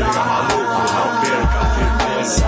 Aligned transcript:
Liga 0.00 0.24
maluco, 0.24 0.94
não 0.94 1.20
perca 1.20 1.58
a 1.58 1.66
firmeza. 1.74 2.46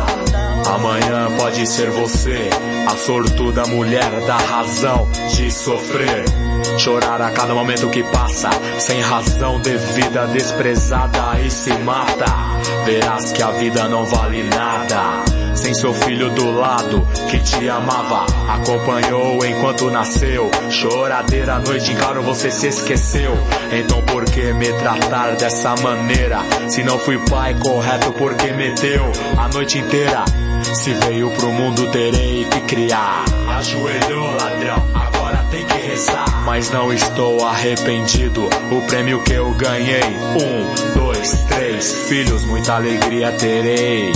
Amanhã 0.74 1.36
pode 1.36 1.66
ser 1.66 1.90
você, 1.90 2.48
a 2.86 2.96
sortuda 2.96 3.66
mulher 3.66 4.10
da 4.26 4.38
razão 4.38 5.06
de 5.36 5.50
sofrer. 5.50 6.24
Chorar 6.78 7.20
a 7.20 7.30
cada 7.30 7.54
momento 7.54 7.90
que 7.90 8.02
passa, 8.04 8.48
sem 8.78 9.02
razão 9.02 9.60
devida, 9.60 10.26
desprezada 10.28 11.38
e 11.44 11.50
se 11.50 11.74
mata. 11.74 12.24
Verás 12.86 13.32
que 13.32 13.42
a 13.42 13.50
vida 13.50 13.86
não 13.86 14.06
vale 14.06 14.44
nada. 14.44 15.41
Sem 15.54 15.74
seu 15.74 15.92
filho 15.92 16.30
do 16.30 16.50
lado, 16.50 17.06
que 17.30 17.38
te 17.38 17.68
amava, 17.68 18.26
acompanhou 18.48 19.44
enquanto 19.44 19.90
nasceu. 19.90 20.50
Choradeira 20.70 21.54
a 21.54 21.58
noite, 21.58 21.94
claro, 21.94 22.22
você 22.22 22.50
se 22.50 22.68
esqueceu. 22.68 23.32
Então 23.72 24.02
por 24.02 24.24
que 24.24 24.52
me 24.52 24.72
tratar 24.72 25.36
dessa 25.36 25.74
maneira? 25.76 26.40
Se 26.68 26.82
não 26.82 26.98
fui 26.98 27.18
pai 27.30 27.54
correto, 27.54 28.12
por 28.12 28.34
que 28.34 28.52
meteu 28.52 29.04
a 29.38 29.48
noite 29.48 29.78
inteira? 29.78 30.24
Se 30.74 30.94
veio 30.94 31.30
pro 31.30 31.48
mundo, 31.48 31.90
terei 31.90 32.44
que 32.44 32.60
criar. 32.62 33.24
Ajoelhou, 33.58 34.30
ladrão, 34.36 34.82
agora 34.94 35.44
tem 35.50 35.66
que 35.66 35.78
rezar. 35.86 36.44
Mas 36.44 36.70
não 36.70 36.92
estou 36.92 37.44
arrependido, 37.46 38.48
o 38.70 38.80
prêmio 38.86 39.22
que 39.22 39.32
eu 39.32 39.50
ganhei. 39.52 40.02
Um, 40.02 40.98
dois, 40.98 41.44
três 41.48 41.92
filhos, 42.08 42.44
muita 42.44 42.74
alegria 42.76 43.32
terei. 43.32 44.12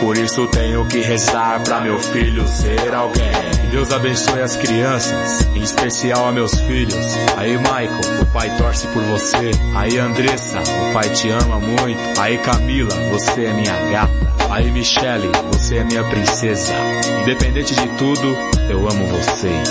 Por 0.00 0.16
isso 0.16 0.46
tenho 0.48 0.86
que 0.86 1.00
rezar 1.00 1.60
pra 1.64 1.80
meu 1.80 1.98
filho 1.98 2.46
ser 2.46 2.94
alguém. 2.94 3.30
Deus 3.70 3.90
abençoe 3.92 4.40
as 4.40 4.56
crianças, 4.56 5.46
em 5.54 5.60
especial 5.60 6.28
a 6.28 6.32
meus 6.32 6.54
filhos. 6.60 7.16
Aí 7.36 7.56
Michael, 7.58 8.22
o 8.22 8.26
pai 8.26 8.50
torce 8.56 8.86
por 8.88 9.02
você. 9.02 9.50
Aí 9.74 9.98
Andressa, 9.98 10.60
o 10.60 10.92
pai 10.92 11.10
te 11.10 11.28
ama 11.30 11.58
muito. 11.58 12.20
Aí 12.20 12.38
Camila, 12.38 12.94
você 13.10 13.44
é 13.46 13.52
minha 13.52 13.76
gata. 13.90 14.28
Aí 14.50 14.70
Michelle, 14.70 15.30
você 15.52 15.78
é 15.78 15.84
minha 15.84 16.04
princesa. 16.04 16.74
Independente 17.22 17.74
de 17.74 17.88
tudo, 17.98 18.36
eu 18.70 18.88
amo 18.88 19.06
vocês. 19.08 19.68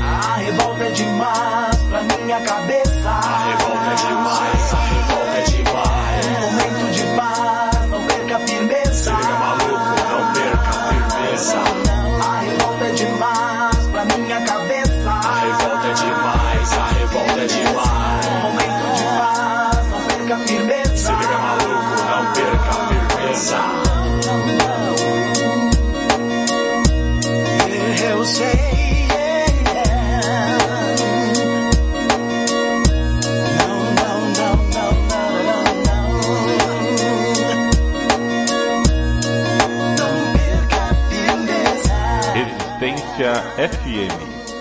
A 0.00 0.36
revolta 0.36 0.84
é 0.84 0.90
demais 0.90 1.76
pra 1.88 2.02
minha 2.02 2.40
cabeça. 2.40 3.08
A 3.08 3.48
revolta 3.48 3.90
é 3.90 3.94
demais, 4.08 4.59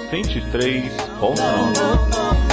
103.9. 0.10 2.50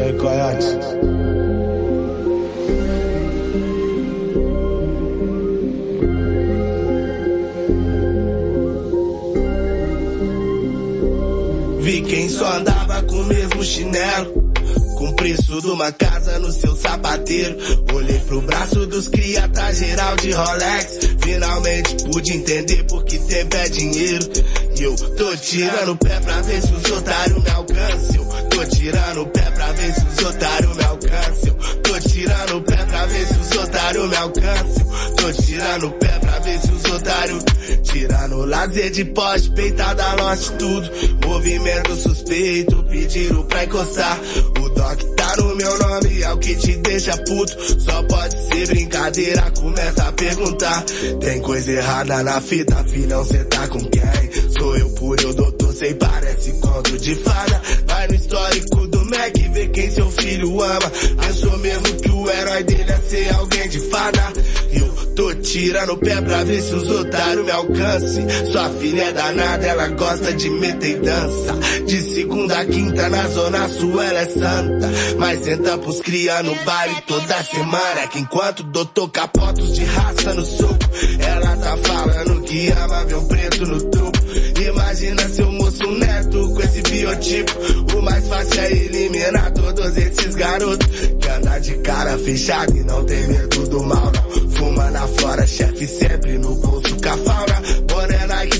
Ei, 0.00 0.12
Coyote. 0.14 0.66
Vi 11.80 12.00
quem 12.02 12.28
só 12.30 12.50
andava 12.54 13.02
com 13.02 13.16
o 13.16 13.24
mesmo 13.24 13.62
chinelo. 13.62 14.48
Com 14.96 15.10
o 15.10 15.14
preço 15.14 15.60
de 15.60 15.66
uma 15.66 15.92
casa 15.92 16.38
no 16.38 16.50
seu 16.50 16.74
sapateiro. 16.74 17.58
Pro 18.28 18.42
braço 18.42 18.86
dos 18.86 19.08
cria, 19.08 19.48
tá 19.48 19.72
geral 19.72 20.14
de 20.16 20.30
Rolex. 20.30 20.98
Finalmente 21.22 22.04
pude 22.04 22.32
entender 22.32 22.84
porque 22.84 23.18
tempo 23.18 23.56
é 23.56 23.68
dinheiro. 23.70 24.28
E 24.78 24.82
eu 24.82 24.94
tô 24.94 25.36
tirando 25.36 25.92
o 25.92 25.96
pé 25.96 26.20
pra 26.20 26.42
ver 26.42 26.60
se 26.60 26.72
os 26.72 26.90
otários 26.92 27.42
me 27.42 27.50
alcançam. 27.50 28.28
Tô 28.50 28.64
tirando 28.66 29.22
o 29.22 29.26
pé 29.26 29.50
pra 29.50 29.72
ver 29.72 29.94
se 29.94 30.06
os 30.06 30.26
otários 30.26 30.76
me 30.76 30.84
alcançam. 30.84 31.54
Tô 31.82 32.00
tirando 32.00 32.56
o 32.56 32.62
pé 32.62 32.84
pra 32.84 33.06
ver 33.06 33.26
se 33.26 33.34
os 33.34 33.50
otários 33.50 34.08
me 34.08 34.16
alcançam. 34.16 34.86
Tô 35.16 35.42
tirando 35.42 35.86
o 35.86 35.90
pé 35.92 36.18
pra 36.18 36.38
ver 36.40 36.60
se 36.60 36.72
os 36.72 36.84
otários. 36.84 37.44
Tirando 37.82 38.44
lazer 38.44 38.90
de 38.90 39.04
poste, 39.06 39.50
peitada, 39.50 40.14
lote 40.22 40.52
tudo. 40.52 40.90
Movimento 41.26 41.96
suspeito, 41.96 42.84
pediram 42.84 43.42
pra 43.44 43.64
encostar. 43.64 44.20
O 44.60 44.68
Doc 44.68 45.17
meu 45.58 45.78
nome, 45.78 46.22
é 46.22 46.32
o 46.32 46.38
que 46.38 46.54
te 46.54 46.76
deixa 46.76 47.16
puto. 47.16 47.80
Só 47.80 48.02
pode 48.04 48.36
ser 48.48 48.66
brincadeira, 48.68 49.50
começa 49.50 50.04
a 50.04 50.12
perguntar. 50.12 50.84
Tem 51.20 51.40
coisa 51.40 51.72
errada 51.72 52.22
na 52.22 52.40
fita, 52.40 52.76
filhão, 52.84 53.24
cê 53.24 53.44
tá 53.44 53.66
com 53.68 53.80
quem? 53.80 54.52
Sou 54.58 54.76
eu 54.76 54.90
por 54.90 55.20
eu 55.20 55.34
doutor, 55.34 55.72
sei 55.74 55.94
parece 55.94 56.52
conto 56.60 56.98
de 56.98 57.14
fada. 57.16 57.62
Vai 57.86 58.08
no 58.08 58.14
histórico 58.14 58.86
do 58.86 59.04
Mac, 59.06 59.36
vê 59.52 59.66
quem 59.68 59.90
seu 59.90 60.10
filho 60.12 60.62
ama. 60.62 60.92
Achou 61.28 61.58
mesmo 61.58 61.94
que 61.96 62.10
o 62.10 62.30
herói 62.30 62.62
dele 62.62 62.90
é 62.90 62.96
ser 62.96 63.34
alguém 63.34 63.68
de 63.68 63.80
fada. 63.90 64.32
Eu 65.18 65.34
tô 65.34 65.34
tirando 65.34 65.94
o 65.94 65.96
pé 65.96 66.20
pra 66.20 66.44
ver 66.44 66.62
se 66.62 66.72
os 66.72 66.88
otários 66.88 67.44
me 67.44 67.50
alcancem. 67.50 68.24
Sua 68.52 68.70
filha 68.70 69.02
é 69.02 69.12
danada, 69.12 69.66
ela 69.66 69.88
gosta 69.88 70.32
de 70.32 70.48
meter 70.48 71.00
dança. 71.00 71.54
De 71.84 72.02
segunda 72.14 72.60
a 72.60 72.64
quinta 72.64 73.08
na 73.08 73.26
zona 73.26 73.68
sul 73.68 74.00
ela 74.00 74.20
é 74.20 74.26
santa. 74.26 74.88
Mas 75.18 75.40
senta 75.40 75.76
pros 75.76 76.00
cria 76.02 76.40
no 76.44 76.54
baile 76.64 77.02
toda 77.08 77.42
semana. 77.42 78.06
Que 78.12 78.20
enquanto 78.20 78.62
doutor 78.62 79.10
capotos 79.10 79.74
de 79.74 79.84
raça 79.86 80.34
no 80.34 80.44
soco, 80.44 80.88
ela 81.18 81.56
tá 81.56 81.76
falando 81.78 82.40
que 82.42 82.68
ama 82.68 83.04
meu 83.06 83.22
preto 83.22 83.66
no 83.66 83.80
truco. 83.90 84.18
Imagina 84.68 85.28
seu 85.30 85.50
moço 85.88 85.98
neto 85.98 86.54
com 86.54 86.62
esse 86.62 86.82
biotipo. 86.82 87.52
O 87.96 88.02
mais 88.02 88.28
fácil 88.28 88.60
é 88.60 88.72
eliminar 88.72 89.50
todos 89.52 89.96
esses 89.96 90.34
garotos. 90.34 90.88
Que 91.20 91.28
anda 91.28 91.58
de 91.58 91.74
cara 91.78 92.18
fechada 92.18 92.76
e 92.76 92.84
não 92.84 93.04
tem 93.04 93.26
medo 93.28 93.68
do 93.68 93.82
mal, 93.82 94.12
não. 94.12 94.50
Fuma 94.50 94.90
na 94.90 95.06
flora, 95.06 95.46
chefe 95.46 95.86
sempre 95.86 96.38
no 96.38 96.54
bolso 96.56 96.96
com 96.96 97.08
a 97.08 97.16
fauna. 97.16 97.62
Boné 97.86 98.26
Nike 98.26 98.58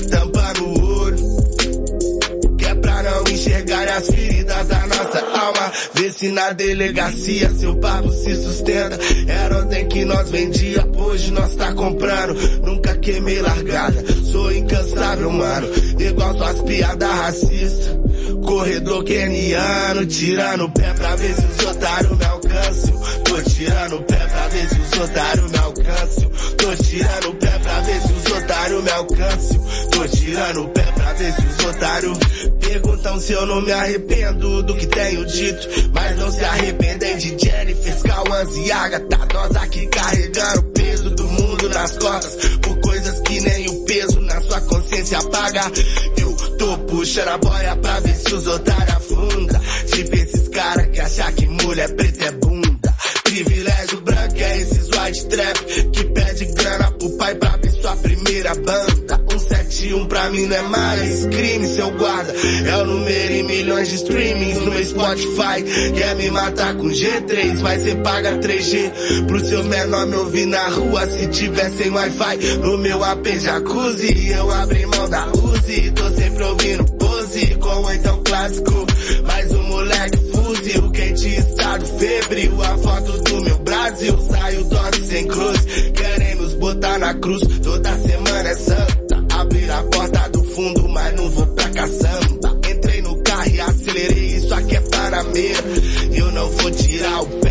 no 0.59 1.01
olho. 1.01 2.57
Que 2.57 2.65
é 2.65 2.75
pra 2.75 3.03
não 3.03 3.23
enxergar 3.23 3.87
as 3.87 4.07
feridas 4.07 4.67
da 4.67 4.78
nossa 5.09 5.25
alma. 5.39 5.71
Vê 5.93 6.11
se 6.11 6.29
na 6.29 6.51
delegacia 6.53 7.49
seu 7.51 7.75
papo 7.75 8.11
se 8.11 8.35
sustenta. 8.35 8.97
Era 9.27 9.59
ontem 9.59 9.87
que 9.87 10.05
nós 10.05 10.29
vendia, 10.29 10.87
hoje 10.95 11.31
nós 11.31 11.55
tá 11.55 11.73
comprando. 11.73 12.35
Nunca 12.63 12.95
queimei 12.97 13.41
largada, 13.41 14.03
sou 14.23 14.51
incansável, 14.51 15.31
mano. 15.31 15.67
Igual 15.99 16.37
suas 16.37 16.61
piadas 16.61 17.09
racistas. 17.09 17.99
Corredor 18.45 19.03
keniano, 19.03 20.05
tirando 20.05 20.65
o 20.65 20.71
pé 20.71 20.93
pra 20.93 21.15
ver 21.15 21.33
se 21.33 21.45
os 21.45 21.65
otários 21.65 22.17
me 22.17 22.25
alcançam. 22.25 22.99
Tô 23.23 23.41
tirando 23.41 23.95
o 23.95 24.03
pé 24.03 24.27
pra 24.27 24.47
ver 24.47 24.69
se 24.69 24.79
os 24.79 24.99
otários 24.99 25.51
me 25.51 25.57
alcançam. 25.57 26.31
Tô 26.57 26.83
tirando 26.83 27.29
o 27.29 27.35
pé 27.35 27.59
pra 27.59 27.79
ver 27.81 28.01
se 28.01 28.13
os 28.13 28.37
otários 28.37 28.83
me 28.83 28.91
alcançam. 28.91 29.65
Tô 29.91 30.07
tirando 30.07 30.63
o 30.63 30.69
pé 30.69 30.83
pra 30.83 31.13
ver 31.13 31.33
se 31.33 31.41
os 31.41 31.65
otários 31.65 32.17
perguntam 32.59 33.19
se 33.19 33.33
eu 33.33 33.45
não 33.45 33.61
me 33.61 33.71
arrependo 33.71 34.63
do 34.63 34.75
que 34.75 34.85
tenho 35.09 35.25
dito. 35.25 35.67
Mas 35.93 36.17
não 36.17 36.31
se 36.31 36.43
arrependem 36.43 37.17
de 37.17 37.29
Jennifer, 37.29 38.01
Cauãs 38.03 38.55
e 38.55 38.71
Agatha. 38.71 39.27
Nós 39.33 39.55
aqui 39.55 39.87
carregando 39.87 40.59
o 40.59 40.63
peso 40.63 41.09
do 41.11 41.23
mundo 41.23 41.69
nas 41.69 41.97
costas. 41.97 42.57
Por 42.57 42.79
coisas 42.81 43.19
que 43.21 43.39
nem 43.41 43.69
o 43.69 43.85
peso 43.85 44.19
na 44.21 44.41
sua 44.41 44.61
consciência 44.61 45.21
paga. 45.23 45.71
Eu 46.17 46.35
tô 46.57 46.77
puxando 46.79 47.27
a 47.27 47.37
boia 47.37 47.75
pra 47.77 47.99
ver 48.01 48.15
se 48.15 48.33
os 48.33 48.47
otários 48.47 48.95
afunda. 48.95 49.61
Tipo 49.93 50.15
esses 50.15 50.47
caras 50.49 50.87
que 50.87 50.99
acham 50.99 51.31
que 51.33 51.47
mulher 51.47 51.95
preta 51.95 52.25
é 52.25 52.31
bunda. 52.31 52.95
Privilégio 53.23 54.01
branco 54.01 54.35
é 54.37 54.61
esses 54.61 54.89
white 54.89 55.25
trap 55.27 55.91
que 55.91 56.03
Tá 56.29 56.35
pede 56.35 56.45
grana 56.45 56.91
pro 56.91 57.09
pai 57.11 57.35
pra 57.35 57.53
abrir 57.53 57.71
sua 57.71 57.95
primeira 57.97 58.53
banda. 58.53 59.19
171 59.29 60.05
pra 60.05 60.29
mim 60.29 60.45
não 60.45 60.55
é 60.55 60.61
mais 60.61 61.25
crime, 61.25 61.67
seu 61.67 61.89
guarda. 61.91 62.33
É 62.67 62.77
o 62.77 62.85
número 62.85 63.33
em 63.33 63.43
milhões 63.43 63.89
de 63.89 63.95
streamings 63.95 64.57
no 64.59 64.71
meu 64.71 64.85
Spotify. 64.85 65.63
Quer 65.95 66.15
me 66.17 66.29
matar 66.29 66.75
com 66.75 66.87
G3, 66.87 67.59
mas 67.61 67.81
cê 67.81 67.95
paga 67.95 68.37
3G. 68.37 69.25
Pro 69.25 69.39
seu 69.39 69.63
menor 69.63 70.05
me 70.05 70.15
ouvir 70.17 70.45
na 70.45 70.67
rua 70.67 71.07
se 71.07 71.27
tiver 71.29 71.71
sem 71.71 71.89
Wi-Fi. 71.89 72.37
No 72.61 72.77
meu 72.77 73.03
AP 73.03 73.25
jacuzzi, 73.39 74.29
eu 74.29 74.51
abri 74.51 74.85
mão 74.85 75.09
da 75.09 75.31
Uzi. 75.31 75.91
Tô 75.91 76.09
sempre 76.11 76.43
ouvindo 76.43 76.83
pose 76.93 77.55
com 77.55 77.91
então 77.91 78.21
clássico. 78.23 78.85
Mas 79.25 79.51
o 79.51 79.63
moleque 79.63 80.17
fuzil, 80.31 80.91
quente 80.91 81.27
estado 81.27 81.85
febril. 81.97 82.61
A 82.61 82.77
foto 82.77 83.11
do 83.23 83.41
meu 83.41 83.58
Brasil, 83.79 84.19
saiu 84.29 84.65
torce 84.65 85.07
sem 85.07 85.25
cruz. 85.25 85.59
Querem 85.95 86.35
nos 86.35 86.53
botar 86.55 86.99
na 86.99 87.13
cruz, 87.13 87.41
toda 87.63 87.97
semana 87.97 88.49
é 88.49 88.55
santa. 88.55 89.25
Abrir 89.31 89.71
a 89.71 89.83
porta 89.83 90.29
do 90.29 90.43
fundo, 90.43 90.89
mas 90.89 91.15
não 91.15 91.29
vou 91.29 91.47
pra 91.47 91.69
caçamba. 91.69 92.59
Entrei 92.69 93.01
no 93.01 93.23
carro 93.23 93.49
e 93.49 93.61
acelerei, 93.61 94.35
isso 94.35 94.53
aqui 94.53 94.75
é 94.75 94.81
para 94.81 95.23
mim. 95.23 96.13
Eu 96.13 96.31
não 96.33 96.49
vou 96.49 96.71
tirar 96.71 97.21
o 97.21 97.25
pé, 97.39 97.48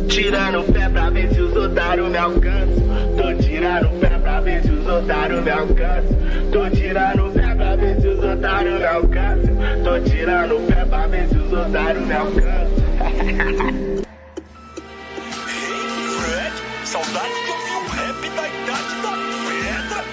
Tirando 0.00 0.60
o 0.60 0.64
pé 0.72 0.88
pra 0.88 1.10
ver 1.10 1.34
se 1.34 1.40
os 1.40 1.54
otários 1.54 2.10
me 2.10 2.16
alcançam. 2.16 2.82
Tô 3.14 3.34
tirando 3.42 3.88
o 3.88 4.00
pé 4.00 4.08
pra 4.18 4.40
ver 4.40 4.62
se 4.62 4.70
os 4.70 4.86
otários 4.86 5.44
me 5.44 5.50
alcançam. 5.50 6.16
Tô 6.50 6.70
tirando 6.70 7.26
o 7.26 7.32
pé 7.32 7.54
pra 7.54 7.76
ver 7.76 8.00
se 8.00 8.08
os 8.08 8.24
otários 8.24 8.78
me 8.78 8.86
alcançam. 8.86 9.54
Tô 9.84 10.00
tirando 10.00 10.56
o 10.56 10.60
pé 10.66 10.84
pra 10.86 11.06
ver 11.08 11.28
se 11.28 11.36
os 11.36 11.52
otários 11.52 12.06
me 12.06 12.14
alcançam. 12.14 12.72
Fred, 16.22 16.52
saudade 16.84 17.34
de 17.44 17.50
ouvir 17.50 17.76
um 17.76 17.86
rap 17.90 18.30
da 18.30 18.48
idade 18.48 18.94
da 19.02 19.12
pedra. 19.44 20.04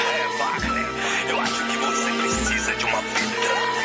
É, 0.00 0.26
Wagner, 0.38 0.88
eu 1.28 1.36
acho 1.40 1.60
que 1.66 1.76
você 1.76 2.10
precisa 2.22 2.72
de 2.74 2.84
uma 2.86 3.02
pedrada. 3.02 3.80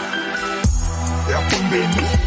É 1.30 1.32
a 1.32 1.42
pandemia. 1.42 2.19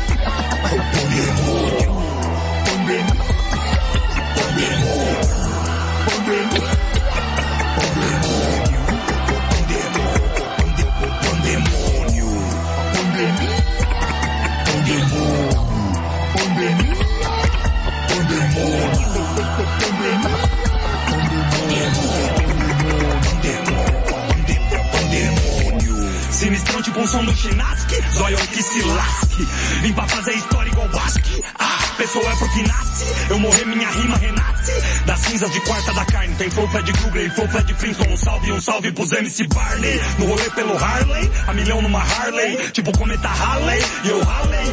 Sinistrão 26.44 26.82
tipo 26.82 27.00
um 27.00 27.08
som 27.08 27.24
do 27.24 27.34
Chinaski, 27.34 27.96
zóio 28.12 28.38
que 28.50 28.62
se 28.62 28.82
lasque. 28.82 29.48
Vim 29.82 29.94
pra 29.94 30.06
fazer 30.10 30.34
história 30.34 30.70
igual 30.70 30.90
Basque. 30.90 31.42
Ah, 31.58 31.80
pessoa 31.96 32.26
é 32.26 32.36
porque 32.36 32.64
nasce, 32.64 33.06
eu 33.30 33.40
morrer 33.40 33.66
minha 33.66 33.90
rima 33.90 34.18
renasce. 34.18 34.72
Das 35.06 35.20
cinzas 35.22 35.50
de 35.52 35.62
quarta 35.62 35.94
da 35.94 36.04
carne, 36.04 36.36
tem 36.36 36.52
fofa 36.52 36.84
de 36.84 36.92
Google 36.92 37.22
e 37.22 37.30
fofa 37.30 37.64
de 37.64 37.74
Flintstone. 37.76 38.12
Um 38.12 38.18
salve, 38.18 38.52
um 38.52 38.60
salve 38.60 38.92
pros 38.92 39.14
MC 39.14 39.48
Barney. 39.48 40.02
No 40.20 40.26
rolê 40.26 40.50
pelo 40.50 40.76
Harley, 40.76 41.32
a 41.48 41.54
milhão 41.54 41.82
numa 41.82 42.02
Harley. 42.02 42.58
Tipo 42.74 42.92
cometa 42.98 43.30
Harley, 43.30 43.82
e 44.04 44.10
eu 44.10 44.22
Harley, 44.22 44.72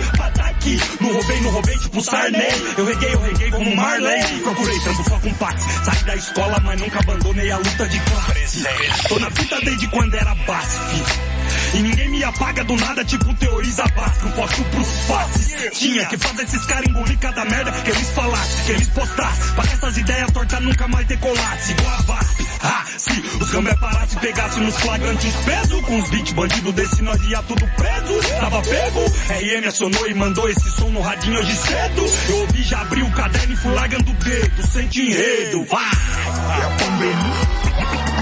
pataque. 0.60 0.80
Não 1.00 1.12
roubei, 1.12 1.40
não 1.40 1.50
roubei, 1.50 1.78
tipo 1.78 2.00
Sarney. 2.02 2.42
Eu 2.76 2.84
reguei, 2.84 3.14
eu 3.14 3.20
reguei 3.20 3.50
como 3.50 3.76
Marley. 3.76 4.40
Procurei 4.42 4.80
tanto 4.80 5.08
só 5.08 5.18
com 5.18 5.34
Pax. 5.34 5.64
Saí 5.84 6.04
da 6.04 6.16
escola, 6.16 6.60
mas 6.62 6.80
nunca 6.80 6.98
abandonei 7.00 7.50
a 7.50 7.56
luta 7.56 7.88
de 7.88 8.00
classe. 8.00 8.64
Tô 9.08 9.18
na 9.18 9.30
fita 9.30 9.60
desde 9.62 9.88
quando 9.88 10.14
era 10.14 10.34
BASF. 10.34 11.30
E 11.74 11.82
ninguém 11.82 12.08
me 12.10 12.24
apaga 12.24 12.64
do 12.64 12.76
nada, 12.76 13.04
tipo 13.04 13.32
teoriza 13.34 13.84
Vasco. 13.94 14.28
Posto 14.32 14.64
pros 14.64 14.88
faces. 15.06 15.78
Tinha 15.78 16.04
que 16.06 16.18
fazer 16.18 16.42
esses 16.42 16.64
caras 16.66 16.88
engolir 16.88 17.18
cada 17.18 17.44
merda 17.44 17.72
que 17.72 17.90
eles 17.90 18.10
falassem, 18.10 18.64
que 18.64 18.72
eles 18.72 18.88
postassem. 18.88 19.54
Pra 19.54 19.66
que 19.66 19.74
essas 19.74 19.96
ideias 19.96 20.30
tortas 20.32 20.60
nunca 20.62 20.88
mais 20.88 21.06
decolassem. 21.06 21.76
Igual 21.76 21.94
a 21.94 22.02
VASP. 22.02 22.46
Ah, 22.62 22.84
se 22.98 23.10
os 23.40 23.50
cambé 23.50 23.74
parasse 23.76 24.16
pegasse 24.16 24.60
nos 24.60 24.76
flagrantes 24.76 25.34
peso. 25.44 25.82
Com 25.82 25.98
os 25.98 26.10
beats 26.10 26.32
bandido 26.32 26.72
desse 26.72 27.02
nós 27.02 27.22
ia 27.24 27.42
tudo 27.42 27.66
preso. 27.76 28.40
Tava 28.40 28.62
pego, 28.62 29.00
RM 29.00 29.68
acionou 29.68 30.08
e 30.08 30.14
mandou 30.14 30.49
esse 30.50 30.70
som 30.70 30.90
no 30.90 31.00
radinho 31.00 31.38
hoje 31.38 31.54
cedo. 31.56 32.02
Eu 32.28 32.40
ouvi, 32.40 32.62
já 32.62 32.80
abri 32.80 33.02
o 33.02 33.10
caderno 33.12 33.52
e 33.52 33.56
fui 33.56 33.72
largando 33.72 34.10
o 34.10 34.14
dedo. 34.14 34.66
Sente 34.66 35.00
enredo, 35.00 35.64
vai! 35.64 35.80
É 35.80 36.64
a 36.64 36.70
pandemia. 36.70 37.40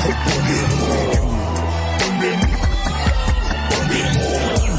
É 0.05 0.09
o 0.09 0.15
pandemônio. 0.25 1.23
Pandemia. 1.99 2.59
Pandemônio. 3.71 4.77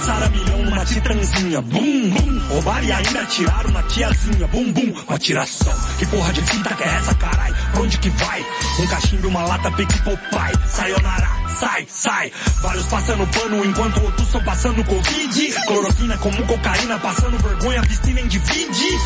passaram 0.00 0.26
a 0.26 0.30
milhão 0.30 0.64
numa 0.64 0.84
titãzinha. 0.84 1.60
Bum, 1.60 2.10
bum. 2.10 2.40
Roubaram 2.48 2.84
e 2.84 2.92
ainda 2.92 3.26
tiraram 3.26 3.70
na 3.70 3.82
tiazinha. 3.82 4.46
Bum, 4.48 4.72
bum. 4.72 4.94
Uma 5.06 5.18
tiração. 5.18 5.74
Que 5.98 6.06
porra 6.06 6.32
de 6.32 6.42
fita 6.42 6.74
que 6.74 6.82
é 6.82 6.86
essa, 6.86 7.14
carai? 7.14 7.52
Pra 7.72 7.82
onde 7.82 7.98
que 7.98 8.08
vai? 8.10 8.44
Um 8.78 8.86
cachimbo 8.86 9.26
e 9.26 9.30
uma 9.30 9.42
lata 9.42 9.70
pique 9.72 10.00
Popeye. 10.02 10.68
Sayonara. 10.68 11.28
Sai, 11.58 11.86
sai. 11.88 12.32
Vários 12.62 12.86
passando 12.86 13.26
pano 13.26 13.64
enquanto 13.64 14.02
outros 14.02 14.26
estão 14.26 14.42
passando 14.42 14.84
Covid. 14.84 15.52
Cloroquina 15.66 16.16
como 16.18 16.46
cocaína, 16.46 16.98
passando 16.98 17.38
vergonha, 17.38 17.82
piscina 17.82 18.20
em 18.20 18.28
divide. 18.28 18.98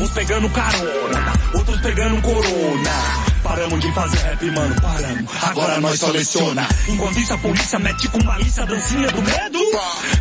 Uns 0.00 0.10
pegando 0.10 0.50
carona, 0.50 1.32
outros 1.54 1.80
pegando 1.80 2.20
corona. 2.20 3.31
Paramos 3.42 3.80
de 3.80 3.92
fazer 3.92 4.18
rap, 4.18 4.50
mano, 4.52 4.74
paramos. 4.80 5.30
Agora 5.42 5.80
nós 5.80 5.98
só 5.98 6.08
leciona. 6.08 6.68
Enquanto 6.88 7.18
isso 7.18 7.34
a 7.34 7.38
polícia 7.38 7.78
mete 7.78 8.08
com 8.08 8.22
malícia 8.24 8.62
a 8.62 8.66
dancinha 8.66 9.08
do 9.10 9.22
medo. 9.22 9.58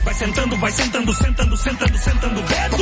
Vai 0.03 0.13
sentando, 0.13 0.57
vai 0.57 0.71
sentando, 0.71 1.13
sentando, 1.13 1.57
sentando, 1.57 1.97
sentando 1.97 2.39
o 2.39 2.43
dedo. 2.43 2.77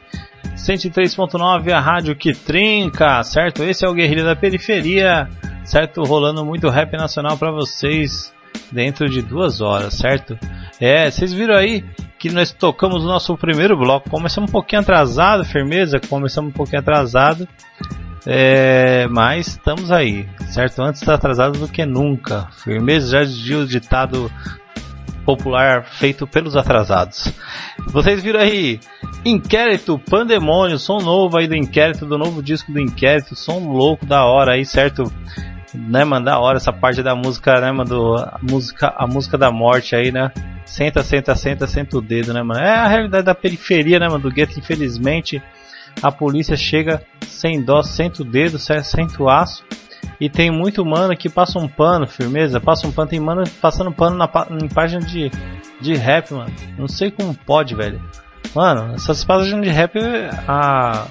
103.9, 0.69 1.73
a 1.73 1.81
rádio 1.81 2.15
que 2.15 2.35
trinca, 2.35 3.23
certo? 3.25 3.65
Esse 3.65 3.87
é 3.87 3.89
o 3.89 3.95
Guerrilha 3.95 4.23
da 4.23 4.37
Periferia, 4.37 5.27
certo? 5.65 6.03
Rolando 6.03 6.45
muito 6.45 6.69
rap 6.69 6.93
nacional 6.93 7.39
pra 7.39 7.51
vocês 7.51 8.35
dentro 8.71 9.09
de 9.09 9.23
duas 9.23 9.63
horas, 9.63 9.95
certo? 9.95 10.39
É, 10.79 11.11
vocês 11.11 11.33
viram 11.33 11.55
aí 11.55 11.83
que 12.19 12.31
nós 12.31 12.53
tocamos 12.53 13.03
o 13.03 13.09
nosso 13.09 13.35
primeiro 13.39 13.79
bloco. 13.79 14.11
Começamos 14.11 14.51
um 14.51 14.53
pouquinho 14.53 14.83
atrasado, 14.83 15.43
firmeza, 15.43 15.99
começamos 16.07 16.51
um 16.51 16.55
pouquinho 16.55 16.81
atrasado. 16.81 17.49
É, 18.27 19.07
mas 19.09 19.47
estamos 19.47 19.91
aí, 19.91 20.29
certo? 20.49 20.83
Antes 20.83 21.09
atrasado 21.09 21.59
do 21.59 21.69
que 21.69 21.87
nunca. 21.87 22.47
Firmeza 22.63 23.13
já 23.13 23.23
dizia 23.23 23.59
o 23.61 23.67
ditado 23.67 24.31
popular 25.29 25.85
feito 25.85 26.27
pelos 26.27 26.57
atrasados. 26.57 27.31
Vocês 27.89 28.23
viram 28.23 28.41
aí, 28.41 28.81
Inquérito, 29.27 29.99
Pandemônio, 29.99 30.79
som 30.79 31.01
novo 31.01 31.37
aí 31.37 31.47
do 31.47 31.55
Inquérito, 31.55 32.07
do 32.07 32.17
novo 32.17 32.43
disco 32.43 32.73
do 32.73 32.81
Inquérito, 32.81 33.37
som 33.37 33.59
louco 33.59 34.07
da 34.07 34.25
hora 34.25 34.53
aí, 34.55 34.65
certo? 34.65 35.05
Né, 35.75 36.03
mano, 36.03 36.25
da 36.25 36.39
hora 36.39 36.57
essa 36.57 36.73
parte 36.73 37.03
da 37.03 37.15
música, 37.15 37.61
né, 37.61 37.71
mano, 37.71 38.17
a 38.17 38.39
música, 38.41 38.95
a 38.97 39.07
música 39.07 39.37
da 39.37 39.53
morte 39.53 39.95
aí, 39.95 40.11
né? 40.11 40.33
Senta, 40.65 41.03
senta, 41.03 41.35
senta, 41.37 41.67
senta 41.67 41.99
o 41.99 42.01
dedo, 42.01 42.33
né, 42.33 42.43
mano? 42.43 42.61
É 42.61 42.71
a 42.71 42.89
realidade 42.89 43.27
da 43.27 43.35
periferia, 43.35 43.99
né, 43.99 44.09
mano, 44.09 44.23
do 44.23 44.31
gueto, 44.31 44.59
infelizmente. 44.59 45.43
A 46.03 46.11
polícia 46.11 46.57
chega 46.57 47.03
sem 47.27 47.63
dó, 47.63 47.83
senta 47.83 48.23
o 48.23 48.25
dedo, 48.25 48.59
senta 48.59 49.23
o 49.23 49.29
aço 49.29 49.63
e 50.21 50.29
tem 50.29 50.51
muito 50.51 50.85
mano 50.85 51.17
que 51.17 51.29
passa 51.29 51.59
um 51.59 51.69
pano, 51.69 52.07
firmeza, 52.07 52.61
passa 52.61 52.87
um 52.87 52.93
pano, 52.93 53.09
tem 53.09 53.21
mano 53.21 53.45
passando 53.61 53.93
pano 53.93 54.17
na, 54.17 54.29
em 54.51 54.69
página 54.69 55.01
de, 55.01 55.31
de 55.81 55.95
rap, 55.95 56.33
mano. 56.33 56.53
Não 56.77 56.89
sei 56.89 57.11
como 57.11 57.35
pode, 57.35 57.75
velho. 57.75 58.01
Mano, 58.55 58.95
essas 58.95 59.25
páginas 59.25 59.63
de 59.63 59.71
rap, 59.71 59.99
a, 60.49 61.07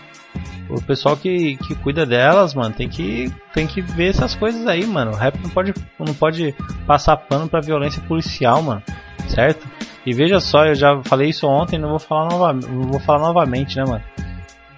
o 0.69 0.81
pessoal 0.81 1.15
que, 1.15 1.55
que 1.57 1.75
cuida 1.75 2.05
delas, 2.05 2.53
mano, 2.53 2.73
tem 2.73 2.89
que, 2.89 3.31
tem 3.53 3.65
que 3.65 3.81
ver 3.81 4.09
essas 4.09 4.35
coisas 4.35 4.65
aí, 4.67 4.85
mano. 4.85 5.11
O 5.11 5.15
rap 5.15 5.39
não 5.41 5.49
pode, 5.49 5.73
não 5.99 6.13
pode 6.13 6.53
passar 6.85 7.15
pano 7.15 7.47
pra 7.47 7.61
violência 7.61 8.01
policial, 8.07 8.61
mano. 8.61 8.83
Certo? 9.29 9.67
E 10.05 10.13
veja 10.13 10.39
só, 10.39 10.65
eu 10.65 10.75
já 10.75 11.01
falei 11.03 11.29
isso 11.29 11.45
ontem, 11.47 11.77
não 11.77 11.89
vou 11.89 11.99
falar, 11.99 12.29
nova, 12.29 12.53
não 12.53 12.83
vou 12.83 12.99
falar 12.99 13.19
novamente, 13.19 13.77
né, 13.77 13.83
mano? 13.85 14.03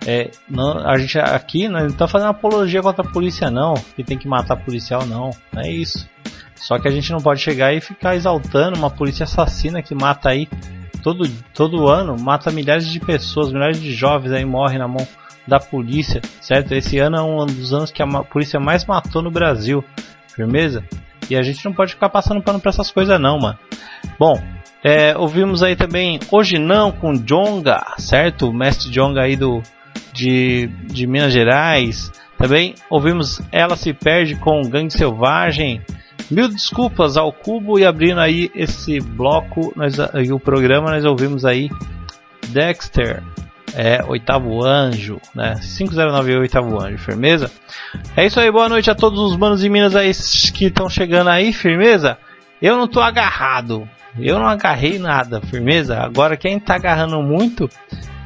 É, 0.05 0.31
não, 0.49 0.87
a 0.87 0.97
gente 0.97 1.19
aqui 1.19 1.67
não 1.67 1.87
está 1.87 2.07
fazendo 2.07 2.29
apologia 2.29 2.81
contra 2.81 3.05
a 3.05 3.11
polícia 3.11 3.51
não, 3.51 3.73
que 3.95 4.03
tem 4.03 4.17
que 4.17 4.27
matar 4.27 4.55
policial 4.55 5.05
não, 5.05 5.31
não 5.51 5.61
é 5.61 5.69
isso. 5.69 6.07
Só 6.55 6.77
que 6.77 6.87
a 6.87 6.91
gente 6.91 7.11
não 7.11 7.19
pode 7.19 7.41
chegar 7.41 7.73
e 7.73 7.81
ficar 7.81 8.15
exaltando 8.15 8.77
uma 8.77 8.89
polícia 8.89 9.23
assassina 9.23 9.81
que 9.81 9.95
mata 9.95 10.29
aí 10.29 10.47
todo, 11.01 11.27
todo 11.53 11.87
ano, 11.87 12.17
mata 12.19 12.51
milhares 12.51 12.87
de 12.87 12.99
pessoas, 12.99 13.51
milhares 13.51 13.81
de 13.81 13.93
jovens 13.93 14.31
aí 14.31 14.45
morrem 14.45 14.77
na 14.77 14.87
mão 14.87 15.07
da 15.47 15.59
polícia, 15.59 16.21
certo? 16.41 16.73
Esse 16.73 16.99
ano 16.99 17.17
é 17.17 17.21
um 17.21 17.45
dos 17.45 17.73
anos 17.73 17.91
que 17.91 18.03
a 18.03 18.07
polícia 18.23 18.59
mais 18.59 18.85
matou 18.85 19.21
no 19.21 19.31
Brasil, 19.31 19.83
firmeza? 20.27 20.83
E 21.29 21.35
a 21.35 21.41
gente 21.41 21.63
não 21.65 21.73
pode 21.73 21.93
ficar 21.93 22.09
passando 22.09 22.41
pano 22.41 22.59
pra 22.59 22.69
essas 22.69 22.91
coisas 22.91 23.19
não, 23.19 23.39
mano. 23.39 23.57
Bom, 24.19 24.41
é, 24.83 25.17
ouvimos 25.17 25.61
aí 25.61 25.75
também 25.75 26.19
Hoje 26.31 26.57
Não 26.57 26.91
com 26.91 27.13
Jonga, 27.13 27.81
certo? 27.97 28.49
O 28.49 28.53
mestre 28.53 28.89
Jonga 28.89 29.21
aí 29.21 29.35
do 29.35 29.61
de, 30.13 30.67
de 30.85 31.07
Minas 31.07 31.33
Gerais. 31.33 32.11
Também 32.37 32.75
ouvimos 32.89 33.41
Ela 33.51 33.75
Se 33.75 33.93
Perde 33.93 34.35
com 34.35 34.61
Gangue 34.61 34.93
Selvagem. 34.93 35.81
Mil 36.29 36.47
desculpas 36.47 37.17
ao 37.17 37.33
Cubo 37.33 37.79
e 37.79 37.85
abrindo 37.85 38.19
aí 38.19 38.51
esse 38.53 38.99
bloco 38.99 39.73
nós, 39.75 39.95
e 40.23 40.31
o 40.31 40.39
programa 40.39 40.91
nós 40.91 41.03
ouvimos 41.03 41.43
aí 41.43 41.69
Dexter, 42.49 43.23
é, 43.75 44.03
Oitavo 44.05 44.63
Anjo, 44.63 45.19
né? 45.33 45.55
509 45.55 46.37
Oitavo 46.37 46.81
Anjo, 46.81 46.97
firmeza? 46.97 47.51
É 48.15 48.25
isso 48.25 48.39
aí, 48.39 48.51
boa 48.51 48.69
noite 48.69 48.89
a 48.91 48.95
todos 48.95 49.19
os 49.19 49.35
manos 49.35 49.63
e 49.63 49.69
minas 49.69 49.95
aí 49.95 50.11
que 50.53 50.65
estão 50.65 50.89
chegando 50.89 51.29
aí, 51.29 51.51
firmeza? 51.51 52.17
Eu 52.61 52.77
não 52.77 52.87
tô 52.87 52.99
agarrado, 52.99 53.87
eu 54.17 54.37
não 54.37 54.47
agarrei 54.47 54.99
nada, 54.99 55.41
firmeza? 55.41 55.99
Agora 55.99 56.37
quem 56.37 56.59
tá 56.59 56.75
agarrando 56.75 57.21
muito 57.21 57.69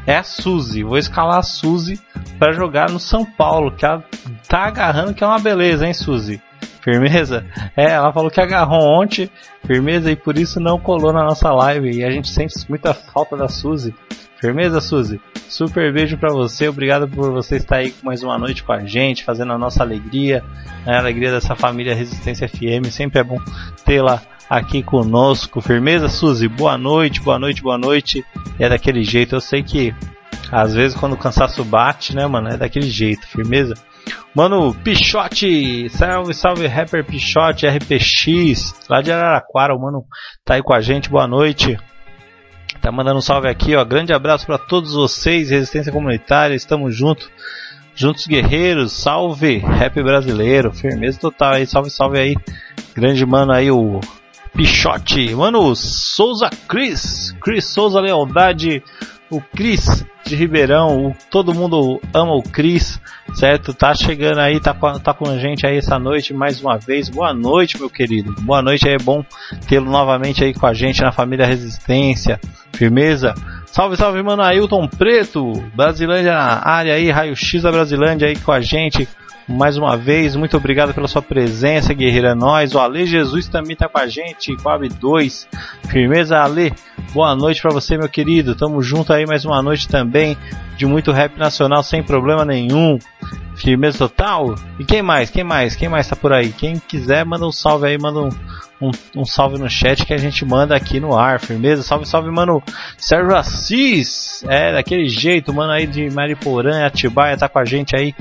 é 0.06 0.18
a 0.18 0.24
Suzy. 0.24 0.84
Vou 0.84 0.98
escalar 0.98 1.40
a 1.40 1.44
Suzy 1.44 2.00
para 2.38 2.54
jogar 2.54 2.90
no 2.90 3.00
São 3.00 3.26
Paulo, 3.26 3.72
que 3.72 3.86
ela 3.86 4.04
tá 4.48 4.66
agarrando, 4.66 5.14
que 5.14 5.24
é 5.24 5.28
uma 5.28 5.40
beleza, 5.40 5.86
hein, 5.86 5.94
Suzy? 5.94 6.42
Firmeza? 6.82 7.46
É, 7.78 7.92
ela 7.92 8.12
falou 8.12 8.30
que 8.30 8.42
agarrou 8.42 8.82
ontem, 8.82 9.30
firmeza, 9.66 10.12
e 10.12 10.16
por 10.16 10.38
isso 10.38 10.60
não 10.60 10.78
colou 10.78 11.14
na 11.14 11.24
nossa 11.24 11.52
live. 11.52 11.98
E 11.98 12.04
a 12.04 12.12
gente 12.12 12.30
sente 12.30 12.54
muita 12.68 12.94
falta 12.94 13.38
da 13.38 13.48
Suzy. 13.48 13.96
Firmeza, 14.40 14.82
Suzy? 14.82 15.22
Super 15.48 15.94
beijo 15.94 16.18
para 16.18 16.34
você, 16.34 16.68
obrigado 16.68 17.08
por 17.08 17.32
você 17.32 17.56
estar 17.56 17.78
aí 17.78 17.94
mais 18.04 18.24
uma 18.24 18.38
noite 18.38 18.64
com 18.64 18.74
a 18.74 18.84
gente, 18.86 19.24
fazendo 19.24 19.54
a 19.54 19.58
nossa 19.58 19.84
alegria, 19.84 20.44
né, 20.86 20.96
a 20.96 21.00
alegria 21.00 21.32
dessa 21.32 21.56
família 21.56 21.96
Resistência 21.96 22.50
FM. 22.50 22.90
Sempre 22.90 23.20
é 23.20 23.24
bom 23.24 23.38
tê-la 23.86 24.22
aqui 24.54 24.84
conosco. 24.84 25.62
Firmeza, 25.62 26.08
Suzy? 26.08 26.48
Boa 26.48 26.78
noite, 26.78 27.20
boa 27.22 27.40
noite, 27.40 27.64
boa 27.64 27.78
noite. 27.78 28.24
É 28.60 28.70
daquele 28.70 29.04
jeito, 29.04 29.36
eu 29.36 29.42
sei 29.42 29.64
que 29.64 29.94
às 30.52 30.76
vezes 30.76 30.96
quando 30.96 31.14
o 31.14 31.18
cansaço 31.18 31.64
bate, 31.66 32.16
né, 32.16 32.28
mano, 32.28 32.50
é 32.50 32.58
daquele 32.58 32.88
jeito, 32.88 33.28
firmeza. 33.28 33.74
Mano, 34.36 34.72
Pichote, 34.76 35.90
salve, 35.90 36.36
salve, 36.36 36.68
rapper 36.68 37.04
Pichote, 37.04 37.66
RPX, 37.66 38.76
lá 38.88 39.02
de 39.02 39.12
Araraquara, 39.12 39.76
o 39.76 39.82
mano 39.82 40.06
tá 40.46 40.54
aí 40.54 40.62
com 40.62 40.76
a 40.76 40.82
gente, 40.82 41.10
boa 41.10 41.26
noite. 41.26 41.80
Tá 42.80 42.92
mandando 42.92 43.18
um 43.18 43.22
salve 43.22 43.48
aqui, 43.48 43.76
ó. 43.76 43.84
Grande 43.84 44.14
abraço 44.14 44.46
para 44.46 44.60
todos 44.60 44.94
vocês, 44.94 45.50
Resistência 45.50 45.92
Comunitária, 45.92 46.54
estamos 46.54 46.96
juntos. 46.96 47.28
Juntos 47.96 48.28
Guerreiros, 48.28 48.92
salve, 48.92 49.58
rap 49.58 50.02
brasileiro, 50.04 50.72
firmeza 50.72 51.20
total 51.20 51.54
aí, 51.54 51.66
salve, 51.66 51.90
salve 51.90 52.20
aí. 52.20 52.36
Grande 52.96 53.26
mano 53.26 53.52
aí, 53.52 53.72
o 53.72 54.00
Pichote, 54.56 55.34
mano, 55.36 55.76
Souza 55.76 56.50
Cris, 56.68 57.36
Cris 57.42 57.66
Souza 57.66 58.00
Lealdade, 58.00 58.84
o 59.30 59.42
Cris 59.42 60.06
de 60.24 60.36
Ribeirão, 60.36 61.08
o, 61.08 61.16
todo 61.32 61.56
mundo 61.56 62.00
ama 62.14 62.36
o 62.36 62.44
Cris, 62.44 63.02
certo? 63.34 63.74
Tá 63.74 63.96
chegando 63.96 64.40
aí, 64.40 64.60
tá, 64.60 64.74
tá 65.00 65.14
com 65.14 65.28
a 65.28 65.38
gente 65.40 65.66
aí 65.66 65.78
essa 65.78 65.98
noite 65.98 66.34
mais 66.34 66.62
uma 66.62 66.78
vez. 66.78 67.10
Boa 67.10 67.34
noite, 67.34 67.80
meu 67.80 67.90
querido. 67.90 68.34
Boa 68.42 68.62
noite, 68.62 68.88
é 68.88 68.98
bom 68.98 69.26
tê-lo 69.68 69.90
novamente 69.90 70.44
aí 70.44 70.54
com 70.54 70.68
a 70.68 70.74
gente 70.74 71.02
na 71.02 71.12
família 71.12 71.48
Resistência. 71.48 72.40
Firmeza? 72.74 73.34
Salve, 73.66 73.98
salve, 73.98 74.22
mano, 74.22 74.44
Ailton 74.44 74.88
Preto, 74.88 75.52
Brasilândia 75.76 76.34
na 76.34 76.62
área 76.64 76.94
aí, 76.94 77.10
Raio 77.10 77.36
X 77.36 77.64
da 77.64 77.72
Brasilândia 77.72 78.28
aí 78.28 78.38
com 78.38 78.52
a 78.52 78.62
gente 78.62 79.08
mais 79.48 79.78
uma 79.78 79.98
vez, 79.98 80.36
muito 80.36 80.56
obrigado 80.56 80.94
pela 80.94 81.08
sua 81.08 81.22
presença, 81.22 81.94
guerreira 81.94 82.30
é 82.30 82.36
nós. 82.36 82.74
O 82.74 82.80
Ale 82.80 83.06
Jesus 83.06 83.48
também 83.48 83.76
tá 83.76 83.90
com 83.90 83.98
a 83.98 84.08
gente, 84.08 84.56
Coab 84.58 84.88
2. 84.88 85.48
Firmeza, 85.90 86.40
Ale. 86.40 86.74
Boa 87.14 87.36
noite 87.36 87.62
para 87.62 87.72
você, 87.72 87.98
meu 87.98 88.08
querido. 88.08 88.56
Tamo 88.56 88.82
junto 88.82 89.12
aí 89.12 89.26
mais 89.26 89.44
uma 89.44 89.62
noite 89.62 89.88
também 89.88 90.38
de 90.78 90.86
muito 90.86 91.12
rap 91.12 91.38
nacional 91.38 91.84
sem 91.84 92.02
problema 92.02 92.46
nenhum. 92.46 92.98
Firmeza 93.56 93.98
total. 93.98 94.56
E 94.80 94.86
quem 94.86 95.02
mais? 95.02 95.30
Quem 95.30 95.44
mais? 95.44 95.76
Quem 95.76 95.90
mais 95.90 96.08
tá 96.08 96.16
por 96.16 96.32
aí? 96.32 96.50
Quem 96.50 96.80
quiser, 96.80 97.26
manda 97.26 97.46
um 97.46 97.52
salve 97.52 97.88
aí, 97.88 97.98
manda 97.98 98.22
um, 98.22 98.30
um, 98.82 98.92
um, 99.18 99.26
salve 99.26 99.60
no 99.60 99.70
chat 99.70 100.06
que 100.06 100.14
a 100.14 100.18
gente 100.18 100.44
manda 100.46 100.76
aqui 100.76 101.00
no 101.00 101.16
ar, 101.16 101.40
firmeza? 101.40 101.84
Salve, 101.84 102.08
salve, 102.08 102.32
mano. 102.32 102.64
Sérgio 102.98 103.36
Assis, 103.36 104.44
é 104.48 104.74
daquele 104.74 105.08
jeito, 105.08 105.54
mano 105.54 105.72
aí 105.72 105.86
de 105.86 106.10
Mariporã, 106.10 106.86
Atibaia, 106.86 107.38
tá 107.38 107.48
com 107.48 107.60
a 107.60 107.66
gente 107.66 107.96
aí 107.96 108.16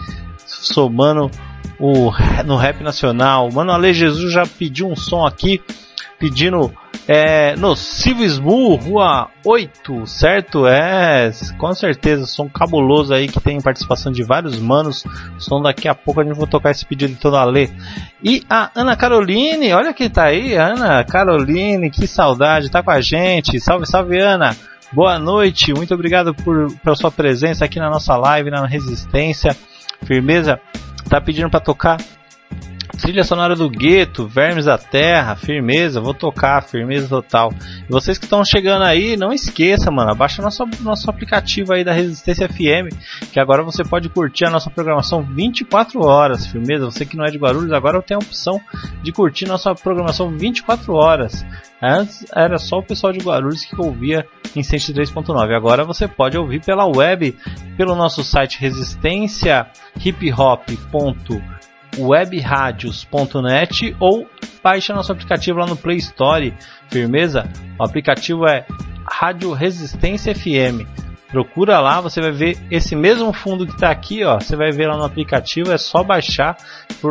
somando 0.63 1.31
o, 1.79 2.13
no 2.45 2.57
rap 2.57 2.83
nacional. 2.83 3.51
Mano, 3.53 3.73
Ale 3.73 3.93
Jesus 3.93 4.33
já 4.33 4.45
pediu 4.47 4.89
um 4.89 4.97
som 4.97 5.27
aqui, 5.27 5.61
pedindo 6.19 6.73
é, 7.09 7.57
Nocivo 7.57 8.23
Smu, 8.23 8.77
Rua 8.77 9.29
8, 9.45 10.07
certo? 10.07 10.67
É, 10.67 11.31
com 11.59 11.73
certeza, 11.75 12.27
som 12.27 12.49
cabuloso 12.49 13.13
aí 13.13 13.27
que 13.27 13.41
tem 13.41 13.61
participação 13.61 14.13
de 14.13 14.23
vários 14.23 14.59
manos. 14.59 15.05
Som 15.39 15.61
daqui 15.61 15.89
a 15.89 15.95
pouco 15.95 16.21
a 16.21 16.25
gente 16.25 16.39
vai 16.39 16.47
tocar 16.47 16.71
esse 16.71 16.87
pedido 16.87 17.17
todo 17.21 17.37
Ale. 17.37 17.71
E 18.23 18.45
a 18.49 18.71
Ana 18.75 18.97
Caroline, 18.97 19.73
olha 19.73 19.93
quem 19.93 20.09
tá 20.09 20.27
aí, 20.27 20.55
Ana 20.55 21.03
Caroline, 21.05 21.91
que 21.91 22.07
saudade, 22.07 22.71
tá 22.71 22.83
com 22.83 22.93
a 22.93 23.01
gente. 23.01 23.59
Salve, 23.61 23.87
salve 23.87 24.19
Ana. 24.21 24.57
Boa 24.93 25.19
noite, 25.19 25.73
muito 25.73 25.95
obrigado 25.95 26.35
por, 26.35 26.71
pela 26.85 26.95
sua 26.95 27.11
presença 27.11 27.65
aqui 27.65 27.81
na 27.81 27.89
nossa 27.89 28.15
live, 28.15 28.51
na 28.51 28.67
Resistência. 28.67 29.57
Firmeza? 30.05 30.61
Tá 31.09 31.21
pedindo 31.21 31.51
para 31.51 31.61
tocar 31.61 31.99
trilha 33.03 33.25
sonora 33.25 33.57
do 33.57 33.69
Gueto, 33.69 34.29
Vermes 34.29 34.67
da 34.67 34.79
Terra, 34.79 35.35
firmeza, 35.35 36.01
vou 36.01 36.15
tocar, 36.15 36.63
firmeza 36.63 37.09
total. 37.09 37.53
E 37.89 37.91
vocês 37.91 38.17
que 38.17 38.27
estão 38.27 38.45
chegando 38.45 38.85
aí, 38.85 39.17
não 39.17 39.33
esqueça, 39.33 39.91
mano, 39.91 40.13
abaixa 40.13 40.41
nosso, 40.41 40.65
nosso 40.81 41.11
aplicativo 41.11 41.73
aí 41.73 41.83
da 41.83 41.93
Resistência 41.93 42.49
FM, 42.49 42.95
que 43.33 43.41
agora 43.41 43.65
você 43.65 43.83
pode 43.83 44.09
curtir 44.09 44.45
a 44.45 44.51
nossa 44.51 44.71
programação 44.71 45.21
24 45.21 46.01
horas, 46.01 46.47
firmeza. 46.47 46.85
Você 46.85 47.05
que 47.05 47.17
não 47.17 47.25
é 47.25 47.31
de 47.31 47.39
Guarulhos, 47.39 47.73
agora 47.73 48.01
tem 48.01 48.15
a 48.15 48.19
opção 48.19 48.61
de 49.03 49.11
curtir 49.11 49.47
nossa 49.47 49.75
programação 49.75 50.31
24 50.31 50.95
horas. 50.95 51.45
Antes 51.83 52.25
era 52.33 52.57
só 52.57 52.79
o 52.79 52.85
pessoal 52.85 53.13
de 53.13 53.19
Guarulhos 53.19 53.65
que 53.65 53.75
ouvia 53.81 54.25
em 54.55 54.61
103.9. 54.61 55.57
Agora 55.57 55.85
você 55.85 56.07
pode 56.07 56.39
ouvir 56.39 56.65
pela 56.65 56.87
web, 56.87 57.37
pelo 57.77 57.97
nosso 57.97 58.23
site 58.23 58.61
resistência 58.61 59.67
webradios.net 61.99 63.97
ou 63.99 64.27
baixa 64.63 64.95
nosso 64.95 65.13
aplicativo 65.13 65.59
lá 65.59 65.67
no 65.67 65.77
Play 65.77 65.99
Store. 65.99 66.55
Firmeza? 66.91 67.49
O 67.79 67.85
aplicativo 67.85 68.47
é 68.47 68.67
Rádio 69.09 69.53
Resistência 69.53 70.35
FM. 70.35 70.87
Procura 71.33 71.81
lá, 71.81 71.99
você 71.99 72.21
vai 72.21 72.31
ver 72.31 72.59
esse 72.71 72.95
mesmo 72.95 73.33
fundo 73.33 73.67
que 73.67 73.73
está 73.73 73.91
aqui, 73.91 74.23
ó. 74.23 74.39
Você 74.39 74.55
vai 74.55 74.71
ver 74.71 74.87
lá 74.87 74.99
no 74.99 75.05
aplicativo, 75.05 75.73
é 75.73 75.79
só 75.79 76.05
baixar 76.05 76.59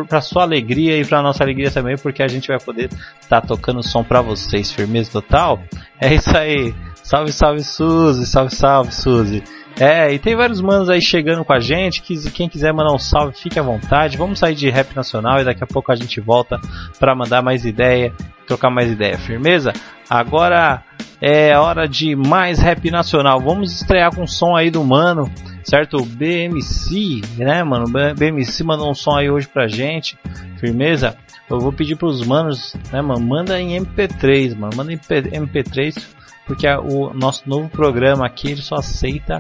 para 0.08 0.22
sua 0.22 0.44
alegria 0.44 0.96
e 1.00 1.04
para 1.04 1.24
nossa 1.24 1.44
alegria 1.44 1.72
também, 1.72 1.96
porque 1.98 2.22
a 2.22 2.28
gente 2.28 2.48
vai 2.48 2.60
poder 2.60 2.90
estar 3.20 3.42
tá 3.42 3.48
tocando 3.48 3.82
som 3.82 4.04
para 4.04 4.22
vocês. 4.22 4.72
Firmeza 4.72 5.12
total? 5.12 5.60
É 6.00 6.14
isso 6.14 6.38
aí. 6.38 6.74
Salve, 7.04 7.34
salve 7.34 7.64
Suzy, 7.64 8.28
salve, 8.28 8.56
salve 8.56 8.94
Suzy. 8.94 9.44
É, 9.80 10.14
e 10.14 10.20
tem 10.20 10.36
vários 10.36 10.62
manos 10.62 10.90
aí 10.90 11.02
chegando 11.02 11.44
com 11.44 11.54
a 11.54 11.60
gente. 11.60 12.02
Que, 12.02 12.30
quem 12.32 12.50
quiser 12.50 12.74
mandar 12.74 12.94
um 12.94 13.00
salve, 13.00 13.38
fique 13.38 13.60
à 13.60 13.64
vontade. 13.64 14.18
Vamos 14.18 14.40
sair 14.40 14.56
de 14.56 14.70
rap 14.70 14.96
nacional 14.96 15.40
e 15.40 15.44
daqui 15.44 15.64
a 15.64 15.68
pouco 15.68 15.92
a 15.92 15.96
gente 15.96 16.20
volta 16.20 16.60
para 17.00 17.16
mandar 17.16 17.42
mais 17.42 17.66
ideia, 17.66 18.14
trocar 18.46 18.70
mais 18.70 18.92
ideia. 18.92 19.18
Firmeza? 19.18 19.74
Agora 20.10 20.84
é 21.22 21.58
hora 21.58 21.88
de 21.88 22.16
mais 22.16 22.60
rap 22.60 22.90
nacional. 22.92 23.40
Vamos 23.40 23.72
estrear 23.72 24.14
com 24.14 24.24
um 24.24 24.28
som 24.28 24.56
aí 24.56 24.70
do 24.70 24.84
mano, 24.84 25.32
certo? 25.64 26.04
BMC, 26.04 27.22
né, 27.38 27.64
mano? 27.64 27.86
BMC 28.16 28.64
mandou 28.64 28.90
um 28.90 28.96
som 28.96 29.16
aí 29.16 29.30
hoje 29.30 29.48
pra 29.48 29.68
gente. 29.68 30.18
Firmeza? 30.58 31.16
Eu 31.50 31.60
vou 31.60 31.72
pedir 31.72 31.96
pros 31.96 32.26
manos, 32.26 32.76
né, 32.92 33.02
mano? 33.02 33.20
Manda 33.20 33.60
em 33.60 33.78
MP3, 33.80 34.56
mano. 34.56 34.76
Manda 34.76 34.94
em 34.94 34.98
MP3, 34.98 36.04
porque 36.46 36.68
o 36.68 37.14
nosso 37.14 37.48
novo 37.48 37.70
programa 37.70 38.26
aqui 38.26 38.52
ele 38.52 38.62
só 38.62 38.76
aceita 38.76 39.38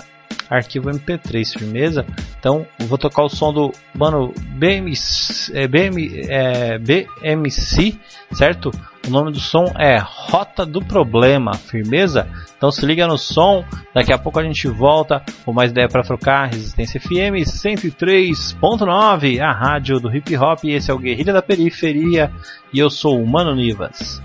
arquivo 0.51 0.89
MP3, 0.89 1.58
firmeza? 1.58 2.05
Então, 2.39 2.65
vou 2.79 2.98
tocar 2.98 3.24
o 3.24 3.29
som 3.29 3.53
do 3.53 3.72
mano 3.96 4.34
BMC, 4.55 5.51
é, 5.55 5.67
BM, 5.67 6.25
é, 6.27 6.77
BMC, 6.77 7.98
certo? 8.31 8.72
O 9.08 9.10
nome 9.10 9.31
do 9.31 9.39
som 9.39 9.65
é 9.79 9.98
Rota 9.98 10.65
do 10.65 10.79
Problema, 10.79 11.53
firmeza? 11.53 12.27
Então 12.55 12.70
se 12.70 12.86
liga 12.86 13.08
no 13.08 13.17
som, 13.17 13.65
daqui 13.96 14.13
a 14.13 14.17
pouco 14.17 14.39
a 14.39 14.43
gente 14.43 14.67
volta 14.67 15.24
com 15.43 15.51
mais 15.51 15.72
ideia 15.72 15.88
para 15.88 16.03
trocar. 16.03 16.50
Resistência 16.50 17.01
FM 17.01 17.41
103.9, 17.43 19.41
a 19.41 19.51
rádio 19.51 20.00
do 20.00 20.15
hip 20.15 20.38
hop. 20.38 20.65
Esse 20.65 20.91
é 20.91 20.93
o 20.93 21.00
Guerrilha 21.00 21.34
da 21.34 21.41
Periferia 21.41 22.31
e 22.72 22.77
eu 22.77 22.91
sou 22.91 23.20
o 23.20 23.27
Mano 23.27 23.55
Nivas. 23.55 24.22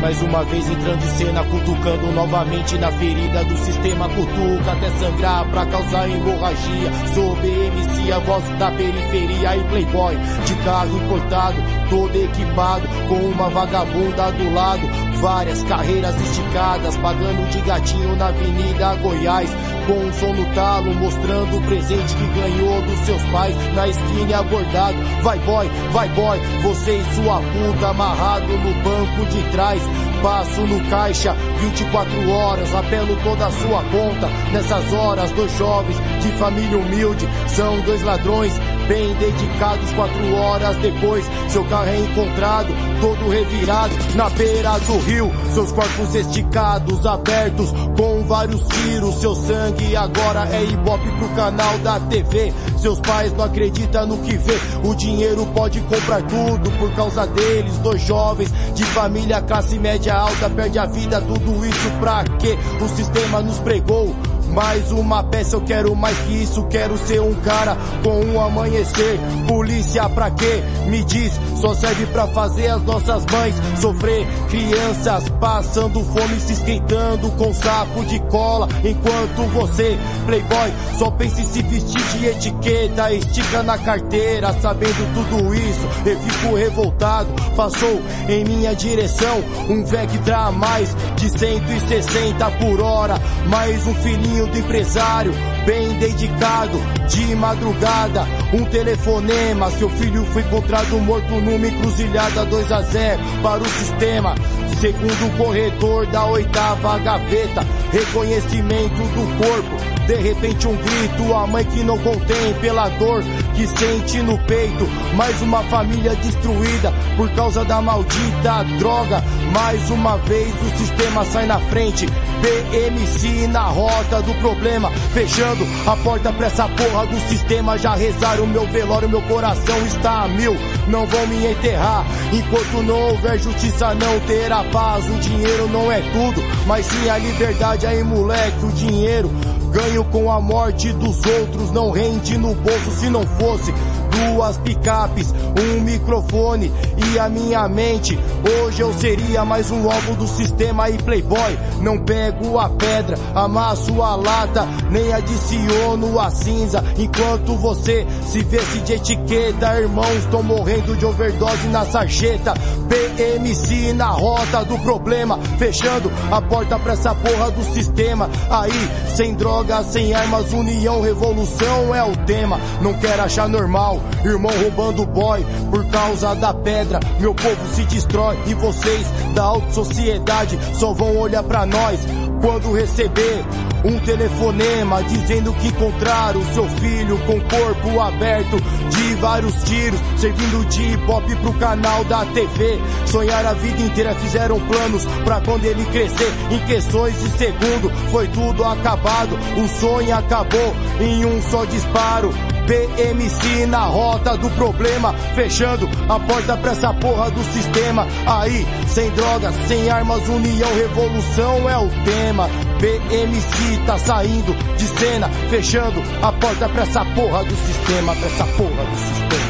Mais 0.00 0.20
uma 0.22 0.42
vez 0.44 0.68
entrando 0.68 1.04
em 1.04 1.08
cena, 1.08 1.44
cutucando 1.44 2.12
novamente 2.12 2.78
na 2.78 2.90
ferida 2.92 3.44
do 3.44 3.56
sistema, 3.58 4.08
cutuca 4.08 4.72
até 4.72 4.90
sangrar 4.98 5.44
pra 5.50 5.66
causar 5.66 6.08
hemorragia. 6.08 6.90
Sou 7.14 7.36
BMC, 7.36 8.12
a 8.12 8.18
voz 8.20 8.44
da 8.58 8.70
periferia. 8.70 9.56
E 9.56 9.64
playboy, 9.64 10.16
de 10.46 10.54
carro 10.64 10.96
importado, 10.96 11.56
todo 11.90 12.16
equipado, 12.16 12.88
com 13.08 13.14
uma 13.14 13.50
vagabunda 13.50 14.32
do 14.32 14.54
lado, 14.54 14.82
várias 15.20 15.62
carreiras 15.64 16.18
esticadas, 16.20 16.96
pagando 16.96 17.48
de 17.50 17.60
gatinho 17.60 18.16
na 18.16 18.28
Avenida 18.28 18.94
Goiás, 18.96 19.50
com 19.86 19.92
um 19.92 20.12
som 20.12 20.32
no 20.32 20.46
talo, 20.54 20.94
mostrando 20.94 21.56
o 21.56 21.62
presente 21.62 22.14
que 22.14 22.40
ganhou 22.40 22.82
dos 22.82 22.98
seus 23.00 23.22
pais, 23.24 23.54
na 23.74 23.88
esquina 23.88 24.38
abordado. 24.38 24.96
Vai 25.22 25.38
boy, 25.40 25.70
vai 25.92 26.08
boy, 26.10 26.38
você 26.62 26.98
e 26.98 27.14
sua 27.14 27.40
puta 27.40 27.88
amarrado 27.88 28.46
no 28.46 28.72
banco 28.82 29.26
de 29.30 29.42
trás. 29.50 29.82
Passo 30.22 30.60
no 30.60 30.80
caixa 30.90 31.32
24 31.60 32.30
horas, 32.30 32.74
apelo 32.74 33.16
toda 33.22 33.46
a 33.46 33.50
sua 33.50 33.82
conta. 33.84 34.28
Nessas 34.52 34.92
horas, 34.92 35.30
dois 35.32 35.56
jovens 35.56 35.96
de 36.22 36.28
família 36.32 36.76
humilde 36.76 37.26
são 37.48 37.80
dois 37.80 38.02
ladrões 38.02 38.52
bem 38.86 39.14
dedicados. 39.14 39.90
Quatro 39.92 40.34
horas 40.34 40.76
depois, 40.76 41.24
seu 41.48 41.64
carro 41.64 41.88
é 41.88 41.98
encontrado, 42.00 42.68
todo 43.00 43.28
revirado 43.28 43.94
na 44.14 44.28
beira 44.30 44.78
do 44.78 44.98
rio. 44.98 45.30
Seus 45.52 45.72
corpos 45.72 46.14
esticados, 46.14 47.04
abertos, 47.06 47.72
com 47.96 48.22
vários 48.24 48.62
tiros. 48.68 49.16
Seu 49.16 49.34
sangue 49.34 49.96
agora 49.96 50.48
é 50.52 50.64
ibope 50.64 51.10
pro 51.18 51.28
canal 51.30 51.78
da 51.78 51.98
TV. 52.00 52.52
Seus 52.78 53.00
pais 53.00 53.32
não 53.32 53.44
acreditam 53.44 54.06
no 54.06 54.18
que 54.18 54.36
vê. 54.36 54.58
O 54.84 54.94
dinheiro 54.94 55.46
pode 55.54 55.80
comprar 55.80 56.22
tudo 56.22 56.70
por 56.78 56.92
causa 56.94 57.26
deles. 57.26 57.78
Dois 57.78 58.00
jovens 58.02 58.52
de 58.74 58.84
família 58.84 59.40
classe 59.40 59.78
média 59.78 60.14
alta 60.14 60.48
perde 60.50 60.78
a 60.78 60.86
vida. 60.86 61.20
Tudo 61.20 61.64
isso 61.66 61.90
pra 61.98 62.24
quê? 62.38 62.56
O 62.80 62.88
sistema 62.88 63.40
nos 63.40 63.58
pregou 63.58 64.14
mais 64.50 64.90
uma 64.92 65.22
peça, 65.22 65.56
eu 65.56 65.60
quero 65.62 65.94
mais 65.94 66.16
que 66.18 66.42
isso, 66.42 66.64
quero 66.64 66.96
ser 66.98 67.20
um 67.20 67.34
cara 67.34 67.76
com 68.02 68.20
um 68.20 68.40
amanhecer. 68.40 69.18
Polícia 69.46 70.08
pra 70.08 70.30
quê? 70.30 70.62
Me 70.86 71.04
diz, 71.04 71.32
só 71.56 71.74
serve 71.74 72.06
pra 72.06 72.26
fazer 72.28 72.68
as 72.68 72.82
nossas 72.82 73.24
mães 73.26 73.54
sofrer. 73.80 74.26
Crianças 74.48 75.28
passando 75.40 76.02
fome, 76.04 76.40
se 76.40 76.52
esquentando 76.54 77.30
com 77.32 77.52
saco 77.54 78.04
de 78.04 78.18
cola. 78.20 78.68
Enquanto 78.84 79.48
você, 79.52 79.98
playboy, 80.26 80.72
só 80.98 81.10
pensa 81.10 81.40
em 81.40 81.46
se 81.46 81.62
vestir 81.62 82.02
de 82.18 82.26
etiqueta, 82.26 83.12
estica 83.12 83.62
na 83.62 83.78
carteira, 83.78 84.52
sabendo 84.60 85.14
tudo 85.14 85.54
isso. 85.54 85.88
Eu 86.04 86.18
fico 86.20 86.54
revoltado, 86.56 87.28
passou 87.56 88.00
em 88.28 88.44
minha 88.44 88.74
direção 88.74 89.40
um 89.68 89.84
Vectra 89.84 90.46
a 90.46 90.52
mais 90.52 90.94
de 91.16 91.28
160 91.28 92.50
por 92.52 92.80
hora. 92.80 93.20
Mais 93.48 93.86
um 93.86 93.94
filhinho 93.94 94.39
do 94.46 94.58
empresário, 94.58 95.32
bem 95.66 95.98
dedicado, 95.98 96.78
de 97.08 97.34
madrugada, 97.34 98.24
um 98.52 98.64
telefonema, 98.64 99.70
seu 99.72 99.88
filho 99.90 100.24
foi 100.26 100.42
encontrado 100.42 100.98
morto 100.98 101.28
numa 101.40 101.66
encruzilhada 101.66 102.44
2 102.44 102.72
a 102.72 102.82
0 102.82 103.22
para 103.42 103.62
o 103.62 103.68
sistema. 103.68 104.34
Segundo 104.80 105.36
corredor 105.36 106.06
da 106.06 106.24
oitava 106.24 106.98
gaveta, 107.00 107.66
reconhecimento 107.92 108.94
do 108.94 109.36
corpo. 109.36 109.90
De 110.06 110.14
repente 110.14 110.66
um 110.66 110.74
grito, 110.74 111.34
a 111.34 111.46
mãe 111.46 111.62
que 111.66 111.84
não 111.84 111.98
contém 111.98 112.54
pela 112.62 112.88
dor 112.88 113.22
que 113.54 113.66
sente 113.66 114.22
no 114.22 114.38
peito. 114.38 114.88
Mais 115.14 115.40
uma 115.42 115.62
família 115.64 116.14
destruída 116.16 116.92
por 117.14 117.30
causa 117.32 117.62
da 117.62 117.82
maldita 117.82 118.64
droga. 118.78 119.22
Mais 119.52 119.90
uma 119.90 120.16
vez 120.16 120.50
o 120.62 120.78
sistema 120.78 121.26
sai 121.26 121.44
na 121.44 121.60
frente. 121.60 122.06
BMC 122.40 123.48
na 123.48 123.64
rota 123.64 124.22
do 124.22 124.32
problema, 124.36 124.90
fechando 125.12 125.62
a 125.86 125.94
porta 125.96 126.32
pra 126.32 126.46
essa 126.46 126.66
porra 126.68 127.06
do 127.06 127.20
sistema. 127.28 127.76
Já 127.76 127.94
rezaram 127.94 128.46
meu 128.46 128.66
velório, 128.66 129.10
meu 129.10 129.20
coração 129.22 129.76
está 129.86 130.22
a 130.22 130.28
mil. 130.28 130.56
Não 130.88 131.06
vão 131.06 131.26
me 131.26 131.46
enterrar 131.46 132.04
enquanto 132.32 132.82
não 132.82 132.98
houver 133.10 133.38
justiça, 133.38 133.94
não 133.94 134.18
terá 134.20 134.64
paz. 134.72 135.04
O 135.08 135.18
dinheiro 135.18 135.68
não 135.68 135.90
é 135.90 136.00
tudo, 136.00 136.42
mas 136.66 136.86
sim 136.86 137.08
a 137.08 137.18
liberdade. 137.18 137.86
Aí, 137.86 138.02
moleque, 138.02 138.64
o 138.64 138.72
dinheiro 138.72 139.30
ganho 139.72 140.04
com 140.04 140.30
a 140.30 140.40
morte 140.40 140.92
dos 140.92 141.24
outros. 141.24 141.70
Não 141.70 141.90
rende 141.90 142.36
no 142.36 142.54
bolso 142.54 142.90
se 142.92 143.08
não 143.08 143.26
fosse 143.26 143.72
duas 144.10 144.58
picapes, 144.58 145.32
um 145.32 145.80
microfone 145.80 146.72
e 146.96 147.18
a 147.18 147.28
minha 147.28 147.68
mente. 147.68 148.18
Hoje 148.64 148.82
eu 148.82 148.92
seria 148.94 149.44
mais 149.44 149.70
um 149.70 149.90
alvo 149.90 150.14
do 150.14 150.26
sistema 150.26 150.88
e 150.90 150.98
playboy. 150.98 151.58
Não 151.80 151.98
pego 151.98 152.58
a 152.58 152.68
pedra, 152.68 153.16
amasso 153.34 154.02
a 154.02 154.16
lata, 154.16 154.66
nem 154.90 155.12
adiciono 155.12 156.18
a 156.18 156.30
cinza. 156.30 156.84
Enquanto 156.98 157.54
você 157.56 158.06
se 158.26 158.42
vê-se 158.42 158.80
de 158.80 158.94
etiqueta, 158.94 159.80
irmãos, 159.80 160.24
tô 160.30 160.42
morrendo 160.42 160.96
de 160.96 161.06
overdose 161.06 161.66
na 161.68 161.84
sarjeta. 161.84 162.54
PMC 162.88 163.92
na 163.92 164.08
rota 164.08 164.64
do 164.64 164.78
problema, 164.78 165.38
fechando 165.58 166.10
a 166.30 166.40
porta 166.40 166.78
pra 166.78 166.94
essa 166.94 167.14
porra 167.14 167.50
do 167.50 167.62
sistema. 167.72 168.28
Aí, 168.50 168.90
sem 169.14 169.34
drogas, 169.34 169.86
sem 169.86 170.12
armas, 170.14 170.52
união, 170.52 171.00
revolução 171.00 171.94
é 171.94 172.02
o 172.02 172.16
tema. 172.24 172.60
Não 172.80 172.94
quero 172.94 173.22
achar 173.22 173.48
normal, 173.48 173.99
irmão 174.24 174.52
roubando 174.62 175.06
boy 175.06 175.44
por 175.70 175.84
causa 175.86 176.34
da 176.34 176.52
pedra. 176.52 177.00
Meu 177.18 177.34
povo 177.34 177.74
se 177.74 177.84
destrói 177.84 178.38
e 178.46 178.54
vocês 178.54 179.06
da 179.34 179.42
alta 179.42 179.72
sociedade 179.72 180.58
só 180.74 180.92
vão 180.92 181.16
olhar 181.16 181.42
pra 181.42 181.66
nós 181.66 182.00
quando 182.40 182.72
receber 182.72 183.44
um 183.84 183.98
telefonema 184.00 185.02
dizendo 185.04 185.52
que 185.54 185.68
encontraram 185.68 186.42
seu 186.52 186.68
filho 186.68 187.18
com 187.26 187.40
corpo 187.40 188.00
aberto 188.00 188.56
de 188.90 189.14
vários 189.14 189.54
tiros, 189.64 190.00
servindo 190.18 190.66
de 190.68 190.82
hip 190.82 191.36
pro 191.42 191.52
canal 191.54 192.04
da 192.04 192.24
TV. 192.26 192.78
Sonhar 193.06 193.44
a 193.46 193.52
vida 193.54 193.82
inteira 193.82 194.14
fizeram 194.16 194.60
planos 194.60 195.04
pra 195.24 195.40
quando 195.40 195.64
ele 195.64 195.84
crescer. 195.86 196.32
Em 196.50 196.58
questões 196.66 197.18
de 197.20 197.30
segundo 197.30 197.90
foi 198.10 198.28
tudo 198.28 198.64
acabado. 198.64 199.36
O 199.56 199.68
sonho 199.80 200.14
acabou 200.14 200.74
em 201.00 201.24
um 201.24 201.40
só 201.42 201.64
disparo. 201.64 202.32
BMC 202.70 203.66
na 203.66 203.86
rota 203.86 204.36
do 204.36 204.48
problema, 204.50 205.12
fechando 205.34 205.88
a 206.08 206.20
porta 206.20 206.56
pra 206.56 206.70
essa 206.70 206.94
porra 206.94 207.28
do 207.28 207.42
sistema. 207.52 208.06
Aí, 208.24 208.64
sem 208.86 209.10
drogas, 209.10 209.52
sem 209.66 209.90
armas, 209.90 210.28
união, 210.28 210.72
revolução 210.76 211.68
é 211.68 211.76
o 211.76 211.88
tema. 212.04 212.48
BMC 212.78 213.86
tá 213.86 213.98
saindo 213.98 214.54
de 214.76 214.86
cena, 214.86 215.28
fechando 215.50 216.00
a 216.22 216.30
porta 216.30 216.68
pra 216.68 216.82
essa 216.82 217.04
porra 217.06 217.42
do 217.42 217.56
sistema, 217.56 218.14
pra 218.14 218.26
essa 218.26 218.44
porra 218.44 218.84
do 218.84 218.96
sistema. 218.96 219.49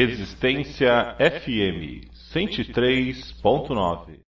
Resistência 0.00 1.14
FM 1.18 2.08
103.9 2.32 4.29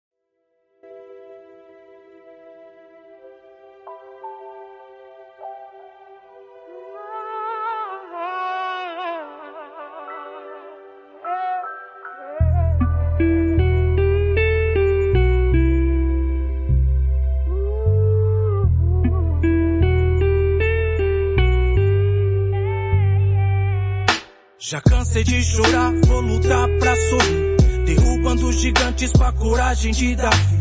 Já 24.70 24.80
cansei 24.82 25.24
de 25.24 25.44
chorar, 25.44 25.92
vou 26.06 26.22
lutar 26.22 26.70
pra 26.78 26.96
sorrir. 26.96 27.86
Derrubando 27.88 28.52
gigantes 28.52 29.12
com 29.14 29.24
a 29.24 29.32
coragem 29.32 29.92
de 29.92 30.16
Davi. 30.16 30.60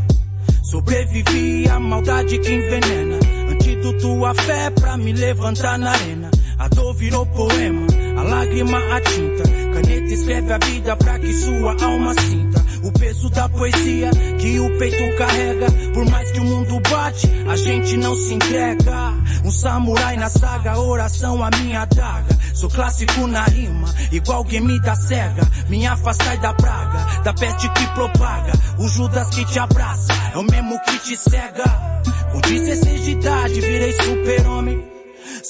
Sobrevivi 0.62 1.68
à 1.68 1.78
maldade 1.78 2.38
que 2.38 2.50
envenena. 2.50 3.18
Antídoto 3.50 4.24
a 4.24 4.34
fé 4.34 4.70
pra 4.70 4.96
me 4.96 5.12
levantar 5.12 5.78
na 5.78 5.90
arena. 5.90 6.30
A 6.58 6.68
dor 6.68 6.94
virou 6.94 7.26
poema, 7.26 7.86
a 8.16 8.22
lágrima 8.22 8.78
a 8.78 9.00
tinta. 9.02 9.42
Caneta 9.74 10.14
escreve 10.14 10.52
a 10.54 10.58
vida 10.58 10.96
pra 10.96 11.18
que 11.18 11.34
sua 11.34 11.76
alma 11.84 12.14
sinta. 12.14 12.47
O 12.88 12.92
peso 12.92 13.28
da 13.28 13.46
poesia 13.50 14.10
que 14.40 14.58
o 14.58 14.78
peito 14.78 15.16
carrega. 15.18 15.66
Por 15.92 16.08
mais 16.08 16.30
que 16.30 16.40
o 16.40 16.44
mundo 16.44 16.80
bate, 16.88 17.28
a 17.46 17.54
gente 17.54 17.98
não 17.98 18.14
se 18.14 18.32
entrega. 18.32 19.12
Um 19.44 19.50
samurai 19.50 20.16
na 20.16 20.30
saga, 20.30 20.78
oração 20.78 21.44
a 21.44 21.50
minha 21.58 21.84
daga. 21.84 22.38
Sou 22.54 22.70
clássico 22.70 23.26
na 23.26 23.44
rima, 23.44 23.94
igual 24.10 24.42
game 24.42 24.80
da 24.80 24.94
cega. 24.94 25.46
Me 25.68 25.86
afastai 25.86 26.38
da 26.38 26.54
praga, 26.54 27.20
da 27.24 27.34
peste 27.34 27.68
que 27.68 27.86
propaga. 27.88 28.52
O 28.78 28.88
Judas 28.88 29.28
que 29.34 29.44
te 29.44 29.58
abraça, 29.58 30.14
é 30.32 30.38
o 30.38 30.42
mesmo 30.42 30.80
que 30.84 30.98
te 31.00 31.14
cega. 31.14 32.02
Com 32.32 32.40
16 32.40 33.04
de 33.04 33.10
idade, 33.10 33.60
virei 33.60 33.92
super-homem. 33.92 34.97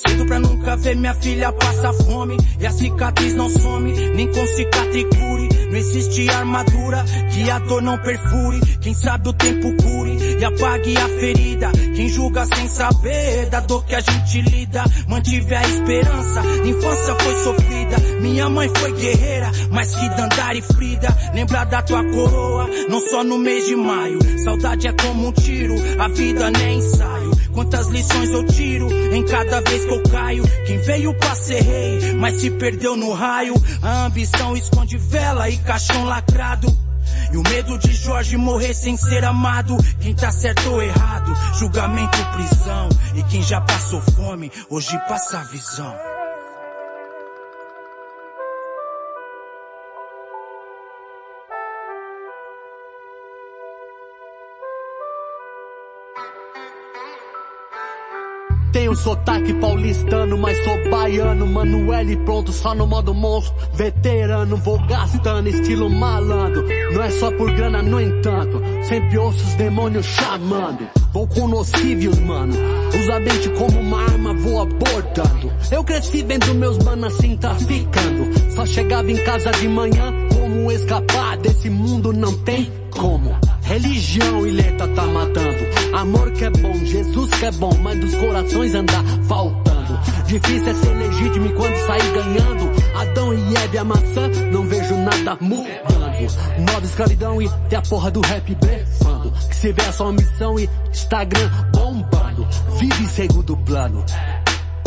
Cedo 0.07 0.27
pra 0.27 0.39
nunca 0.39 0.77
ver 0.77 0.95
minha 0.95 1.15
filha 1.15 1.53
passar 1.53 1.93
fome. 1.93 2.37
E 2.61 2.67
a 2.67 2.71
cicatriz 2.71 3.35
não 3.35 3.51
some, 3.51 3.93
nem 4.15 4.29
com 4.31 4.47
cicatriz 4.47 5.05
cure. 5.05 5.49
Não 5.71 5.77
existe 5.77 6.31
armadura 6.31 7.05
que 7.33 7.51
a 7.51 7.59
dor 7.59 7.83
não 7.83 7.99
perfure. 7.99 8.61
Quem 8.81 8.95
sabe 8.95 9.29
o 9.29 9.33
tempo 9.33 9.75
cure 9.83 10.17
e 10.39 10.45
apague 10.45 10.97
a 10.97 11.09
ferida. 11.09 11.73
Quem 11.97 12.09
julga 12.09 12.47
sem 12.47 12.69
saber 12.69 13.47
da 13.47 13.59
dor 13.61 13.85
que 13.87 13.95
a 13.97 14.01
gente 14.01 14.41
lida. 14.43 14.85
Mantive 15.09 15.55
a 15.55 15.63
esperança, 15.69 16.43
infância 16.65 17.15
foi 17.17 17.35
sofrida. 17.43 17.97
Minha 18.21 18.49
mãe 18.49 18.71
foi 18.77 18.93
guerreira, 18.93 19.51
mais 19.73 19.95
que 19.95 20.09
Dandara 20.11 20.57
e 20.57 20.63
Frida. 20.63 21.09
Lembra 21.35 21.65
da 21.65 21.83
tua 21.83 22.05
coroa, 22.05 22.69
não 22.89 23.01
só 23.01 23.25
no 23.25 23.37
mês 23.37 23.67
de 23.67 23.75
maio. 23.75 24.19
Saudade 24.45 24.87
é 24.87 24.93
como 24.93 25.29
um 25.29 25.33
tiro, 25.33 25.75
a 25.99 26.09
vida 26.09 26.51
nem 26.53 26.79
ensaio. 26.79 27.31
Quantas 27.59 27.89
lições 27.89 28.31
eu 28.31 28.47
tiro 28.47 28.89
em 29.13 29.27
cada 29.27 29.61
vez 29.63 29.85
que 29.85 29.91
eu 29.91 30.01
caio. 30.05 30.45
Quem 30.65 30.79
veio 30.79 31.13
pra 31.13 31.35
ser 31.35 31.61
rei, 31.61 32.13
mas 32.13 32.41
se 32.41 32.53
perdeu 32.53 32.97
no 32.97 33.13
raio. 33.13 33.53
A 33.83 34.05
ambição 34.05 34.57
esconde 34.57 34.97
vela 34.97 35.49
e 35.51 35.57
caixão 35.57 36.05
lacrado. 36.05 36.69
E 37.33 37.37
o 37.37 37.43
medo 37.43 37.77
de 37.77 37.93
Jorge 37.93 38.37
morrer 38.37 38.73
sem 38.75 38.97
ser 38.97 39.25
amado. 39.25 39.77
Quem 40.01 40.15
tá 40.15 40.31
certo 40.31 40.71
ou 40.71 40.81
errado, 40.81 41.35
julgamento, 41.59 42.17
prisão. 42.27 42.89
E 43.17 43.25
quem 43.25 43.43
já 43.43 43.61
passou 43.61 44.01
fome, 44.03 44.53
hoje 44.71 44.97
passa 45.09 45.41
a 45.41 45.43
visão. 45.43 46.18
Tenho 58.89 58.97
sotaque 58.97 59.53
paulistano, 59.53 60.39
mas 60.39 60.57
sou 60.65 60.91
baiano. 60.91 61.47
Manuel 61.47 62.07
pronto, 62.25 62.51
só 62.51 62.75
no 62.75 62.87
modo 62.87 63.13
monstro. 63.13 63.55
Veterano, 63.75 64.57
vou 64.57 64.79
gastando, 64.87 65.47
estilo 65.47 65.91
malandro. 65.91 66.65
Não 66.91 67.03
é 67.03 67.11
só 67.11 67.31
por 67.33 67.53
grana, 67.53 67.83
no 67.83 68.01
entanto. 68.01 68.63
Sempre 68.85 69.19
ouço 69.19 69.45
os 69.45 69.55
demônios 69.57 70.07
chamando. 70.07 70.89
Vou 71.13 71.29
com 71.29 71.47
nocívios, 71.49 72.19
mano. 72.21 72.55
Usa 72.99 73.17
a 73.17 73.21
mente 73.21 73.51
como 73.51 73.79
uma 73.79 74.05
arma, 74.05 74.33
vou 74.33 74.63
abordando. 74.63 75.53
Eu 75.71 75.85
cresci 75.85 76.23
vendo 76.23 76.55
meus 76.55 76.79
manos 76.79 77.13
assim 77.13 77.37
traficando. 77.37 78.53
Só 78.55 78.65
chegava 78.65 79.13
em 79.13 79.23
casa 79.23 79.51
de 79.51 79.69
manhã, 79.69 80.15
como 80.35 80.73
escapar 80.73 81.37
desse 81.37 81.69
mundo 81.69 82.11
não 82.11 82.33
tem 82.39 82.73
como. 82.91 83.37
Religião 83.69 84.41
letra 84.41 84.89
tá 84.89 85.07
matando. 85.07 85.59
Amor 85.93 86.31
que 86.33 86.45
é 86.45 86.51
bom, 86.51 86.75
Jesus 86.87 87.31
que 87.35 87.45
é 87.45 87.51
bom, 87.53 87.73
mas 87.83 88.01
dos 88.01 88.15
corações 88.15 88.75
anda 88.75 89.05
faltando. 89.29 89.99
Difícil 90.27 90.69
é 90.69 90.75
ser 90.75 90.95
legítimo 90.95 91.53
quando 91.53 91.77
sair 91.87 92.13
ganhando. 92.13 92.71
Adão 92.99 93.35
e 93.35 93.57
Eve 93.57 93.79
a 93.79 93.85
maçã, 93.85 94.29
não 94.51 94.67
vejo 94.67 94.97
nada 94.97 95.37
mudando. 95.41 95.99
Modo 96.73 96.87
escravidão 96.87 97.43
e 97.43 97.49
tem 97.69 97.79
a 97.79 97.83
porra 97.83 98.11
do 98.11 98.21
rap 98.21 98.55
blefando. 98.55 99.31
Que 99.31 99.57
se 99.57 99.73
vê 99.73 99.83
a 99.83 99.93
sua 99.93 100.13
missão 100.13 100.59
e 100.59 100.69
Instagram 100.91 101.51
bombando. 101.73 102.49
Vive 102.79 103.03
em 103.03 103.09
segundo 103.09 103.57
plano. 103.59 104.05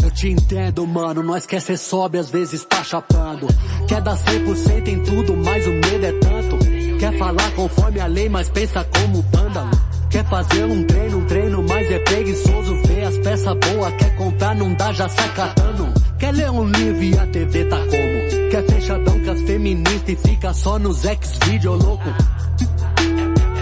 Eu 0.04 0.10
te 0.10 0.28
entendo, 0.28 0.88
mano, 0.88 1.22
nós 1.22 1.46
quer 1.46 1.62
ser 1.62 1.78
sobe, 1.78 2.18
às 2.18 2.32
vezes 2.32 2.66
tá 2.66 2.84
chapando. 2.84 3.48
Quer 3.88 4.02
dar 4.02 4.18
100% 4.18 4.88
em 4.88 5.04
tudo, 5.04 5.38
mas 5.38 5.68
o 5.68 5.72
medo 5.72 6.06
é 6.06 6.12
tanto. 6.14 6.31
Quer 7.12 7.18
falar 7.18 7.52
conforme 7.52 8.00
a 8.00 8.08
lei, 8.08 8.30
mas 8.30 8.48
pensa 8.50 8.86
como 8.86 9.22
vândalo. 9.34 9.70
Quer 10.10 10.26
fazer 10.30 10.64
um 10.64 10.84
treino, 10.86 11.18
um 11.18 11.26
treino, 11.26 11.64
mas 11.68 11.92
é 11.92 12.00
preguiçoso. 12.00 12.76
Ver 12.84 13.04
as 13.04 13.18
peças 13.18 13.58
boas, 13.58 13.94
quer 13.96 14.16
comprar, 14.16 14.56
não 14.56 14.74
dá, 14.74 14.94
já 14.94 15.10
sacatando. 15.10 15.94
Quer 16.18 16.34
ler 16.34 16.50
um 16.50 16.64
livro 16.64 17.04
e 17.04 17.20
a 17.20 17.28
TV 17.28 17.66
tá 17.66 17.78
como? 17.80 18.50
Quer 18.50 18.64
fechadão 18.64 19.20
com 19.20 19.32
as 19.32 19.42
feministas 19.42 20.08
e 20.08 20.16
fica 20.16 20.54
só 20.54 20.80
nos 20.80 21.04
ex-vídeo 21.04 21.74
louco? 21.74 22.10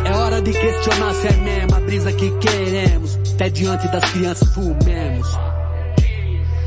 É 0.05 0.11
hora 0.11 0.41
de 0.41 0.51
questionar 0.51 1.13
se 1.15 1.27
é 1.27 1.33
mesmo 1.33 1.75
a 1.75 1.79
brisa 1.79 2.11
que 2.13 2.31
queremos. 2.37 3.17
Até 3.33 3.49
diante 3.49 3.87
das 3.87 4.11
crianças 4.11 4.47
fumemos. 4.53 5.27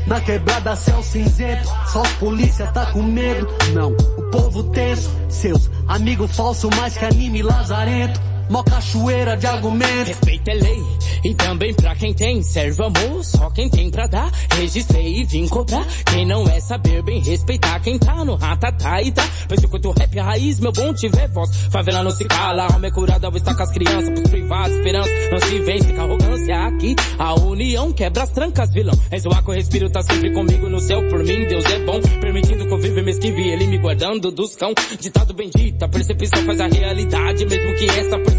Na 0.05 0.19
quebrada 0.19 0.75
céu 0.75 1.01
cinzento, 1.01 1.67
só 1.87 2.01
os 2.01 2.13
polícia 2.13 2.67
tá 2.67 2.85
com 2.87 3.01
medo. 3.01 3.47
Não, 3.73 3.91
o 3.91 4.23
povo 4.31 4.63
tenso, 4.63 5.09
seus 5.29 5.69
amigos 5.87 6.35
falso 6.35 6.69
mais 6.75 6.97
que 6.97 7.05
anime 7.05 7.41
lazarento. 7.41 8.32
Mó 8.49 8.63
cachoeira 8.63 9.37
de 9.37 9.47
argumento. 9.47 10.07
Respeito 10.07 10.49
é 10.49 10.53
lei, 10.53 10.83
e 11.23 11.33
também 11.33 11.73
pra 11.73 11.95
quem 11.95 12.13
tem, 12.13 12.43
serve 12.43 12.83
amor, 12.83 13.23
só 13.23 13.49
quem 13.49 13.69
tem 13.69 13.89
pra 13.89 14.07
dar. 14.07 14.31
Registrei 14.55 15.21
e 15.21 15.23
vim 15.23 15.47
cobrar. 15.47 15.85
Quem 16.05 16.25
não 16.25 16.47
é 16.47 16.59
saber 16.59 17.01
bem 17.03 17.21
respeitar 17.21 17.79
quem 17.79 17.97
tá 17.97 18.25
no 18.25 18.35
ratatá 18.35 19.01
e 19.01 19.11
tá. 19.11 19.27
Penso 19.47 19.67
que 19.67 19.87
o 19.87 19.91
rap 19.91 20.19
raiz, 20.19 20.59
meu 20.59 20.71
bom 20.71 20.93
tiver 20.93 21.27
voz. 21.29 21.49
Favela 21.71 22.03
não 22.03 22.11
se 22.11 22.25
cala, 22.25 22.67
alma 22.71 22.87
é 22.87 22.91
curada, 22.91 23.29
vou 23.29 23.37
estar 23.37 23.55
com 23.55 23.63
as 23.63 23.71
crianças, 23.71 24.09
pros 24.09 24.29
privados, 24.29 24.75
esperança. 24.75 25.09
Não 25.31 25.39
se 25.39 25.59
vence 25.59 25.93
com 25.93 26.01
arrogância 26.01 26.55
aqui. 26.67 26.95
A 27.17 27.33
união 27.35 27.93
quebra 27.93 28.23
as 28.23 28.31
trancas, 28.31 28.73
vilão. 28.73 28.97
É 29.09 29.19
zoar 29.19 29.43
que 29.43 29.49
eu 29.49 29.55
respiro, 29.55 29.89
tá 29.89 30.01
sempre 30.03 30.31
comigo 30.31 30.67
no 30.69 30.79
céu 30.81 31.01
por 31.09 31.23
mim. 31.23 31.47
Deus 31.47 31.65
é 31.65 31.79
bom, 31.79 31.99
permitindo 32.19 32.65
que 32.65 32.73
eu 32.73 32.77
viva 32.77 32.99
e 32.99 33.03
me 33.03 33.11
esquive, 33.11 33.49
ele 33.49 33.67
me 33.67 33.77
guardando 33.77 34.31
dos 34.31 34.55
cão. 34.55 34.73
Ditado 34.99 35.33
bendito, 35.33 35.83
a 35.83 35.87
percepção 35.87 36.43
faz 36.43 36.59
a 36.59 36.67
realidade, 36.67 37.45
mesmo 37.45 37.73
que 37.75 37.85
essa 37.85 38.17
percepção 38.17 38.32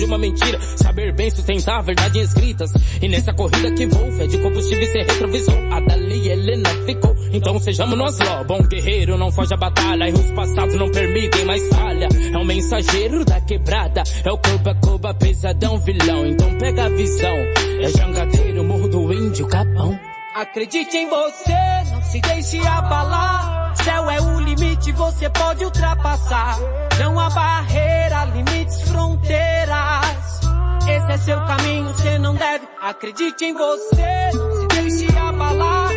seja 0.00 0.06
uma 0.06 0.18
mentira. 0.18 0.58
Saber 0.76 1.12
bem 1.12 1.30
sustentar 1.30 1.78
a 1.78 1.82
verdade 1.82 2.20
escritas. 2.20 2.72
E 3.00 3.08
nessa 3.08 3.32
corrida 3.32 3.70
que 3.72 3.86
vou, 3.86 4.12
fé 4.12 4.26
de 4.26 4.38
combustível 4.38 4.84
e 4.84 5.02
retrovisor. 5.02 5.54
A 5.72 5.80
Dali 5.80 6.28
Helena 6.28 6.70
ficou. 6.86 7.16
Então 7.32 7.58
sejamos 7.60 7.98
nós 7.98 8.18
lá. 8.18 8.44
Bom 8.44 8.62
guerreiro 8.62 9.18
não 9.18 9.30
foge 9.32 9.54
a 9.54 9.56
batalha. 9.56 10.08
Erros 10.08 10.30
passados 10.32 10.74
não 10.74 10.90
permitem 10.90 11.44
mais 11.44 11.66
falha. 11.68 12.08
É 12.32 12.38
o 12.38 12.44
mensageiro 12.44 13.24
da 13.24 13.40
quebrada. 13.40 14.02
É 14.24 14.30
o 14.30 14.38
Coba 14.38 14.74
Coba 14.76 15.14
pesadão 15.14 15.78
vilão. 15.80 16.26
Então 16.26 16.58
pega 16.58 16.84
a 16.84 16.88
visão. 16.88 17.36
É 17.80 17.88
jangadeiro, 17.88 18.64
morro 18.64 18.88
do 18.88 19.12
índio, 19.12 19.46
capão. 19.46 20.09
Acredite 20.34 20.96
em 20.96 21.08
você, 21.08 21.90
não 21.90 22.02
se 22.02 22.20
deixe 22.20 22.66
abalar. 22.66 23.74
Céu 23.76 24.10
é 24.10 24.20
o 24.20 24.40
limite, 24.40 24.92
você 24.92 25.28
pode 25.30 25.64
ultrapassar. 25.64 26.58
Não 26.98 27.18
há 27.18 27.30
barreira, 27.30 28.24
limites, 28.26 28.80
fronteiras. 28.82 30.40
Esse 30.88 31.12
é 31.12 31.18
seu 31.18 31.44
caminho, 31.46 31.84
você 31.88 32.18
não 32.18 32.34
deve. 32.34 32.66
Acredite 32.80 33.44
em 33.44 33.52
você, 33.54 34.30
não 34.34 34.60
se 34.60 34.66
deixe 34.68 35.18
abalar. 35.18 35.90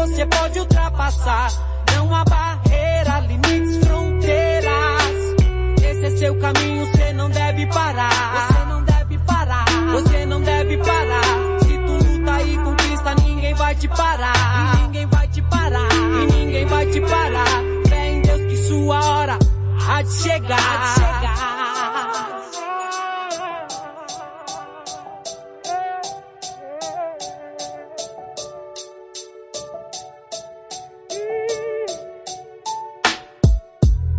você 0.00 0.26
pode 0.26 0.58
ultrapassar. 0.58 1.50
Não 1.94 2.14
há 2.14 2.24
barreira, 2.24 3.20
limites, 3.20 3.84
fronteiras. 3.84 5.12
Esse 5.82 6.06
é 6.06 6.10
seu 6.16 6.38
caminho, 6.38 6.86
você 6.86 7.12
não 7.12 7.28
deve 7.30 7.66
parar. 7.66 8.49
Te 13.80 13.88
parar. 13.88 14.76
E 14.76 14.82
ninguém 14.82 15.06
vai 15.06 15.28
te 15.28 15.42
parar. 15.42 15.88
E 15.92 16.32
ninguém 16.32 16.66
vai 16.66 16.86
te 16.86 17.00
parar. 17.00 17.62
Fé 17.88 18.08
em 18.10 18.20
Deus 18.20 18.40
que 18.42 18.56
sua 18.68 19.00
hora 19.00 19.38
há 19.88 20.02
de 20.02 20.12
chegar. 20.22 20.58
Há 20.60 20.76
de 20.76 20.94
chegar. 20.94 21.60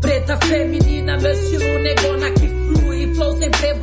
Preta 0.02 0.38
feminina, 0.38 1.18
meu 1.18 1.32
estilo 1.32 1.80
negona 1.84 2.32
que 2.32 2.48
flui. 2.48 3.14
Flow 3.14 3.38
sempre 3.38 3.74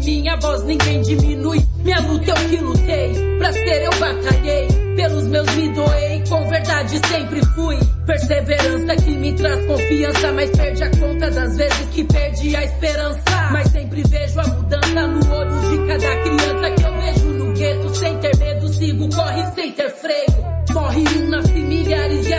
minha 0.00 0.36
voz 0.36 0.62
ninguém 0.64 1.00
diminui. 1.02 1.60
Minha 1.82 2.00
luta 2.00 2.30
eu 2.30 2.48
que 2.48 2.56
lutei, 2.56 3.38
pra 3.38 3.52
ser 3.52 3.82
eu 3.82 3.90
batalhei. 3.98 4.68
Pelos 4.96 5.24
meus 5.24 5.54
me 5.56 5.68
doei, 5.70 6.22
com 6.28 6.48
verdade 6.48 7.00
sempre 7.08 7.44
fui. 7.54 7.78
Perseverança 8.06 8.96
que 8.96 9.10
me 9.16 9.32
traz 9.32 9.66
confiança, 9.66 10.32
mas 10.32 10.50
perde 10.50 10.84
a 10.84 10.90
conta 10.90 11.30
das 11.30 11.56
vezes 11.56 11.88
que 11.92 12.04
perdi 12.04 12.56
a 12.56 12.64
esperança. 12.64 13.22
Mas 13.52 13.68
sempre 13.68 14.02
vejo 14.02 14.40
a 14.40 14.46
mudança 14.46 15.06
no 15.06 15.34
olho 15.34 15.70
de 15.70 15.86
cada 15.86 16.16
criança 16.22 16.70
que 16.70 16.82
eu 16.84 17.00
vejo 17.00 17.26
no 17.26 17.52
gueto. 17.52 17.94
Sem 17.96 18.18
ter 18.18 18.36
medo, 18.36 18.68
sigo, 18.68 19.08
corre 19.14 19.46
sem 19.54 19.72
ter 19.72 19.90
freio. 19.90 20.52
Morre 20.72 21.04
um, 21.18 21.28
nasce 21.28 21.52
milhares 21.52 22.26
e 22.26 22.31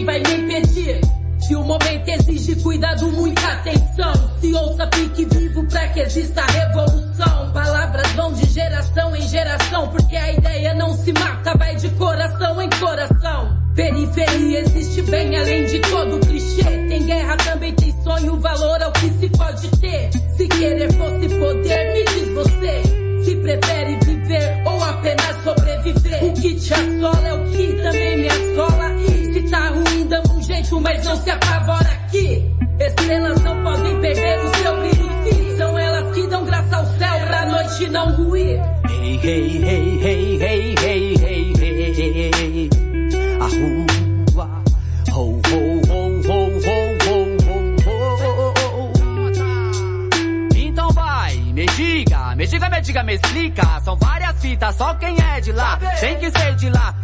quem 0.00 0.04
vai 0.04 0.20
me 0.20 0.34
impedir. 0.34 1.00
Se 1.40 1.54
o 1.54 1.64
momento 1.64 2.08
exige 2.08 2.54
cuidado, 2.56 3.10
muita 3.12 3.46
atenção. 3.52 4.12
Se 4.40 4.54
ouça, 4.54 4.88
fique 4.94 5.24
vivo 5.26 5.66
pra 5.66 5.88
que 5.88 6.00
exista 6.00 6.42
revolução. 6.46 7.52
Palavras 7.52 8.12
vão 8.12 8.32
de 8.32 8.46
geração 8.46 9.14
em 9.16 9.22
geração, 9.28 9.88
porque 9.88 10.16
a 10.16 10.32
ideia 10.32 10.74
não 10.74 10.94
se 10.96 11.12
mata, 11.12 11.56
vai 11.56 11.74
de 11.76 11.88
coração 11.90 12.60
em 12.62 12.70
coração. 12.70 13.58
Periferia 13.74 14.60
existe 14.60 15.02
bem 15.02 15.38
além 15.38 15.66
de 15.66 15.80
todo 15.80 16.20
clichê. 16.20 16.62
Tem 16.62 17.06
guerra, 17.06 17.36
também 17.36 17.74
tem 17.74 17.94
sonho, 18.02 18.38
valor 18.40 18.82
ao 18.82 18.92
que 18.92 19.10
se 19.10 19.28
pode 19.30 19.68
ter. 19.80 20.10
Se 20.36 20.48
querer 20.48 20.92
fosse 20.92 21.28
poder, 21.28 21.92
me 21.92 22.04
diz 22.04 22.28
você. 22.34 22.82
Se 23.24 23.36
prefere 23.36 23.98
viver 24.04 24.62
ou 24.64 24.82
apenas 24.82 25.36
sobreviver. 25.44 26.24
O 26.24 26.32
que 26.34 26.54
te 26.54 26.74
assola 26.74 27.19
jeito, 30.70 30.80
mas 30.80 31.04
não 31.04 31.16
se 31.16 31.30
apavora 31.30 31.90
aqui. 31.90 32.54
Estrelas 32.78 33.42
não 33.42 33.62
podem 33.62 34.00
perder 34.00 34.38
o 34.38 34.56
seu 34.56 34.76
brilho. 34.78 35.56
São 35.56 35.78
elas 35.78 36.14
que 36.14 36.26
dão 36.28 36.44
graça 36.44 36.76
ao 36.76 36.86
céu 36.86 37.20
pra 37.26 37.46
noite 37.46 37.88
não 37.88 38.12
ruir. 38.16 38.60
Hey, 38.88 39.20
hey, 39.22 39.64
hey, 39.64 40.00
hey, 40.02 40.38
hey, 40.40 40.74
hey, 40.78 41.14
hey, 41.58 41.92
hey, 41.98 42.30
hey. 42.34 42.70
A 43.40 43.46
rua. 43.46 44.48
Ho, 45.12 45.22
ho, 45.22 45.60
ho, 45.88 46.00
ho, 46.28 46.38
ho, 46.66 46.78
ho, 47.06 47.16
ho, 47.86 48.54
ho. 48.56 48.92
Então 50.56 50.90
vai, 50.92 51.36
me 51.36 51.66
diga, 51.66 52.36
me 52.36 52.46
diga, 52.46 52.70
me 52.70 52.80
diga, 52.80 53.02
me 53.02 53.14
explica. 53.14 53.80
São 53.84 53.96
várias 53.96 54.40
fitas, 54.40 54.76
só 54.76 54.94
quem 54.94 55.16
é 55.20 55.40
de 55.40 55.52
lá 55.52 55.78
tem 56.00 56.16
que 56.18 56.30
ser 56.30 56.54
de 56.54 56.70
lá. 56.70 56.94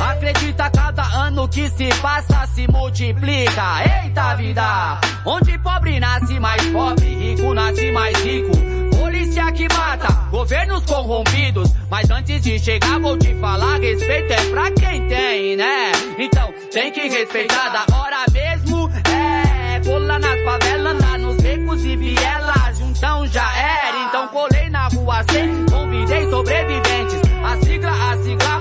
Acredita 0.00 0.70
cada 0.70 1.02
ano 1.02 1.48
que 1.48 1.68
se 1.68 1.88
passa 2.00 2.46
se 2.54 2.66
multiplica. 2.70 4.02
Eita 4.04 4.34
vida, 4.36 5.00
onde 5.24 5.58
pobre 5.58 5.98
nasce 6.00 6.38
mais 6.38 6.64
pobre, 6.66 7.14
rico 7.14 7.54
nasce 7.54 7.90
mais 7.92 8.16
rico. 8.22 8.52
Polícia 8.98 9.50
que 9.52 9.66
mata, 9.72 10.08
governos 10.30 10.84
corrompidos. 10.84 11.70
Mas 11.90 12.10
antes 12.10 12.42
de 12.42 12.58
chegar 12.58 12.98
vou 12.98 13.16
te 13.18 13.34
falar, 13.36 13.78
respeito 13.80 14.32
é 14.32 14.50
pra 14.50 14.70
quem 14.72 15.06
tem, 15.08 15.56
né? 15.56 15.92
Então 16.18 16.52
tem 16.72 16.90
que 16.90 17.08
respeitar 17.08 17.68
da 17.68 17.96
hora 17.96 18.24
mesmo. 18.32 18.90
É, 19.08 19.80
cola 19.84 20.18
nas 20.18 20.42
favelas, 20.42 21.00
lá 21.00 21.18
nos 21.18 21.36
becos 21.36 21.84
e 21.84 21.96
vielas. 21.96 22.80
Então 22.80 23.26
já 23.26 23.48
era, 23.56 24.08
então 24.08 24.28
colei 24.28 24.68
na 24.70 24.88
rua 24.88 25.22
sem, 25.30 25.66
convidei 25.66 26.28
sobreviventes. 26.30 27.20
A 27.44 27.56
sigla, 27.64 28.12
a 28.12 28.16
sigla, 28.18 28.53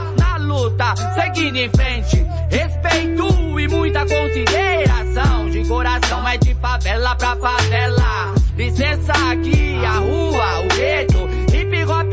luta, 0.73 0.93
seguindo 1.13 1.57
em 1.57 1.69
frente. 1.69 2.25
Respeito 2.49 3.59
e 3.59 3.67
muita 3.67 3.99
consideração. 3.99 5.49
De 5.49 5.65
coração 5.67 6.27
é 6.27 6.37
de 6.37 6.53
favela 6.55 7.15
pra 7.15 7.35
favela. 7.35 8.33
Licença 8.57 9.13
aqui, 9.31 9.83
a 9.85 9.97
rua, 9.99 10.59
o 10.59 10.67
gueto. 10.75 11.29
Hip 11.55 11.85
hop, 11.85 12.12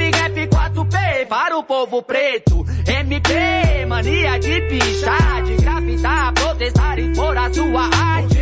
4P 0.90 1.26
para 1.26 1.56
o 1.56 1.62
povo 1.62 2.02
preto. 2.02 2.66
MP, 2.86 3.86
mania 3.86 4.38
de 4.38 4.60
pichar, 4.62 5.42
de 5.44 5.56
grafitar, 5.56 6.32
protestar 6.34 6.98
e 6.98 7.10
expor 7.10 7.38
a 7.38 7.52
sua 7.52 7.82
arte. 7.84 8.38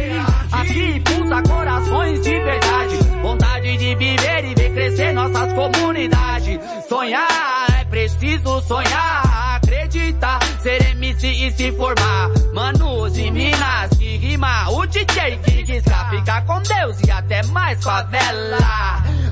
Aqui 0.50 1.00
pulsa 1.00 1.42
corações 1.42 2.20
de 2.22 2.30
verdade. 2.30 2.96
Vontade 3.22 3.76
de 3.76 3.94
viver 3.94 4.44
e 4.44 4.54
ver 4.54 4.72
crescer 4.72 5.12
nossas 5.12 5.52
comunidades. 5.52 6.58
Sonhar 6.88 7.66
é 7.80 7.84
preciso 7.84 8.60
sonhar, 8.62 9.56
acreditar, 9.56 10.40
ser 10.60 10.90
MC 10.92 11.26
e 11.26 11.50
se 11.52 11.72
formar. 11.72 12.30
Manos 12.54 13.18
e 13.18 13.30
minas 13.30 13.90
que 13.98 14.16
rima, 14.16 14.70
o 14.70 14.86
DJ 14.86 15.38
que 15.44 15.62
risca, 15.62 16.08
fica 16.10 16.42
com 16.42 16.62
Deus 16.62 16.96
e 17.06 17.10
até 17.10 17.42
mais 17.44 17.82
favela. 17.84 18.58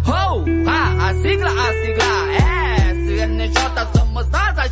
Oh, 0.06 0.44
ah, 0.68 1.08
a 1.08 1.14
sigla, 1.14 1.50
a 1.50 1.72
sigla 1.72 2.32
é 2.32 2.75
NJ 3.24 3.56
somos 3.94 4.28
más 4.30 4.58
a 4.58 4.68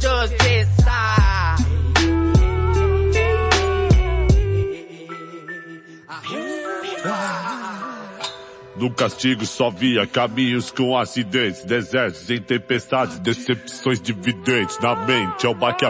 No 8.76 8.90
castigo 8.90 9.46
só 9.46 9.70
via 9.70 10.06
caminhos 10.06 10.70
com 10.70 10.98
acidentes, 10.98 11.64
desertos 11.64 12.28
em 12.28 12.40
tempestades, 12.40 13.18
decepções 13.20 14.00
dividentes. 14.00 14.78
Na 14.80 14.96
mente 14.96 15.46
é 15.46 15.48
o 15.48 15.54
baque 15.54 15.84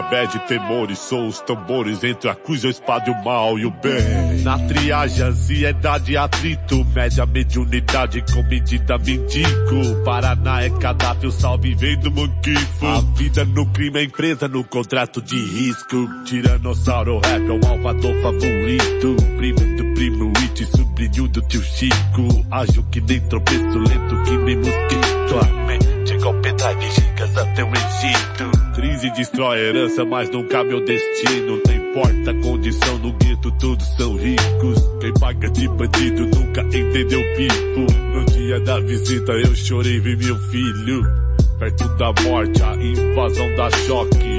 temores, 0.47 0.99
sou 0.99 1.27
os 1.27 1.39
tambores 1.41 2.03
entre 2.03 2.29
a 2.29 2.35
cruz, 2.35 2.63
a 2.63 2.69
espada 2.69 3.11
o 3.11 3.23
mal 3.23 3.57
e 3.57 3.65
o 3.65 3.71
bem. 3.71 4.43
Na 4.43 4.59
triagem, 4.67 5.25
ansiedade, 5.25 6.15
atrito, 6.15 6.85
média 6.93 7.25
mediunidade 7.25 8.23
com 8.31 8.43
medida 8.43 8.97
mendigo. 8.99 10.03
Paraná 10.03 10.61
é 10.61 10.69
cadáver, 10.69 11.31
salve 11.31 11.73
vem 11.73 11.99
do 11.99 12.11
manquifo. 12.11 12.85
A 12.85 13.01
vida 13.17 13.43
no 13.45 13.65
crime 13.67 13.99
é 13.99 14.03
empresa 14.03 14.47
no 14.47 14.63
contrato 14.63 15.21
de 15.21 15.35
risco. 15.35 16.07
Tiranossauro 16.25 17.19
rap 17.19 17.41
é 17.47 17.51
o 17.51 17.59
malvador 17.59 18.21
favorito. 18.21 19.15
Primo 19.37 19.75
do 19.95 20.01
primo, 20.01 20.33
it, 20.37 20.65
sobrinho 20.65 21.27
do 21.29 21.41
tio 21.43 21.61
Chico. 21.61 22.45
Ágil 22.51 22.83
que 22.91 23.01
nem 23.01 23.19
tropeço, 23.21 23.79
lento 23.79 24.23
que 24.25 24.37
nem 24.37 24.57
mosquito. 24.57 25.39
A 25.41 25.67
mente 25.67 26.13
igual 26.13 26.33
pendrive, 26.41 26.91
gigas 26.91 27.37
até 27.37 27.63
o 27.63 27.69
Egito. 27.69 28.73
Crise 28.75 29.09
destrói 29.11 29.57
a 29.57 29.61
herança, 29.61 30.05
mas 30.05 30.29
não 30.29 30.43
cabe 30.47 30.73
ao 30.73 30.81
destino. 30.81 31.61
Não 31.65 31.75
importa 31.75 32.31
a 32.31 32.41
condição 32.41 32.97
no 32.99 33.13
gueto, 33.13 33.51
todos 33.59 33.87
são 33.95 34.15
ricos. 34.17 34.89
Quem 34.99 35.13
paga 35.13 35.49
de 35.49 35.67
bandido 35.69 36.25
nunca 36.27 36.61
entendeu 36.61 37.21
pipo. 37.35 37.93
No 38.13 38.25
dia 38.25 38.59
da 38.59 38.79
visita 38.81 39.31
eu 39.31 39.55
chorei, 39.55 39.99
vi 39.99 40.15
meu 40.17 40.37
filho. 40.49 41.03
Perto 41.57 41.87
da 41.95 42.13
morte, 42.23 42.61
a 42.61 42.75
invasão 42.75 43.55
dá 43.55 43.71
choque. 43.71 44.34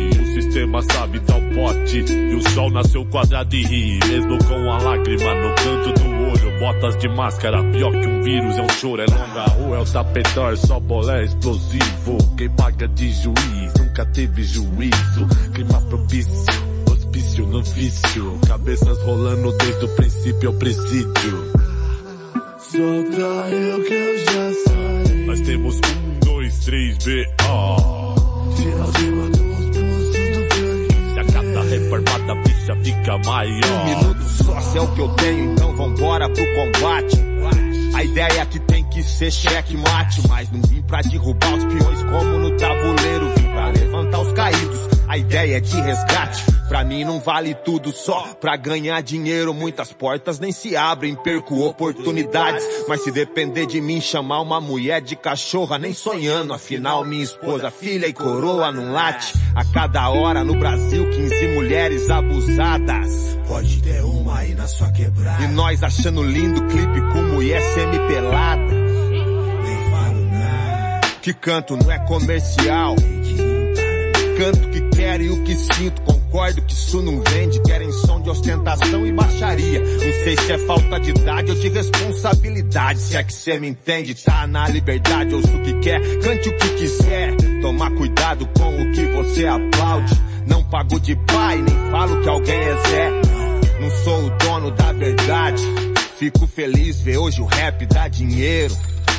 O 0.57 0.59
sistema 0.59 0.83
sabe 0.85 1.19
dar 1.21 1.37
o 1.37 1.55
pote. 1.55 1.99
E 1.99 2.35
o 2.35 2.51
sol 2.51 2.71
nasceu 2.71 3.05
quadrado 3.05 3.55
e 3.55 3.63
ri. 3.63 3.99
Mesmo 4.09 4.39
com 4.43 4.55
a 4.55 4.79
lágrima 4.79 5.35
no 5.35 5.55
canto 5.55 5.93
do 6.01 6.09
olho. 6.09 6.59
Botas 6.59 6.97
de 6.97 7.09
máscara, 7.11 7.63
pior 7.73 7.93
que 7.93 8.07
um 8.07 8.23
vírus. 8.23 8.57
É 8.57 8.63
um 8.63 8.69
choro, 8.71 9.03
é 9.03 9.05
longa 9.05 9.45
rua, 9.51 9.77
é 9.77 9.81
o 9.81 9.85
tapetor. 9.85 10.57
Só 10.57 10.81
bolé 10.81 11.25
explosivo. 11.25 12.17
Quem 12.39 12.49
paga 12.49 12.89
de 12.89 13.13
juiz 13.13 13.75
nunca 13.79 14.07
teve 14.07 14.45
juízo. 14.45 15.27
Clima 15.53 15.79
propício, 15.91 16.55
hospício 16.91 17.47
no 17.47 17.63
vício. 17.63 18.41
Cabeças 18.49 19.03
rolando 19.03 19.53
desde 19.59 19.85
o 19.85 19.89
princípio 19.95 20.49
ao 20.49 20.55
presídio. 20.55 21.53
Solta 22.59 23.51
eu 23.51 23.85
que 23.85 23.93
eu 23.93 24.19
já 24.25 24.53
saí. 24.65 25.27
Nós 25.27 25.41
temos 25.43 25.77
um, 25.77 26.19
dois, 26.25 26.59
três, 26.61 26.97
B.O. 27.05 28.15
Tira 28.57 28.87
cima 28.99 29.36
reformada 32.67 32.73
a 32.73 32.75
bicha 32.75 32.77
fica 32.77 33.19
maior. 33.19 33.65
Um 33.65 33.85
minuto 33.85 34.23
só, 34.23 34.61
se 34.61 34.79
é 34.79 34.81
o 34.81 34.95
que 34.95 35.01
eu 35.01 35.09
tenho, 35.11 35.53
então 35.53 35.77
vambora 35.77 36.29
pro 36.29 36.45
combate. 36.55 37.27
A 37.95 38.05
ideia 38.05 38.41
é 38.41 38.47
que 38.47 38.59
tem 38.61 38.85
que 38.85 39.03
ser 39.03 39.31
cheque 39.31 39.77
mate, 39.77 40.21
mas 40.29 40.51
não 40.51 40.61
vim 40.63 40.83
pra 40.83 41.01
derrubar 41.01 41.55
os 41.55 41.65
peões 41.65 42.03
como 42.03 42.39
no 42.39 42.57
tabuleiro, 42.57 43.31
vim 43.37 43.49
pra 43.49 43.69
levantar 43.69 44.21
os 44.21 44.33
caídos. 44.33 44.96
A 45.09 45.17
ideia 45.17 45.59
é 45.59 45.61
de 45.61 45.81
resgate, 45.81 46.45
pra 46.69 46.83
mim 46.85 47.05
não 47.05 47.21
vale 47.21 47.55
tudo 47.55 47.93
só. 47.93 48.35
Pra 48.41 48.57
ganhar 48.57 49.01
dinheiro 49.01 49.55
muitas 49.55 49.93
portas 49.93 50.41
nem 50.41 50.51
se 50.51 50.77
abrem, 50.77 51.15
perco 51.15 51.65
oportunidades. 51.65 52.65
Mas 52.89 53.03
se 53.03 53.13
depender 53.13 53.67
de 53.67 53.81
mim 53.81 54.01
chamar 54.01 54.41
uma 54.41 54.61
mulher 54.61 55.01
de 55.01 55.15
cachorra, 55.15 55.79
nem 55.79 55.95
sonhando. 55.95 56.53
Afinal 56.53 57.05
minha 57.05 57.23
esposa, 57.23 57.71
filha 57.71 58.07
e 58.07 58.13
coroa 58.13 58.73
não 58.73 58.93
late. 58.93 59.35
A 59.55 59.65
cada 59.65 60.11
hora 60.11 60.43
no 60.43 60.59
Brasil 60.59 61.09
15 61.09 61.49
mulheres 61.55 62.11
abusadas. 62.11 63.39
Pode 63.47 63.81
ter 63.81 64.03
uma 64.03 64.39
aí 64.39 64.55
na 64.55 64.67
sua 64.67 64.91
quebrada. 64.91 65.45
E 65.45 65.49
nós 65.49 65.83
achando 65.85 66.23
lindo 66.23 66.67
clipe 66.67 67.01
com 67.13 67.23
mulher 67.23 67.63
semi-pelada. 67.75 68.75
Nem 69.63 69.91
falo 69.91 70.25
nada. 70.33 71.01
Que 71.23 71.33
canto 71.33 71.77
não 71.77 71.91
é 71.91 71.99
comercial. 72.07 72.97
Canto 74.37 74.69
que 74.69 74.86
quero 74.97 75.23
e 75.23 75.31
o 75.31 75.45
que 75.45 75.55
sinto, 75.55 76.01
concordo 76.03 76.63
que 76.63 76.73
isso 76.73 77.03
não 77.03 77.23
vende, 77.23 77.63
querem 77.63 77.93
som 77.93 78.21
de 78.21 78.31
ostentação 78.31 79.07
e 79.07 79.13
baixaria. 79.13 79.81
Não 79.81 80.25
sei 80.25 80.37
se 80.37 80.53
é 80.53 80.59
falta 80.59 80.99
de 80.99 81.11
idade 81.11 81.51
ou 81.51 81.59
de 81.59 81.69
responsabilidade, 81.69 82.99
se 83.01 83.17
é 83.17 83.23
que 83.23 83.33
cê 83.33 83.59
me 83.59 83.69
entende, 83.69 84.15
tá 84.15 84.47
na 84.47 84.67
liberdade, 84.69 85.35
ouço 85.35 85.55
o 85.55 85.63
que 85.63 85.75
quer, 85.81 86.01
cante 86.21 86.49
o 86.49 86.57
que 86.57 86.69
quiser. 86.71 87.37
Tomar 87.61 87.91
cuidado 87.91 88.49
com 88.59 88.83
o 88.83 88.93
que 88.93 89.05
você 89.07 89.47
aplaude. 89.47 90.15
Não 90.47 90.65
pago 90.65 90.99
de 91.01 91.15
pai, 91.27 91.61
nem 91.61 91.91
falo 91.91 92.23
que 92.23 92.29
alguém 92.29 92.59
é 92.59 92.77
Zé. 92.89 93.11
Não 93.81 93.91
sou 93.91 94.27
o 94.27 94.31
dono 94.39 94.71
da 94.71 94.93
verdade. 94.93 95.63
Fico 96.17 96.47
feliz 96.47 97.01
ver 97.01 97.19
hoje 97.19 97.43
o 97.43 97.45
rap 97.45 97.85
dá 97.87 98.09
dinheiro. 98.09 98.75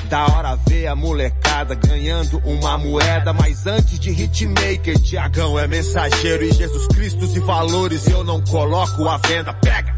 Da 0.10 0.26
hora 0.26 0.56
ver 0.68 0.88
a 0.88 0.96
molecada 0.96 1.76
ganhando 1.76 2.42
uma 2.46 2.78
moeda, 2.78 3.34
mas 3.34 3.68
antes 3.68 4.00
de 4.00 4.10
hitmaker, 4.10 4.98
Tiagão 5.02 5.60
é 5.60 5.68
mensageiro 5.68 6.46
e 6.46 6.52
Jesus 6.52 6.88
Cristo 6.88 7.26
e 7.26 7.40
valores 7.40 8.08
eu 8.08 8.24
não 8.24 8.42
coloco 8.42 9.08
à 9.10 9.18
venda. 9.18 9.54
Pega! 9.54 9.94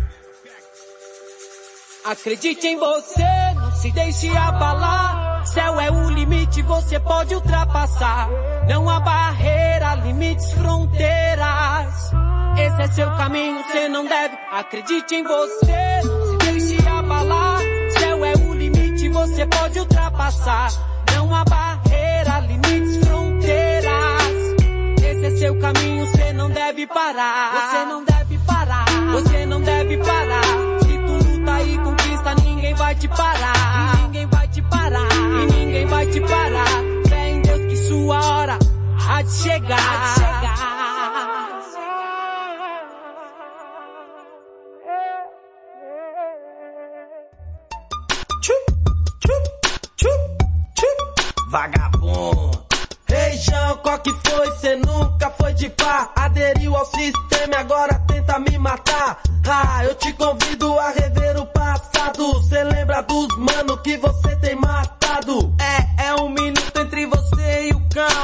Acredite 2.06 2.66
em 2.66 2.78
você, 2.80 3.54
não 3.56 3.72
se 3.74 3.92
deixe 3.92 4.30
abalar. 4.30 5.46
Céu 5.46 5.80
é 5.80 5.92
o 5.92 6.10
limite, 6.10 6.64
você 6.64 7.00
pode 7.00 7.36
ultrapassar. 7.36 8.30
Não 8.68 8.90
há 8.90 9.00
barreira, 9.00 9.94
limites, 9.96 10.52
fronteiras. 10.54 12.12
Esse 12.58 12.82
é 12.82 12.88
seu 12.88 13.12
caminho, 13.12 13.64
você 13.64 13.88
não 13.88 14.08
deve. 14.08 14.36
Acredite 14.52 15.16
em 15.16 15.24
você, 15.24 16.02
não 16.04 16.32
se 16.32 16.38
deixe 16.38 16.88
abalar. 16.88 17.60
Céu 18.00 18.26
é 18.26 18.34
o 18.34 18.54
limite, 18.54 19.08
você 19.10 19.46
pode 19.46 19.80
ultrapassar. 19.80 19.89
Não 21.16 21.34
há 21.34 21.44
barreira, 21.44 22.40
limites, 22.42 23.04
fronteiras. 23.04 24.32
Esse 25.02 25.26
é 25.26 25.32
seu 25.40 25.60
caminho, 25.60 26.06
você 26.06 26.34
não 26.34 26.52
deve 26.52 26.86
parar. 26.86 27.52
Você 27.52 27.86
não 27.86 28.04
deve 28.04 28.38
parar. 28.46 28.86
Você 29.12 29.46
não 29.48 29.60
deve 29.60 29.98
parar. 29.98 30.44
Se 30.82 30.98
tu 31.00 31.14
luta 31.14 31.64
e 31.64 31.78
conquista, 31.80 32.36
ninguém 32.46 32.76
vai 32.76 32.94
te 32.94 33.08
parar. 33.08 33.96
E 33.98 34.02
ninguém 34.04 34.28
vai 34.28 34.48
te 34.50 34.62
parar. 34.62 35.12
E 35.12 35.46
ninguém 35.52 35.86
vai 35.88 36.06
te 36.06 36.22
parar. 36.22 37.10
Fé 37.10 37.30
em 37.30 37.42
Deus 37.42 37.66
que 37.66 37.78
sua 37.88 38.24
hora 38.24 38.60
há 39.10 39.22
de 39.24 39.32
chegar. 39.32 39.80
Há 39.80 39.98
de 39.98 40.14
chegar. 40.14 40.49
Vagabundo. 51.50 52.64
Ei, 53.10 53.38
Jean, 53.38 53.78
qual 53.78 53.98
que 54.00 54.12
foi? 54.12 54.52
Cê 54.58 54.76
nunca 54.76 55.32
foi 55.32 55.52
de 55.54 55.68
pá. 55.70 56.12
Aderiu 56.16 56.76
ao 56.76 56.86
sistema 56.86 57.54
e 57.54 57.56
agora 57.56 57.96
tenta 58.08 58.38
me 58.38 58.56
matar. 58.60 59.20
Ah, 59.48 59.84
eu 59.84 59.96
te 59.96 60.14
convido 60.14 60.78
a 60.80 60.92
rever 60.92 61.38
o 61.40 61.46
passado. 61.48 62.44
Cê 62.44 62.64
lembra 62.64 63.02
dos 63.02 63.36
mano 63.36 63.78
que 63.80 63.98
você 63.98 64.36
tem 64.36 64.56
matado? 64.56 65.52
É, 65.60 66.10
é 66.10 66.16
um 66.22 66.30
minuto 66.30 66.59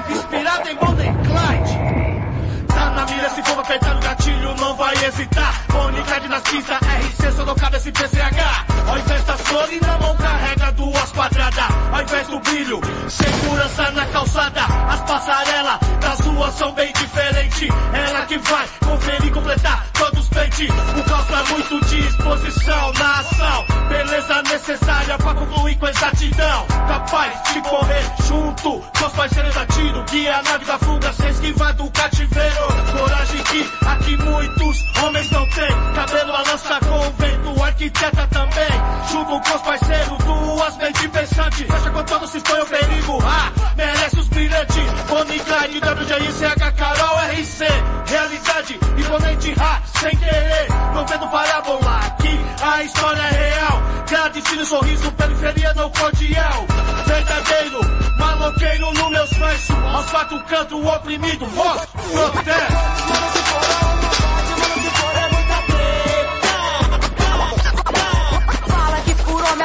inspirado 0.10 0.70
em 0.70 0.76
Bonnie 0.76 1.14
Clyde. 1.24 2.68
Tá 2.68 2.92
na 2.92 3.06
mira, 3.06 3.30
se 3.30 3.44
for 3.44 3.60
apertar 3.60 3.96
o 3.96 4.00
gatilho, 4.00 4.56
não 4.56 4.76
vai 4.76 4.94
hesitar. 5.06 5.67
Bonnie 5.78 6.02
Clyde 6.04 6.28
nas 6.28 6.42
pistas, 6.42 6.78
RC, 6.82 7.32
Sorocaba, 7.34 7.78
SPCH. 7.78 8.66
Ao 8.88 8.98
invés 8.98 9.24
das 9.26 9.42
flores, 9.42 9.82
na 9.82 9.98
mão 10.00 10.16
carrega 10.18 10.72
duas 10.72 11.12
quadradas. 11.12 11.66
Ao 11.92 12.02
invés 12.02 12.28
do 12.28 12.40
brilho, 12.40 12.82
segurança 13.08 13.92
na 13.92 14.06
calçada. 14.08 14.62
As 14.90 15.02
passarelas 15.02 15.80
das 16.02 16.20
ruas 16.22 16.54
são 16.56 16.72
bem 16.74 16.92
diferentes. 16.94 17.70
Ela 17.94 18.26
que 18.26 18.38
vai 18.40 18.68
conferir 18.86 19.26
e 19.26 19.32
completar 19.32 19.86
todos 19.94 20.20
os 20.20 20.30
pentes. 20.30 20.70
O 20.70 21.04
caos 21.04 21.26
pra 21.26 21.44
muito 21.44 21.86
disposição 21.86 22.94
na 22.94 23.20
ação. 23.20 23.66
Beleza 23.88 24.42
necessária 24.44 25.18
pra 25.18 25.34
concluir 25.36 25.78
com 25.78 25.88
exatidão. 25.88 26.66
Capaz 26.88 27.54
de 27.54 27.62
correr 27.62 28.04
junto 28.28 28.80
com 28.80 29.06
os 29.06 29.14
parceiros 29.14 29.54
da 29.54 29.66
tiro. 29.68 30.04
Guia 30.10 30.38
a 30.38 30.44
nave 30.44 30.66
da 30.66 30.80
fuga, 30.80 31.14
sem 31.14 31.30
esquivar 31.30 31.74
do 31.76 31.90
cativeiro. 31.92 32.68
Coragem 32.98 33.44
que 33.44 33.70
aqui 33.86 34.18
muitos 34.18 34.78
homens 35.04 35.32
não 35.32 35.48
têm. 35.50 35.67
Cabelo 35.96 36.32
balança 36.32 36.80
com 36.80 37.00
o 37.00 37.12
vento, 37.12 37.64
arquiteta 37.64 38.28
também. 38.28 38.68
Junto 39.12 39.40
com 39.40 39.56
os 39.56 39.62
parceiros, 39.62 40.18
duas 40.20 40.78
mentes 40.78 41.08
pensantes. 41.08 41.68
Fecha 41.68 41.90
com 41.90 42.04
todo 42.04 42.28
se 42.28 42.38
expõe 42.38 42.60
ao 42.60 42.66
perigo. 42.66 43.20
Ah, 43.24 43.52
merece 43.76 44.20
os 44.20 44.28
brilhantes. 44.28 44.92
Bonnie 45.10 45.40
Clyde, 45.40 45.80
WJI, 45.80 46.32
CH, 46.34 46.72
Carol, 46.76 47.20
RC. 47.32 47.66
Realidade, 48.08 48.80
imponente, 48.98 49.56
ha, 49.60 49.82
sem 50.00 50.16
querer. 50.18 50.68
Não 50.94 51.06
vendo 51.06 51.28
parábola, 51.30 52.00
aqui 52.06 52.40
a 52.62 52.84
história 52.84 53.22
é 53.22 53.50
real. 53.50 53.82
Gratidão, 54.10 54.66
sorriso, 54.66 55.12
periferia 55.12 55.74
não 55.74 55.90
cordial. 55.92 56.66
Verdadeiro, 57.06 57.80
maloqueiro 58.18 58.94
no 58.94 59.10
meus 59.10 59.30
versos. 59.32 59.76
Aos 59.94 60.10
quatro 60.10 60.44
cantos, 60.46 60.80
o 60.80 60.88
oprimido, 60.88 61.46
voz, 61.48 61.82
protesto. 62.12 62.78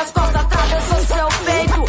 Minhas 0.02 0.10
costas, 0.10 0.42
atravessou 0.42 0.98
seu 1.04 1.28
peito. 1.44 1.84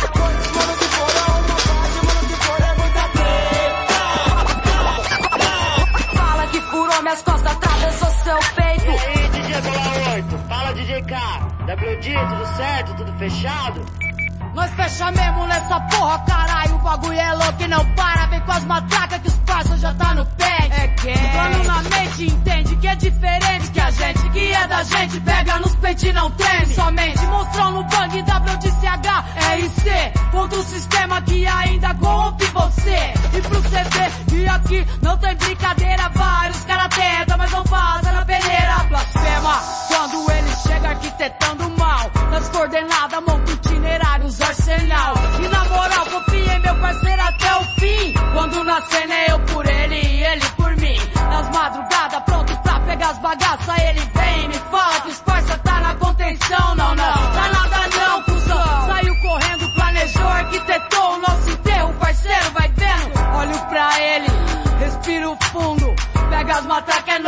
Fala 6.15 6.47
que 6.47 6.61
furou 6.61 7.01
minhas 7.01 7.21
costas, 7.23 7.51
atravessou 7.51 8.09
seu 8.23 8.39
peito. 8.55 8.85
E 8.85 8.89
aí, 8.89 9.29
DJ 9.29 9.61
Bola 9.61 10.13
8? 10.13 10.37
Fala, 10.47 10.73
DJ 10.73 11.01
K. 11.03 11.39
WD, 11.65 12.27
tudo 12.29 12.57
certo? 12.57 12.95
Tudo 12.95 13.13
fechado? 13.17 13.81
Nós 14.53 14.69
fecha 14.71 15.11
mesmo 15.11 15.47
nessa 15.47 15.79
porra, 15.81 16.19
caralho. 16.19 16.75
O 16.75 16.79
bagulho 16.79 17.19
é 17.19 17.33
louco 17.33 17.63
e 17.63 17.67
não 17.67 17.85
para. 17.95 18.25
Vem 18.27 18.39
com 18.41 18.51
as 18.51 18.63
matracas 18.65 19.19
que 19.19 19.27
os 19.27 19.35
parça 19.45 19.77
já 19.77 19.93
tá 19.93 20.13
no 20.13 20.25
pé. 20.25 20.69
É 20.69 20.87
quem? 20.89 21.17
Plano 21.31 21.63
na 21.63 21.81
mente, 21.81 22.25
entende 22.25 22.75
que 22.75 22.87
é 22.87 22.95
diferente. 22.95 23.71
Que 23.71 23.79
a 23.79 23.91
gente 23.91 24.29
que 24.29 24.53
é 24.53 24.67
da 24.67 24.83
gente 24.83 25.19
pega 25.21 25.59
nos 25.59 25.75
peitos 25.75 26.03
e 26.03 26.13
não 26.13 26.31
treme. 26.31 26.73
Somente 26.73 27.25
monstrão 27.25 27.71
no 27.71 27.83
bang 27.83 28.21
WDCH, 28.21 29.07
RC. 29.59 30.29
Contra 30.31 30.59
o 30.59 30.63
sistema 30.63 31.21
que 31.21 31.45
ainda 31.45 31.93
corrompe 31.95 32.45
você. 32.45 33.13
E 33.33 33.41
pro 33.41 33.61
ver 33.61 34.11
que 34.27 34.47
aqui 34.47 34.87
não 35.01 35.17
tem 35.17 35.35
brincadeira. 35.35 36.09
Vários 36.09 36.63
cara 36.65 36.89
tenta, 36.89 37.37
mas 37.37 37.51
não 37.51 37.63
passa 37.63 38.11
na 38.11 38.25
peneira. 38.25 38.83
Blasfema 38.89 39.61
quando 39.87 40.31
ele 40.31 40.55
chega 40.55 40.89
arquitetando 40.89 41.69
mal. 41.77 42.11
Nas 42.31 42.49
coordenadas, 42.49 43.23
monta 43.27 43.51
itinerários, 43.51 44.41
arsenal. 44.43 45.13
E 45.43 45.47
na 45.47 45.65
moral, 45.65 46.05
confia 46.05 46.53
em 46.55 46.59
meu 46.59 46.75
parceiro 46.75 47.21
até 47.21 47.55
o 47.55 47.63
fim. 47.79 48.13
Quando 48.33 48.63
na 48.63 48.81
cena 48.81 49.13
é 49.13 49.31
eu 49.31 49.39
por 49.39 49.65
ele 49.69 49.95
e 49.95 50.23
ele 50.23 50.45
por 50.55 50.75
mim. 50.77 50.97
Nas 51.29 51.49
madrugadas, 51.49 52.23
pronto 52.25 52.57
pra 52.57 52.79
pegar 52.81 53.09
as 53.09 53.17
bagaças, 53.19 53.79
ele 53.79 54.01
vem 54.13 54.45
e 54.45 54.47
me 54.47 54.59
fala 54.71 54.99
que 55.01 55.09
os 55.09 55.19
parça 55.21 55.57
tá 55.59 55.79
na 55.79 55.95
contenção. 55.95 56.75
Não, 56.75 56.95
não, 56.95 57.13
tá 57.33 57.49
nada 57.53 57.97
não, 57.97 58.23
cuzão. 58.23 58.87
Saiu 58.87 59.15
correndo, 59.21 59.75
planejou, 59.75 60.27
arquitetou 60.27 61.13
o 61.13 61.17
nosso 61.19 61.49
enterro, 61.49 61.93
parceiro, 61.93 62.51
vai 62.51 62.71
vendo. 62.75 63.37
Olho 63.37 63.59
pra 63.69 64.01
ele, 64.01 64.27
respiro 64.79 65.37
fundo. 65.51 65.93
Pega 66.29 66.57
as 66.57 66.65
matracas, 66.65 67.15
é 67.15 67.19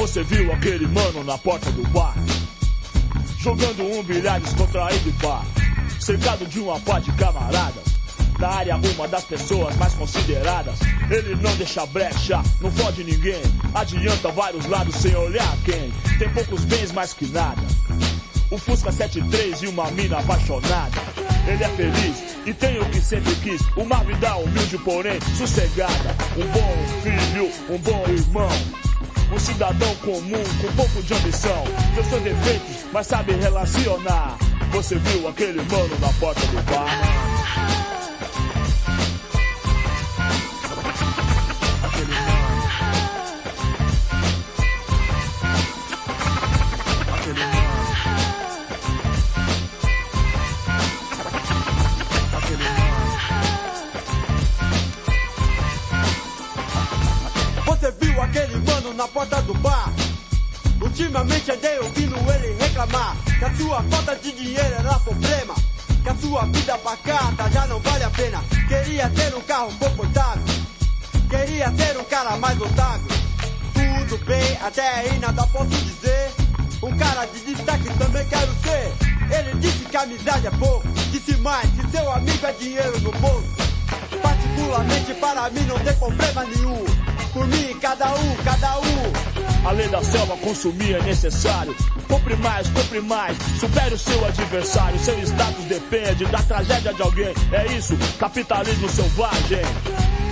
Você 0.00 0.22
viu 0.22 0.50
aquele 0.50 0.86
mano 0.86 1.22
na 1.22 1.36
porta 1.36 1.70
do 1.72 1.86
bar? 1.88 2.14
jogando 3.38 3.82
um 3.82 4.02
bilhar 4.02 4.40
descontraído 4.40 5.10
e 5.10 5.12
pá. 5.12 5.44
Cercado 6.00 6.46
de 6.46 6.58
uma 6.58 6.80
pá 6.80 6.98
de 6.98 7.12
camaradas. 7.12 7.84
Na 8.38 8.48
área, 8.48 8.76
uma 8.76 9.06
das 9.06 9.24
pessoas 9.24 9.76
mais 9.76 9.92
consideradas. 9.92 10.78
Ele 11.10 11.34
não 11.36 11.54
deixa 11.56 11.84
brecha, 11.84 12.42
não 12.62 12.72
fode 12.72 13.04
ninguém. 13.04 13.42
Adianta 13.74 14.30
vários 14.30 14.64
lados 14.64 14.94
sem 14.96 15.14
olhar 15.14 15.54
quem. 15.66 15.92
Tem 16.18 16.30
poucos 16.30 16.64
bens 16.64 16.92
mais 16.92 17.12
que 17.12 17.26
nada. 17.26 17.60
O 18.50 18.56
Fusca 18.56 18.90
73 18.90 19.64
e 19.64 19.66
uma 19.66 19.90
mina 19.90 20.18
apaixonada. 20.18 20.98
Ele 21.46 21.62
é 21.62 21.68
feliz 21.68 22.36
e 22.46 22.54
tem 22.54 22.80
o 22.80 22.86
que 22.86 23.02
sempre 23.02 23.34
quis. 23.36 23.60
Uma 23.76 24.02
vida 24.04 24.34
humilde, 24.36 24.78
porém 24.78 25.20
sossegada. 25.36 26.16
Um 26.38 26.46
bom 26.46 27.02
filho, 27.02 27.50
um 27.68 27.78
bom 27.78 28.04
irmão. 28.08 28.79
Um 29.32 29.38
cidadão 29.38 29.94
comum 29.96 30.42
com 30.60 30.72
pouco 30.74 31.02
de 31.02 31.14
ambição. 31.14 31.64
Seus 32.08 32.22
defeitos, 32.22 32.84
mas 32.92 33.06
sabe 33.06 33.32
relacionar. 33.32 34.36
Você 34.72 34.96
viu 34.96 35.28
aquele 35.28 35.62
mano 35.62 35.98
na 36.00 36.12
porta 36.14 36.40
do 36.46 36.62
bar? 36.62 37.29
Que 63.40 63.44
a 63.46 63.54
sua 63.54 63.82
falta 63.84 64.16
de 64.16 64.32
dinheiro 64.32 64.74
era 64.78 64.98
problema. 64.98 65.54
Que 66.02 66.10
a 66.10 66.14
sua 66.14 66.44
vida 66.44 66.76
pacata 66.76 67.50
já 67.50 67.66
não 67.66 67.80
vale 67.80 68.04
a 68.04 68.10
pena. 68.10 68.44
Queria 68.68 69.08
ter 69.08 69.34
um 69.34 69.40
carro 69.40 69.72
confortável. 69.78 70.44
Queria 71.30 71.72
ser 71.72 71.96
um 71.96 72.04
cara 72.04 72.36
mais 72.36 72.60
otável. 72.60 73.08
Tudo 73.72 74.24
bem, 74.26 74.58
até 74.62 74.86
aí 74.86 75.18
nada 75.18 75.46
posso 75.46 75.70
dizer. 75.70 76.30
Um 76.82 76.94
cara 76.98 77.24
de 77.26 77.40
destaque 77.40 77.88
também 77.98 78.26
quero 78.28 78.52
ser. 78.62 78.92
Ele 79.34 79.58
disse 79.58 79.84
que 79.86 79.96
amizade 79.96 80.46
é 80.46 80.50
pouco. 80.50 80.86
Disse 81.10 81.34
mais 81.38 81.70
que 81.70 81.90
seu 81.90 82.12
amigo 82.12 82.46
é 82.46 82.52
dinheiro 82.52 83.00
no 83.00 83.12
bolso. 83.12 83.48
Particularmente 84.22 85.14
para 85.14 85.48
mim 85.48 85.62
não 85.62 85.78
tem 85.78 85.94
problema 85.94 86.44
nenhum. 86.44 86.84
Por 87.32 87.46
mim, 87.46 87.78
cada 87.80 88.12
um, 88.14 88.36
cada 88.44 88.78
um. 88.80 89.68
A 89.68 89.72
lei 89.72 89.88
da 89.88 90.02
selva 90.02 90.36
consumir 90.38 90.94
é 90.94 91.02
necessário. 91.02 91.74
Compre 92.08 92.34
mais, 92.36 92.68
compre 92.68 93.00
mais, 93.00 93.36
supere 93.58 93.94
o 93.94 93.98
seu 93.98 94.24
adversário. 94.24 94.98
Seu 94.98 95.18
status 95.22 95.64
depende 95.66 96.24
da 96.26 96.42
tragédia 96.42 96.92
de 96.92 97.02
alguém. 97.02 97.34
É 97.52 97.66
isso, 97.72 97.96
capitalismo 98.18 98.88
selvagem. 98.88 99.62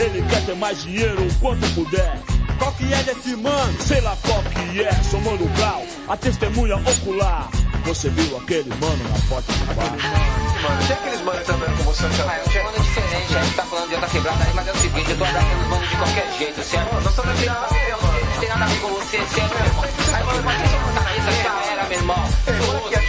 Ele 0.01 0.23
quer 0.29 0.45
ter 0.47 0.57
mais 0.57 0.83
dinheiro 0.83 1.27
o 1.27 1.35
quanto 1.37 1.69
puder. 1.75 2.21
Qual 2.59 2.73
que 2.73 2.93
é 2.93 3.03
desse 3.03 3.37
mano? 3.37 3.83
Sei 3.83 4.01
lá 4.01 4.17
qual 4.23 4.43
que 4.43 4.81
é, 4.81 4.93
sou 5.05 5.21
Mano 5.21 5.47
Brown, 5.51 5.87
a 6.09 6.17
testemunha 6.17 6.77
ocular. 6.77 7.49
Você 7.85 8.09
viu 8.11 8.37
aquele 8.37 8.71
mano 8.71 9.05
na 9.05 9.29
porta 9.29 9.53
do 9.53 9.75
bar? 9.75 10.38
Mano, 10.63 10.87
tem 10.87 10.97
aqueles 10.97 11.21
manos 11.23 11.43
que 11.43 11.51
andando 11.53 11.77
com 11.77 11.85
você 11.85 12.03
no 12.03 12.29
Ah, 12.29 12.39
eu 12.39 12.51
chamo 12.51 12.73
diferente, 12.83 13.37
a 13.37 13.43
gente 13.43 13.55
tá 13.57 13.63
falando 13.65 13.89
de 13.89 13.95
outra 13.95 14.09
quebrada 14.11 14.45
aí, 14.45 14.53
mas 14.55 14.67
é 14.69 14.73
o 14.73 14.77
seguinte, 14.77 15.11
eu 15.11 15.19
tô 15.19 15.25
abraçando 15.25 15.61
os 15.61 15.69
manos 15.69 15.89
de 15.89 15.97
qualquer 15.97 16.33
jeito, 16.39 16.63
certo? 16.63 16.95
Nós 16.95 17.07
estamos 17.07 17.31
aqui 17.31 17.47
na 17.47 17.53
área, 17.55 17.97
mano. 18.03 18.19
Não 18.29 18.41
tem 18.41 18.49
nada 18.49 18.65
a 18.65 18.69
ver 18.69 18.81
com 18.81 18.89
você, 18.89 19.17
certo, 19.19 19.55
meu 19.55 19.67
irmão? 19.67 19.85
Aí, 19.85 20.23
você 20.23 20.77
não 20.77 20.93
tá 20.95 21.01
na 21.01 21.11
mesa? 21.11 21.31
Já 21.43 21.73
era, 21.73 21.85
meu 21.85 21.99
irmão. 21.99 22.31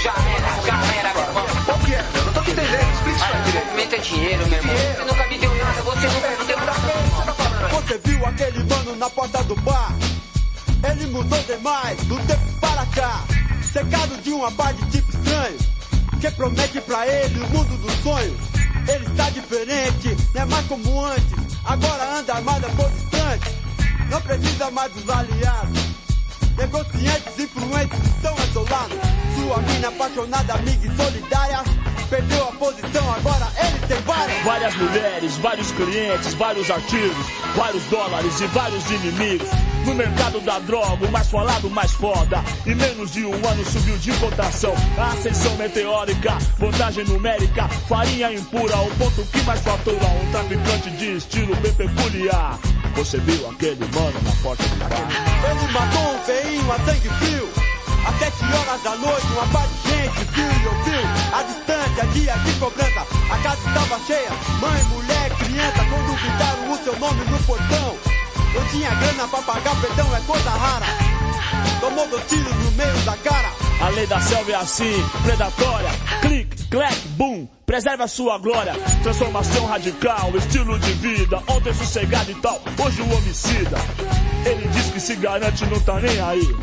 Já 0.02 0.14
era, 0.14 0.50
já 0.62 0.76
era, 1.00 1.14
meu 1.14 1.24
irmão. 1.24 1.46
Qual 1.66 1.80
que 1.80 1.94
é? 1.96 2.06
Eu 2.16 2.24
não 2.26 2.34
tô 2.34 2.42
te 2.42 2.52
entendendo, 2.52 2.94
explica 2.94 3.16
isso 3.16 3.26
aí 3.26 3.42
direito. 3.44 3.66
Movimento 3.66 3.96
é 3.96 3.98
dinheiro, 3.98 4.48
meu 4.48 4.60
irmão. 4.60 4.76
Você 4.76 5.04
nunca 5.06 5.28
me 5.28 5.38
deu 5.38 5.56
nada, 5.56 5.82
você 5.82 6.08
nunca 6.08 6.30
me 6.30 6.46
deu 6.46 6.58
nada. 6.60 6.80
Você 7.72 7.98
viu 8.06 8.26
aquele 8.26 8.64
mano 8.64 8.96
na 8.96 9.10
porta 9.10 9.44
do 9.44 9.56
bar? 9.56 9.94
Ele 10.84 11.06
mudou 11.08 11.44
demais 11.44 11.98
do 12.04 12.16
tempo 12.28 12.60
para 12.62 12.86
cá. 12.88 13.24
Secado 13.74 14.18
de 14.22 14.32
uma 14.32 14.52
par 14.52 14.74
de 14.74 14.86
tipo 14.92 15.10
estranho. 15.10 15.58
Que 16.20 16.30
promete 16.32 16.82
pra 16.82 17.08
ele 17.08 17.40
o 17.40 17.50
mundo 17.50 17.78
dos 17.78 17.94
sonhos. 18.04 18.38
Ele 18.88 19.06
está 19.06 19.30
diferente, 19.30 20.18
não 20.34 20.42
é 20.42 20.46
mais 20.46 20.66
como 20.68 21.06
antes. 21.06 21.58
Agora 21.64 22.18
anda 22.18 22.34
armada 22.34 22.68
por 22.70 22.90
distante. 22.92 23.56
Não 24.10 24.22
precisa 24.22 24.70
mais 24.72 24.92
dos 24.92 25.10
aliados. 25.10 25.80
Negociantes 26.58 27.40
influentes 27.40 28.00
estão 28.06 28.36
isolados. 28.50 28.98
Sua 29.36 29.62
mina 29.62 29.88
apaixonada, 29.88 30.54
amiga 30.56 30.88
e 30.88 30.98
solidária. 30.98 31.64
Perdeu 32.10 32.50
a 32.50 32.52
posição, 32.54 33.14
agora 33.14 33.48
ele 33.58 33.88
tem 33.88 34.02
várias. 34.02 34.44
Várias 34.44 34.76
mulheres, 34.76 35.38
vários 35.38 35.72
clientes, 35.72 36.34
vários 36.34 36.70
artigos, 36.70 37.28
vários 37.56 37.84
dólares 37.84 38.42
e 38.42 38.48
vários 38.48 38.92
inimigos. 38.92 39.48
No 39.86 39.96
mercado 39.96 40.40
da 40.42 40.60
droga, 40.60 41.06
o 41.06 41.12
mais 41.12 41.28
falado, 41.28 41.70
mais 41.70 41.92
foda. 41.92 42.44
Em 42.66 42.76
menos 42.76 43.12
de 43.12 43.26
um 43.26 43.34
ano 43.34 43.66
subiu 43.66 43.98
de 43.98 44.12
cotação. 44.14 44.74
A 44.98 45.14
ascensão 45.14 45.56
meteórica, 45.56 46.38
vantagem 46.58 47.06
numérica, 47.06 47.68
farinha 47.88 48.32
impura, 48.34 48.78
o 48.82 48.90
ponto 48.96 49.24
que 49.32 49.42
mais 49.44 49.62
fatura. 49.62 50.06
Um 50.06 50.32
traficante 50.32 50.90
de 50.92 51.18
estilo 51.18 51.56
bem 51.58 51.74
peculiar. 51.74 52.60
Você 52.96 53.18
viu 53.20 53.50
aquele 53.50 53.86
mano 53.94 54.20
na 54.24 54.32
porta 54.44 54.64
do 54.64 54.76
bar? 54.76 54.90
Ele 55.50 55.72
matou 55.72 56.16
um 56.16 56.20
feinho 56.24 56.72
a 56.72 56.80
sangue 56.80 57.10
frio. 57.10 57.50
Às 58.06 58.20
sete 58.20 58.44
horas 58.44 58.82
da 58.84 58.96
noite, 58.96 59.28
uma 59.34 59.48
parte 59.48 59.74
de 59.84 59.90
gente 59.90 60.24
viu 60.34 60.46
e 60.46 60.68
ouviu. 60.68 61.02
A 61.34 61.44
distância, 61.44 62.06
dia 62.14 62.34
de 62.38 62.54
cobrança, 62.60 63.06
a 63.32 63.38
casa 63.40 63.68
estava 63.68 64.00
cheia. 64.06 64.32
Mãe, 64.60 64.84
mulher, 64.86 65.30
criança, 65.38 65.86
quando 65.90 66.18
gritaram 66.18 66.72
o 66.72 66.78
seu 66.84 67.00
nome 67.00 67.26
no 67.26 67.40
portão. 67.44 67.99
Eu 68.54 68.66
tinha 68.70 68.90
grana 68.90 69.28
pra 69.28 69.42
pagar, 69.42 69.82
perdão 69.82 70.16
é 70.16 70.20
coisa 70.22 70.50
rara. 70.50 70.86
Tomou 71.80 72.08
dois 72.08 72.24
tiros 72.28 72.54
no 72.54 72.72
meio 72.72 72.98
da 73.06 73.16
cara. 73.18 73.52
A 73.82 73.90
lei 73.90 74.06
da 74.08 74.20
selva 74.20 74.52
é 74.52 74.56
assim, 74.56 75.10
predatória. 75.24 75.90
Clique, 76.22 76.68
clack, 76.70 77.08
boom. 77.10 77.48
Preserve 77.66 78.04
a 78.04 78.08
sua 78.08 78.38
glória. 78.38 78.74
Transformação 79.04 79.66
radical, 79.66 80.32
estilo 80.36 80.78
de 80.80 80.92
vida. 80.94 81.42
Ontem 81.48 81.74
sossegado 81.74 82.32
e 82.32 82.36
tal, 82.36 82.62
hoje 82.84 83.02
o 83.02 83.16
homicida. 83.16 83.78
Ele 84.46 84.68
diz 84.70 84.88
que 84.88 85.00
se 85.00 85.16
garante, 85.16 85.66
não 85.66 85.80
tá 85.80 86.00
nem 86.00 86.20
aí. 86.20 86.56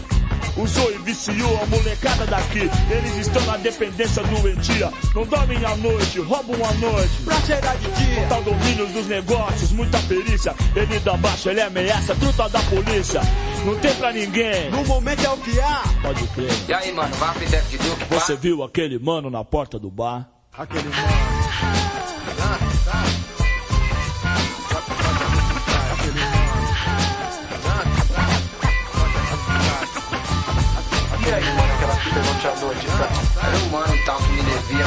Usou 0.56 0.90
e 0.90 0.98
viciou 0.98 1.62
a 1.62 1.66
molecada 1.66 2.26
daqui. 2.26 2.70
Eles 2.90 3.26
estão 3.26 3.44
na 3.44 3.58
dependência 3.58 4.22
doentia. 4.22 4.90
Não 5.14 5.26
dormem 5.26 5.62
à 5.64 5.76
noite, 5.76 6.18
roubam 6.20 6.56
à 6.64 6.72
noite. 6.74 7.22
Pra 7.24 7.40
cheirar 7.42 7.76
de 7.76 7.90
dia. 7.90 8.22
Total 8.22 8.42
domínio 8.42 8.86
dos 8.86 9.06
negócios, 9.06 9.72
muita 9.72 9.98
perícia. 10.00 10.54
Ele 10.74 10.98
dá 11.00 11.16
baixa, 11.16 11.50
ele 11.50 11.60
ameaça, 11.60 12.14
truta 12.14 12.48
da 12.48 12.60
polícia. 12.60 13.20
Não 13.66 13.76
tem 13.76 13.94
pra 13.96 14.12
ninguém. 14.12 14.70
No 14.70 14.84
momento 14.84 15.24
é 15.24 15.28
o 15.28 15.36
que 15.36 15.60
há. 15.60 15.82
Pode 16.00 16.26
crer. 16.28 16.52
E 16.68 16.72
aí, 16.72 16.92
mano, 16.92 17.14
vai 17.16 17.34
pro 17.34 17.46
de 17.46 17.78
Duke? 17.78 18.04
Você 18.10 18.36
viu 18.36 18.62
aquele 18.62 18.98
mano 18.98 19.28
na 19.28 19.44
porta 19.44 19.78
do 19.78 19.90
bar? 19.90 20.26
Aquele 20.56 20.88
mano. 20.88 21.45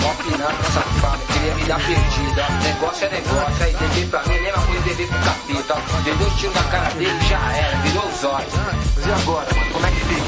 Mó 0.02 0.14
pinando 0.16 0.64
safado, 0.74 1.24
queria 1.34 1.56
me 1.56 1.64
dar 1.66 1.80
perdida. 1.80 2.48
Negócio 2.64 3.06
é 3.06 3.10
negócio, 3.10 3.64
aí 3.64 3.74
dever 3.74 4.08
pra 4.10 4.24
mim, 4.24 4.40
lembra 4.40 4.62
coisa 4.62 4.82
de 4.82 4.90
dever 4.90 5.08
pro 5.08 5.20
capeta. 5.20 5.76
Deu 6.04 6.16
dois 6.16 6.34
tiros 6.34 6.56
na 6.56 6.64
cara 6.64 6.90
dele, 6.90 7.20
já 7.28 7.54
era, 7.54 7.78
virou 7.78 8.06
os 8.06 8.24
olhos. 8.24 8.54
Mas 8.96 9.06
e 9.06 9.12
agora, 9.12 9.48
mano? 9.56 9.72
Como 9.72 9.86
é 9.86 9.92
que 9.92 10.00
fica? 10.00 10.24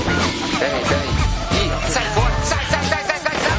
Peraí, 0.60 0.84
peraí. 0.88 1.10
Ih, 1.62 1.92
sai 1.92 2.06
fora, 2.14 2.34
sai, 2.44 2.66
sai, 2.70 2.84
sai, 2.86 3.04
sai, 3.06 3.20
sai, 3.20 3.36
sai. 3.36 3.52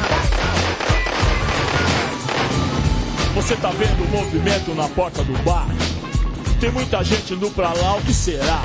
Você 3.35 3.55
tá 3.55 3.69
vendo 3.71 4.03
o 4.03 4.07
movimento 4.09 4.75
na 4.75 4.87
porta 4.89 5.23
do 5.23 5.33
bar? 5.43 5.67
Tem 6.59 6.71
muita 6.71 7.03
gente 7.03 7.33
indo 7.33 7.49
pra 7.51 7.73
lá, 7.73 7.95
o 7.95 8.01
que 8.01 8.13
será? 8.13 8.61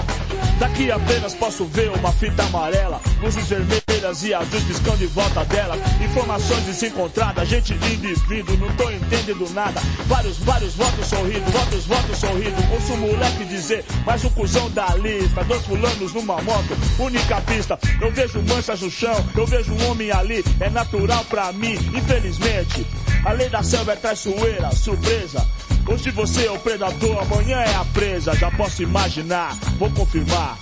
Daqui 0.60 0.90
apenas 0.90 1.34
posso 1.34 1.64
ver 1.64 1.90
uma 1.90 2.12
fita 2.12 2.44
amarela, 2.44 3.00
luzes 3.20 3.48
vermelhas 3.48 3.87
e 4.08 4.32
azuis 4.32 4.64
piscando 4.64 5.04
em 5.04 5.06
volta 5.08 5.44
dela. 5.44 5.76
Informações 6.02 6.62
desencontradas, 6.64 7.46
gente 7.46 7.74
indo 7.74 8.08
e 8.08 8.14
vindo, 8.14 8.56
não 8.56 8.74
tô 8.74 8.90
entendendo 8.90 9.48
nada. 9.52 9.80
Vários, 10.06 10.38
vários 10.38 10.74
votos 10.74 11.06
sorrindo, 11.06 11.50
votos, 11.50 11.84
votos 11.84 12.18
sorrindo. 12.18 12.72
Ouço 12.72 12.92
um 12.94 12.96
moleque 12.96 13.44
dizer, 13.44 13.84
mais 14.06 14.24
um 14.24 14.30
cuzão 14.30 14.70
da 14.70 14.86
lista. 14.96 15.44
Dois 15.44 15.62
fulanos 15.66 16.14
numa 16.14 16.40
moto, 16.40 16.76
única 16.98 17.40
pista. 17.42 17.78
Eu 18.00 18.10
vejo 18.10 18.42
manchas 18.42 18.80
no 18.80 18.90
chão, 18.90 19.24
eu 19.36 19.46
vejo 19.46 19.74
um 19.74 19.90
homem 19.90 20.10
ali. 20.10 20.42
É 20.58 20.70
natural 20.70 21.24
pra 21.26 21.52
mim, 21.52 21.74
infelizmente. 21.94 22.86
A 23.24 23.32
lei 23.32 23.50
da 23.50 23.62
selva 23.62 23.92
é 23.92 23.96
traiçoeira, 23.96 24.70
surpresa. 24.70 25.46
Hoje 25.86 26.10
você 26.10 26.46
é 26.46 26.50
o 26.50 26.58
predador, 26.58 27.18
amanhã 27.22 27.58
é 27.58 27.74
a 27.74 27.84
presa. 27.84 28.34
Já 28.34 28.50
posso 28.50 28.82
imaginar, 28.82 29.54
vou 29.78 29.90
confirmar. 29.90 30.58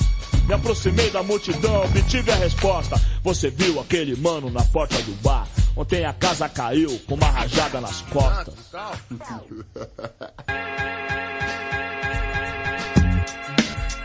Me 0.47 0.55
aproximei 0.55 1.11
da 1.11 1.25
multidão, 1.25 1.83
obtive 1.85 2.31
a 2.31 2.37
resposta. 2.37 3.01
Você 3.23 3.51
viu 3.51 3.81
aquele 3.81 4.15
mano 4.17 4.49
na 4.49 4.63
porta 4.63 4.97
do 5.03 5.13
bar? 5.21 5.49
Ontem 5.77 6.05
a 6.05 6.13
casa 6.13 6.49
caiu 6.49 6.99
com 7.07 7.17
uma 7.17 7.27
rajada 7.27 7.81
nas 7.81 8.01
costas. 8.03 8.55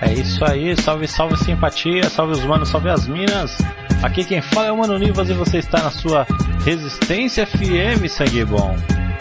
É 0.01 0.13
isso 0.13 0.43
aí, 0.43 0.75
salve, 0.81 1.07
salve 1.07 1.37
simpatia, 1.37 2.09
salve 2.09 2.33
os 2.33 2.43
manos, 2.43 2.69
salve 2.69 2.89
as 2.89 3.07
minas. 3.07 3.55
Aqui 4.01 4.25
quem 4.25 4.41
fala 4.41 4.67
é 4.67 4.71
o 4.71 4.77
Mano 4.77 4.97
Nivas 4.97 5.29
e 5.29 5.33
você 5.33 5.59
está 5.59 5.83
na 5.83 5.91
sua 5.91 6.25
Resistência 6.65 7.45
FM, 7.45 8.07
sangue 8.09 8.43
bom. 8.45 8.75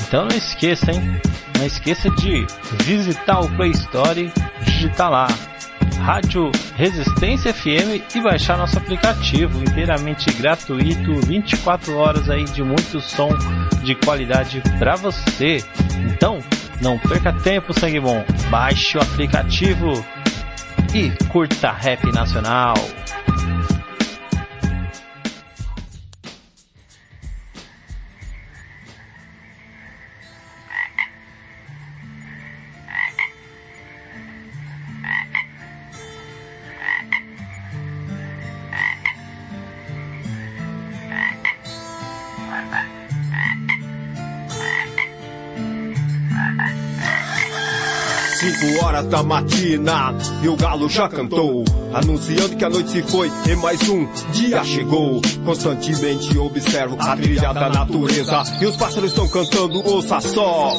Então 0.08 0.26
não 0.26 0.34
esqueça, 0.34 0.90
hein? 0.90 1.20
Não 1.58 1.66
esqueça 1.66 2.08
de 2.12 2.46
visitar 2.84 3.40
o 3.40 3.56
Play 3.56 3.72
Store, 3.72 4.32
digitar 4.64 5.10
lá 5.10 5.26
Rádio 6.00 6.50
Resistência 6.76 7.52
FM 7.52 8.14
e 8.14 8.20
baixar 8.20 8.56
nosso 8.56 8.78
aplicativo 8.78 9.62
inteiramente 9.62 10.32
gratuito, 10.32 11.14
24 11.26 11.96
horas 11.96 12.28
aí 12.30 12.44
de 12.44 12.62
muito 12.62 13.00
som 13.00 13.28
de 13.82 13.94
qualidade 13.94 14.62
para 14.78 14.96
você. 14.96 15.62
Então, 16.10 16.40
não 16.80 16.98
perca 16.98 17.32
tempo, 17.32 17.78
sangue 17.78 18.00
bom. 18.00 18.24
Baixe 18.50 18.96
o 18.96 19.02
aplicativo 19.02 20.04
e 20.94 21.10
curta 21.26 21.70
rap 21.70 22.10
nacional. 22.12 22.74
Horas 49.00 49.06
da 49.06 49.22
matina 49.22 50.14
e 50.42 50.48
o 50.48 50.56
galo 50.56 50.88
já 50.88 51.08
cantou, 51.08 51.64
anunciando 51.92 52.56
que 52.56 52.64
a 52.64 52.68
noite 52.68 52.90
se 52.90 53.02
foi 53.02 53.30
e 53.46 53.56
mais 53.56 53.88
um 53.88 54.06
dia 54.32 54.62
chegou. 54.64 55.20
Constantemente 55.44 56.36
observo 56.38 56.96
a 56.98 57.16
trilha 57.16 57.52
da 57.52 57.68
natureza 57.70 58.42
e 58.60 58.66
os 58.66 58.76
pássaros 58.76 59.10
estão 59.10 59.28
cantando, 59.28 59.82
ouça 59.86 60.20
só. 60.20 60.72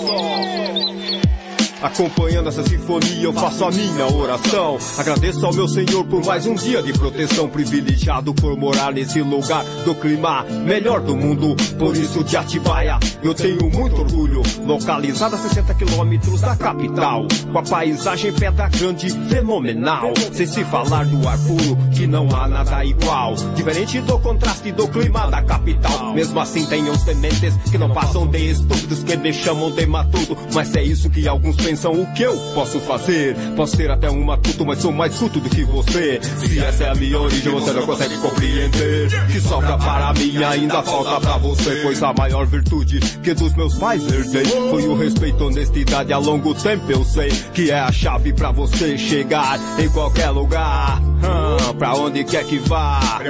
Acompanhando 1.82 2.47
essa 2.47 2.63
sinfonia, 2.63 3.23
eu 3.23 3.34
faço 3.34 3.65
a 3.65 3.71
minha 3.71 4.05
oração. 4.05 4.77
Agradeço 4.99 5.43
ao 5.43 5.51
meu 5.51 5.67
Senhor 5.67 6.05
por 6.05 6.23
mais 6.23 6.45
um 6.45 6.53
dia 6.53 6.79
de 6.84 6.93
proteção, 6.93 7.49
privilegiado 7.49 8.36
por 8.36 8.55
morar 8.55 8.93
nesse 8.93 9.19
lugar 9.21 9.65
do 9.84 9.95
clima 9.95 10.43
melhor 10.43 11.01
do 11.01 11.15
mundo. 11.15 11.55
Por 11.79 11.97
isso, 11.97 12.23
de 12.23 12.38
Atibaia, 12.38 12.99
eu 13.23 13.34
tenho 13.34 13.67
muito 13.71 13.99
orgulho. 13.99 14.43
Localizada 14.63 15.36
a 15.36 15.39
60 15.39 15.73
quilômetros 15.73 16.39
da 16.41 16.55
capital, 16.55 17.25
com 17.51 17.57
a 17.57 17.63
paisagem 17.63 18.32
pedra 18.32 18.69
grande 18.69 19.09
fenomenal. 19.27 20.13
Sem 20.34 20.45
se 20.45 20.63
falar 20.65 21.05
do 21.05 21.27
ar 21.27 21.39
puro, 21.39 21.75
que 21.91 22.05
não 22.05 22.29
há 22.36 22.47
nada 22.47 22.86
igual. 22.86 23.34
Diferente 23.55 23.99
do 24.01 24.19
contraste 24.19 24.71
do 24.71 24.88
clima 24.88 25.25
da 25.32 25.41
capital. 25.41 26.13
Mesmo 26.13 26.39
assim, 26.39 26.63
tem 26.67 26.88
uns 26.88 27.01
sementes 27.01 27.55
que 27.71 27.77
não 27.79 27.89
passam 27.89 28.27
de 28.27 28.51
estúpidos 28.51 29.03
que 29.03 29.17
me 29.17 29.34
chamam 29.34 29.71
de 29.71 29.88
matuto. 29.88 30.38
Mas 30.53 30.75
é 30.75 30.84
isso 30.84 31.09
que 31.09 31.27
alguns 31.27 31.55
pensam 31.55 31.70
o 31.74 32.05
que 32.13 32.24
eu 32.24 32.38
posso 32.53 32.80
fazer. 32.82 33.36
Posso 33.55 33.78
ter 33.78 33.89
até 33.89 34.09
um 34.09 34.24
matuto, 34.24 34.65
mas 34.65 34.80
sou 34.80 34.91
mais 34.91 35.15
culto 35.15 35.39
do 35.39 35.49
que 35.49 35.63
você. 35.63 36.19
Se 36.22 36.59
essa 36.59 36.84
é 36.84 36.89
a 36.89 36.95
minha 36.95 37.19
origem, 37.19 37.51
você 37.51 37.72
não 37.72 37.86
consegue 37.86 38.17
compreender. 38.17 39.09
Que 39.32 39.39
sobra 39.39 39.78
para 39.78 40.13
mim 40.13 40.43
ainda 40.43 40.84
falta 40.84 41.19
pra 41.22 41.38
você. 41.38 41.80
Pois 41.84 42.03
a 42.03 42.13
maior 42.13 42.45
virtude 42.45 42.99
que 42.99 43.34
dos 43.34 43.55
meus 43.55 43.76
pais 43.76 44.03
herdei 44.11 44.45
foi 44.45 44.88
o 44.88 44.95
respeito, 44.95 45.45
honestidade. 45.45 46.11
A 46.11 46.17
longo 46.17 46.53
tempo 46.53 46.91
eu 46.91 47.05
sei 47.05 47.30
que 47.53 47.72
é 47.72 47.80
a 47.80 47.91
chave 47.91 48.34
pra 48.34 48.51
você 48.51 48.97
chegar 48.97 49.59
em 49.80 49.89
qualquer 49.89 50.30
lugar. 50.30 51.01
Hum, 51.01 51.74
pra 51.78 51.95
onde 51.95 52.24
quer 52.24 52.45
que 52.45 52.59
vá. 52.59 53.22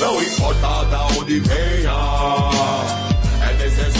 Não 0.00 0.22
importa 0.22 0.84
da 0.84 1.06
onde 1.18 1.40
venha 1.40 2.79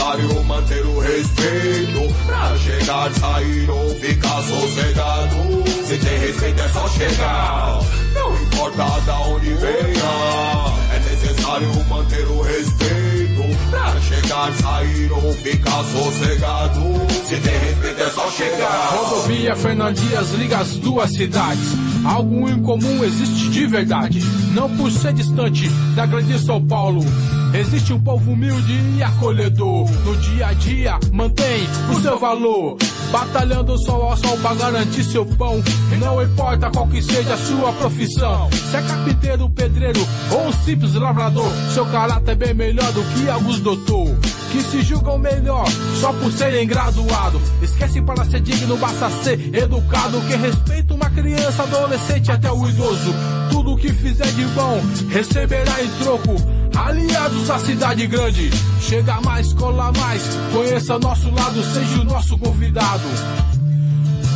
necessário 0.01 0.45
manter 0.45 0.87
o 0.87 0.99
respeito. 0.99 2.15
Pra 2.27 2.57
chegar, 2.59 3.13
sair 3.13 3.71
ou 3.71 3.95
ficar 3.97 4.43
sossegado. 4.43 5.65
Se 5.87 5.99
tem 5.99 6.19
respeito 6.19 6.61
é 6.61 6.69
só 6.69 6.89
chegar. 6.89 7.81
Não 8.15 8.43
importa 8.43 9.01
da 9.01 9.21
onde 9.21 9.55
venha. 9.55 10.81
É 10.95 10.99
necessário 11.11 11.85
manter 11.89 12.27
o 12.27 12.43
respeito. 12.43 13.71
Pra 13.71 14.01
chegar, 14.01 14.53
sair 14.55 15.13
ou 15.13 15.33
ficar 15.35 15.85
sossegado. 15.85 16.81
Se 17.27 17.37
tem 17.37 17.59
respeito 17.59 18.01
é 18.01 18.11
só 18.11 18.31
chegar. 18.31 18.89
Rodovia 18.97 19.57
Fernandias 19.57 20.31
liga 20.33 20.59
as 20.59 20.77
duas 20.77 21.11
cidades. 21.11 21.75
Algo 22.05 22.49
em 22.49 22.63
comum 22.63 23.05
existe 23.05 23.51
de 23.51 23.67
verdade. 23.67 24.21
Não 24.55 24.69
por 24.77 24.91
ser 24.91 25.13
distante 25.13 25.69
da 25.95 26.07
grande 26.07 26.39
São 26.39 26.65
Paulo. 26.67 27.05
Existe 27.53 27.93
um 27.93 28.01
povo 28.01 28.33
humilde 28.33 28.73
e 28.97 29.03
acolhedor. 29.03 29.91
No 30.05 30.17
dia 30.17 30.47
a 30.47 30.53
dia, 30.55 30.99
mantém 31.13 31.67
o 31.95 32.01
seu 32.01 32.19
valor. 32.19 32.77
Batalhando 33.11 33.77
sol 33.85 34.03
ao 34.03 34.17
sol 34.17 34.37
pra 34.39 34.55
garantir 34.55 35.05
seu 35.05 35.27
pão. 35.27 35.63
Não 35.99 36.23
importa 36.23 36.71
qual 36.71 36.87
que 36.87 37.03
seja 37.03 37.35
a 37.35 37.39
sua 37.39 37.73
profissão. 37.73 38.49
Se 38.53 38.77
é 38.77 38.83
carpinteiro, 38.83 39.51
pedreiro 39.51 40.01
ou 40.31 40.49
um 40.49 40.53
simples 40.53 40.95
lavrador. 40.95 41.51
Seu 41.75 41.85
caráter 41.87 42.33
é 42.33 42.35
bem 42.35 42.55
melhor 42.55 42.91
do 42.93 43.03
que 43.03 43.29
alguns 43.29 43.61
doutor. 43.61 44.17
Que 44.51 44.63
se 44.63 44.83
julgam 44.83 45.19
melhor 45.19 45.67
só 46.01 46.13
por 46.13 46.33
serem 46.33 46.67
graduado. 46.67 47.41
Esquece 47.63 48.03
para 48.03 48.25
ser 48.25 48.41
digno, 48.41 48.77
basta 48.77 49.11
ser 49.23 49.55
educado. 49.55 50.21
Que 50.23 50.37
respeita 50.37 50.95
uma 50.95 51.11
criança, 51.11 51.63
adolescente 51.63 52.33
até 52.33 52.51
o 52.51 52.69
idoso. 52.69 53.15
Tudo 53.51 53.77
que 53.77 53.93
fizer 53.93 54.31
de 54.33 54.45
bom 54.47 54.81
receberá 55.11 55.83
em 55.83 55.89
troco. 56.03 56.37
Aliados 56.77 57.51
à 57.51 57.59
cidade 57.59 58.07
grande, 58.07 58.51
chega 58.81 59.21
mais, 59.21 59.53
cola 59.53 59.93
mais, 59.93 60.23
conheça 60.53 60.99
nosso 60.99 61.31
lado, 61.31 61.63
seja 61.63 62.01
o 62.01 62.05
nosso 62.05 62.39
convidado. 62.39 63.60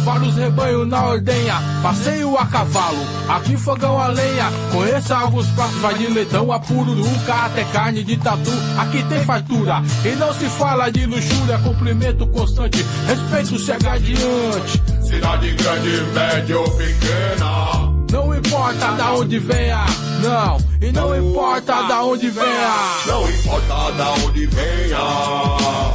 Para 0.04 0.22
os 0.22 0.34
rebanhos 0.34 0.86
na 0.86 1.06
ordenha, 1.06 1.54
passeio 1.82 2.36
a 2.36 2.44
cavalo, 2.44 2.98
aqui 3.26 3.56
fogão 3.56 3.98
a 3.98 4.08
lenha, 4.08 4.52
conheça 4.70 5.16
alguns 5.16 5.46
pratos, 5.48 5.76
vai 5.76 5.94
de 5.94 6.06
leitão 6.08 6.52
a 6.52 6.60
pururuca, 6.60 7.32
até 7.32 7.64
carne 7.64 8.04
de 8.04 8.16
tatu, 8.18 8.50
aqui 8.78 9.02
tem 9.04 9.24
fartura, 9.24 9.82
e 10.04 10.14
não 10.16 10.32
se 10.34 10.44
fala 10.50 10.90
de 10.90 11.06
luxúria, 11.06 11.58
cumprimento 11.58 12.26
constante, 12.26 12.84
respeito 13.06 13.58
segue 13.58 13.88
adiante. 13.88 14.82
Cidade 15.02 15.50
grande, 15.52 16.02
média 16.12 16.58
ou 16.58 16.70
pequena. 16.70 17.94
Não 18.12 18.34
importa 18.34 18.92
da 18.92 19.12
onde 19.14 19.38
venha, 19.38 19.86
não, 20.22 20.58
e 20.86 20.92
não 20.92 21.16
importa 21.16 21.82
da 21.84 22.04
onde 22.04 22.28
venha. 22.28 22.74
Não 23.06 23.30
importa 23.30 23.92
da 23.92 24.10
onde 24.12 24.46
venha. 24.46 24.98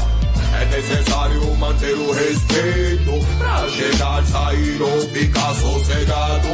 é 0.05 0.08
necessário 0.79 1.55
manter 1.57 1.93
o 1.93 2.11
respeito. 2.13 3.25
Pra 3.37 3.67
chegar, 3.67 4.23
sair 4.25 4.81
ou 4.81 5.01
ficar 5.09 5.53
sossegado. 5.55 6.47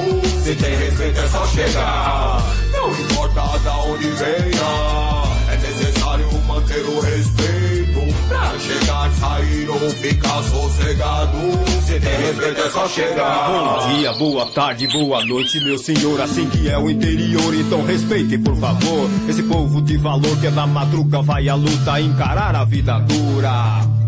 Se 0.43 0.55
tem 0.55 0.75
respeito 0.77 1.19
é 1.19 1.27
só 1.27 1.45
chegar. 1.47 2.43
Não 2.73 2.91
importa 2.91 3.59
da 3.59 3.77
onde 3.83 4.07
venha. 4.07 5.25
É 5.51 5.57
necessário 5.57 6.31
manter 6.47 6.83
o 6.85 6.99
respeito. 7.01 8.15
Pra 8.27 8.57
chegar, 8.57 9.11
sair 9.11 9.69
ou 9.69 9.89
ficar 9.91 10.43
sossegado. 10.43 11.37
Se 11.85 11.99
tem 11.99 12.17
respeito 12.17 12.61
é 12.61 12.69
só 12.71 12.87
chegar. 12.87 13.47
Bom 13.47 13.87
dia, 13.89 14.13
boa 14.13 14.45
tarde, 14.47 14.87
boa 14.87 15.23
noite, 15.23 15.63
meu 15.63 15.77
senhor. 15.77 16.19
Assim 16.19 16.49
que 16.49 16.67
é 16.67 16.77
o 16.79 16.89
interior, 16.89 17.53
então 17.53 17.85
respeite, 17.85 18.39
por 18.39 18.55
favor. 18.57 19.07
Esse 19.29 19.43
povo 19.43 19.83
de 19.83 19.97
valor 19.97 20.35
que 20.39 20.47
é 20.47 20.51
na 20.51 20.65
madruga 20.65 21.21
vai 21.21 21.47
à 21.47 21.53
luta 21.53 22.01
encarar 22.01 22.55
a 22.55 22.65
vida 22.65 22.97
dura. 22.99 24.04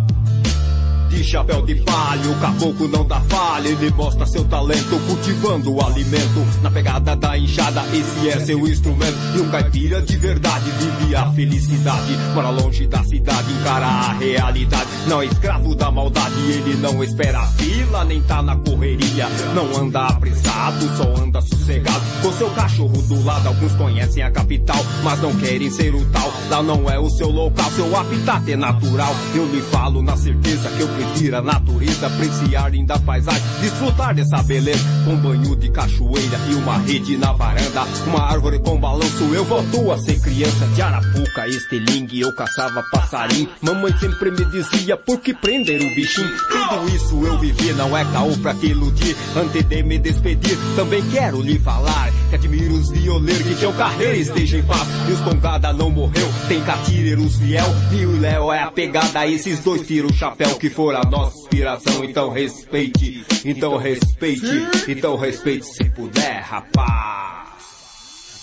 De 1.18 1.24
chapéu 1.24 1.64
de 1.64 1.74
palha, 1.74 2.30
o 2.30 2.40
caboclo 2.40 2.88
não 2.88 3.04
dá 3.04 3.20
falha, 3.22 3.70
ele 3.70 3.90
mostra 3.90 4.24
seu 4.28 4.46
talento 4.46 5.00
cultivando 5.08 5.74
o 5.74 5.84
alimento. 5.84 6.46
Na 6.62 6.70
pegada 6.70 7.16
da 7.16 7.36
enxada, 7.36 7.84
esse 7.92 8.30
é 8.30 8.40
seu 8.46 8.68
instrumento. 8.68 9.18
E 9.36 9.42
um 9.42 9.50
caipira 9.50 10.00
de 10.00 10.16
verdade 10.16 10.70
vive 10.70 11.16
a 11.16 11.32
felicidade. 11.32 12.16
Mora 12.36 12.52
longe 12.52 12.86
da 12.86 13.04
cidade, 13.04 13.52
encara 13.52 13.88
a 13.88 14.14
realidade. 14.14 14.88
Não 15.08 15.20
é 15.20 15.26
escravo 15.26 15.74
da 15.74 15.90
maldade, 15.90 16.40
ele 16.52 16.76
não 16.76 17.04
espera 17.04 17.40
a 17.40 17.48
fila, 17.48 18.04
nem 18.06 18.22
tá 18.22 18.44
na 18.44 18.56
correria. 18.56 19.28
Não 19.56 19.76
anda 19.76 20.06
apressado, 20.06 20.98
só 20.98 21.20
anda 21.20 21.42
sossegado. 21.42 22.04
Com 22.22 22.32
seu 22.34 22.50
cachorro 22.52 23.02
do 23.02 23.26
lado, 23.26 23.48
alguns 23.48 23.74
conhecem 23.74 24.22
a 24.22 24.30
capital, 24.30 24.86
mas 25.04 25.20
não 25.20 25.36
querem 25.38 25.72
ser 25.72 25.96
o 25.96 26.06
tal. 26.12 26.32
Lá 26.48 26.62
não 26.62 26.88
é 26.88 27.00
o 27.00 27.10
seu 27.10 27.32
local, 27.32 27.72
seu 27.72 27.96
habitat 27.96 28.52
é 28.52 28.56
natural. 28.56 29.16
Eu 29.34 29.48
lhe 29.48 29.62
falo 29.64 30.04
na 30.04 30.16
certeza 30.16 30.70
que 30.70 30.82
eu 30.82 30.88
preciso 30.90 31.07
conhecer 31.08 31.36
a 31.36 31.42
natureza, 31.42 32.08
apreciar 32.08 32.72
linda 32.72 33.00
paisagem, 33.00 33.42
desfrutar 33.62 34.14
dessa 34.14 34.42
beleza, 34.44 34.84
com 35.06 35.16
banho 35.18 35.56
de 35.56 35.70
cachoeira 35.70 36.38
e 36.50 36.56
uma 36.56 36.78
rede 36.80 37.18
na 37.18 37.32
varanda, 37.34 37.84
uma 38.08 38.24
árvore 38.24 38.60
com 38.60 38.80
balanço, 38.80 39.24
eu 39.34 39.44
volto 39.46 39.92
a 39.92 39.98
ser 39.98 40.20
criança. 40.22 40.68
De 40.76 40.82
arapuca, 40.82 41.48
estilingue, 41.48 42.22
eu 42.22 42.34
caçava 42.36 42.84
passarinho, 42.92 43.50
mamãe 43.62 43.96
sempre 43.98 44.32
me 44.32 44.46
dizia, 44.46 44.98
por 44.98 45.20
que 45.20 45.34
prender 45.34 45.82
o 45.82 45.96
bichinho? 45.96 46.30
Tudo 46.50 46.96
isso 46.96 47.26
eu 47.26 47.38
vivi, 47.40 47.74
não 47.74 47.98
é 47.98 48.04
caô 48.06 48.36
pra 48.38 48.54
te 48.54 48.68
iludir, 48.68 49.16
antes 49.36 49.64
de 49.64 49.84
me 49.84 49.98
despedir, 49.98 50.58
também 50.76 51.02
quero 51.10 51.42
lhe 51.42 51.58
falar, 51.60 52.12
que 52.28 52.36
admiro 52.36 52.74
os 52.74 52.90
violeiros, 52.90 53.44
que 53.44 53.56
teu 53.56 53.74
carreira 53.74 54.18
esteja 54.18 54.58
em 54.58 54.64
paz, 54.64 54.88
e 55.10 55.12
os 55.12 55.20
congada 55.22 55.74
não 55.74 55.90
morreu, 55.90 56.28
tem 56.48 56.62
catireiros 56.62 57.38
fiel, 57.38 57.66
e 57.92 58.06
o 58.06 58.20
Léo 58.20 58.52
é 58.52 58.62
a 58.62 58.72
pegada, 58.72 59.28
esses 59.28 59.60
dois 59.60 59.86
tiram 59.86 60.10
o 60.10 60.14
chapéu 60.14 60.56
que 60.56 60.70
for 60.70 60.96
a 60.96 61.04
nossa 61.04 61.38
inspiração, 61.38 62.04
então 62.04 62.30
respeite, 62.30 63.26
então 63.46 63.78
respeite, 63.78 64.68
então 64.88 65.16
respeite 65.16 65.66
se 65.66 65.90
puder, 65.90 66.42
rapaz. 66.42 67.38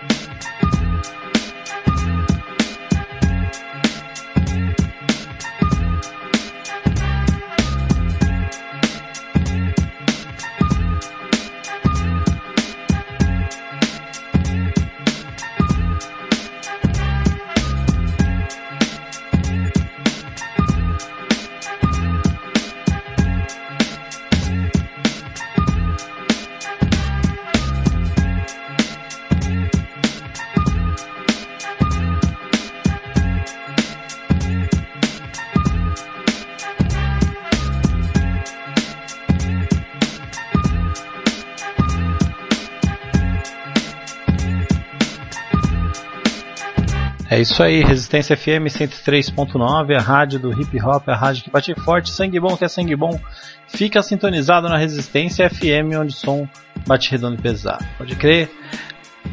isso 47.45 47.61
aí, 47.61 47.83
Resistência 47.83 48.35
FM 48.35 48.65
103.9, 48.67 49.95
a 49.95 50.01
rádio 50.01 50.39
do 50.39 50.51
hip 50.51 50.81
hop, 50.81 51.07
a 51.07 51.15
rádio 51.15 51.43
que 51.43 51.51
bate 51.51 51.75
forte, 51.75 52.09
sangue 52.09 52.39
bom 52.39 52.57
que 52.57 52.65
é 52.65 52.67
sangue 52.67 52.95
bom. 52.95 53.19
Fica 53.67 54.01
sintonizado 54.01 54.67
na 54.67 54.77
Resistência 54.77 55.47
FM, 55.47 55.93
onde 55.99 56.13
o 56.13 56.17
som 56.17 56.47
bate 56.87 57.11
redondo 57.11 57.35
e 57.35 57.41
pesado. 57.41 57.85
Pode 57.99 58.15
crer? 58.15 58.49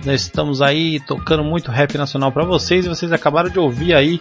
Nós 0.05 0.23
estamos 0.23 0.61
aí 0.61 1.01
tocando 1.01 1.43
muito 1.43 1.71
rap 1.71 1.97
nacional 1.97 2.31
para 2.31 2.45
vocês 2.45 2.85
e 2.85 2.89
vocês 2.89 3.11
acabaram 3.13 3.49
de 3.49 3.59
ouvir 3.59 3.95
aí 3.95 4.21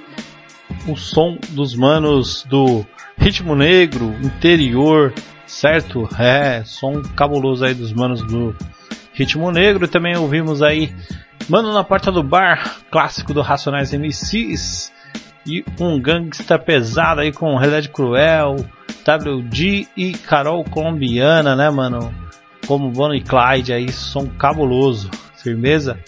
o 0.87 0.95
som 0.95 1.37
dos 1.49 1.75
manos 1.75 2.45
do 2.47 2.85
Ritmo 3.17 3.55
Negro, 3.55 4.15
Interior, 4.23 5.13
certo? 5.45 6.07
É, 6.17 6.63
som 6.63 7.01
cabuloso 7.15 7.65
aí 7.65 7.73
dos 7.73 7.91
manos 7.91 8.21
do 8.21 8.55
Ritmo 9.21 9.51
Negro. 9.51 9.87
Também 9.87 10.17
ouvimos 10.17 10.63
aí 10.63 10.91
Mano 11.47 11.71
na 11.71 11.83
Porta 11.83 12.11
do 12.11 12.23
Bar, 12.23 12.77
clássico 12.89 13.33
do 13.33 13.41
Racionais 13.41 13.93
MCs. 13.93 14.91
E 15.45 15.63
um 15.79 15.99
gangsta 15.99 16.57
pesado 16.57 17.21
aí 17.21 17.31
com 17.31 17.55
Realidade 17.55 17.89
Cruel, 17.89 18.55
WD 19.05 19.87
e 19.95 20.13
Carol 20.13 20.63
Colombiana, 20.63 21.55
né, 21.55 21.69
mano? 21.69 22.13
Como 22.67 22.89
Bono 22.89 23.13
e 23.13 23.21
Clyde 23.21 23.73
aí, 23.73 23.91
som 23.91 24.27
cabuloso, 24.27 25.09
firmeza. 25.35 25.99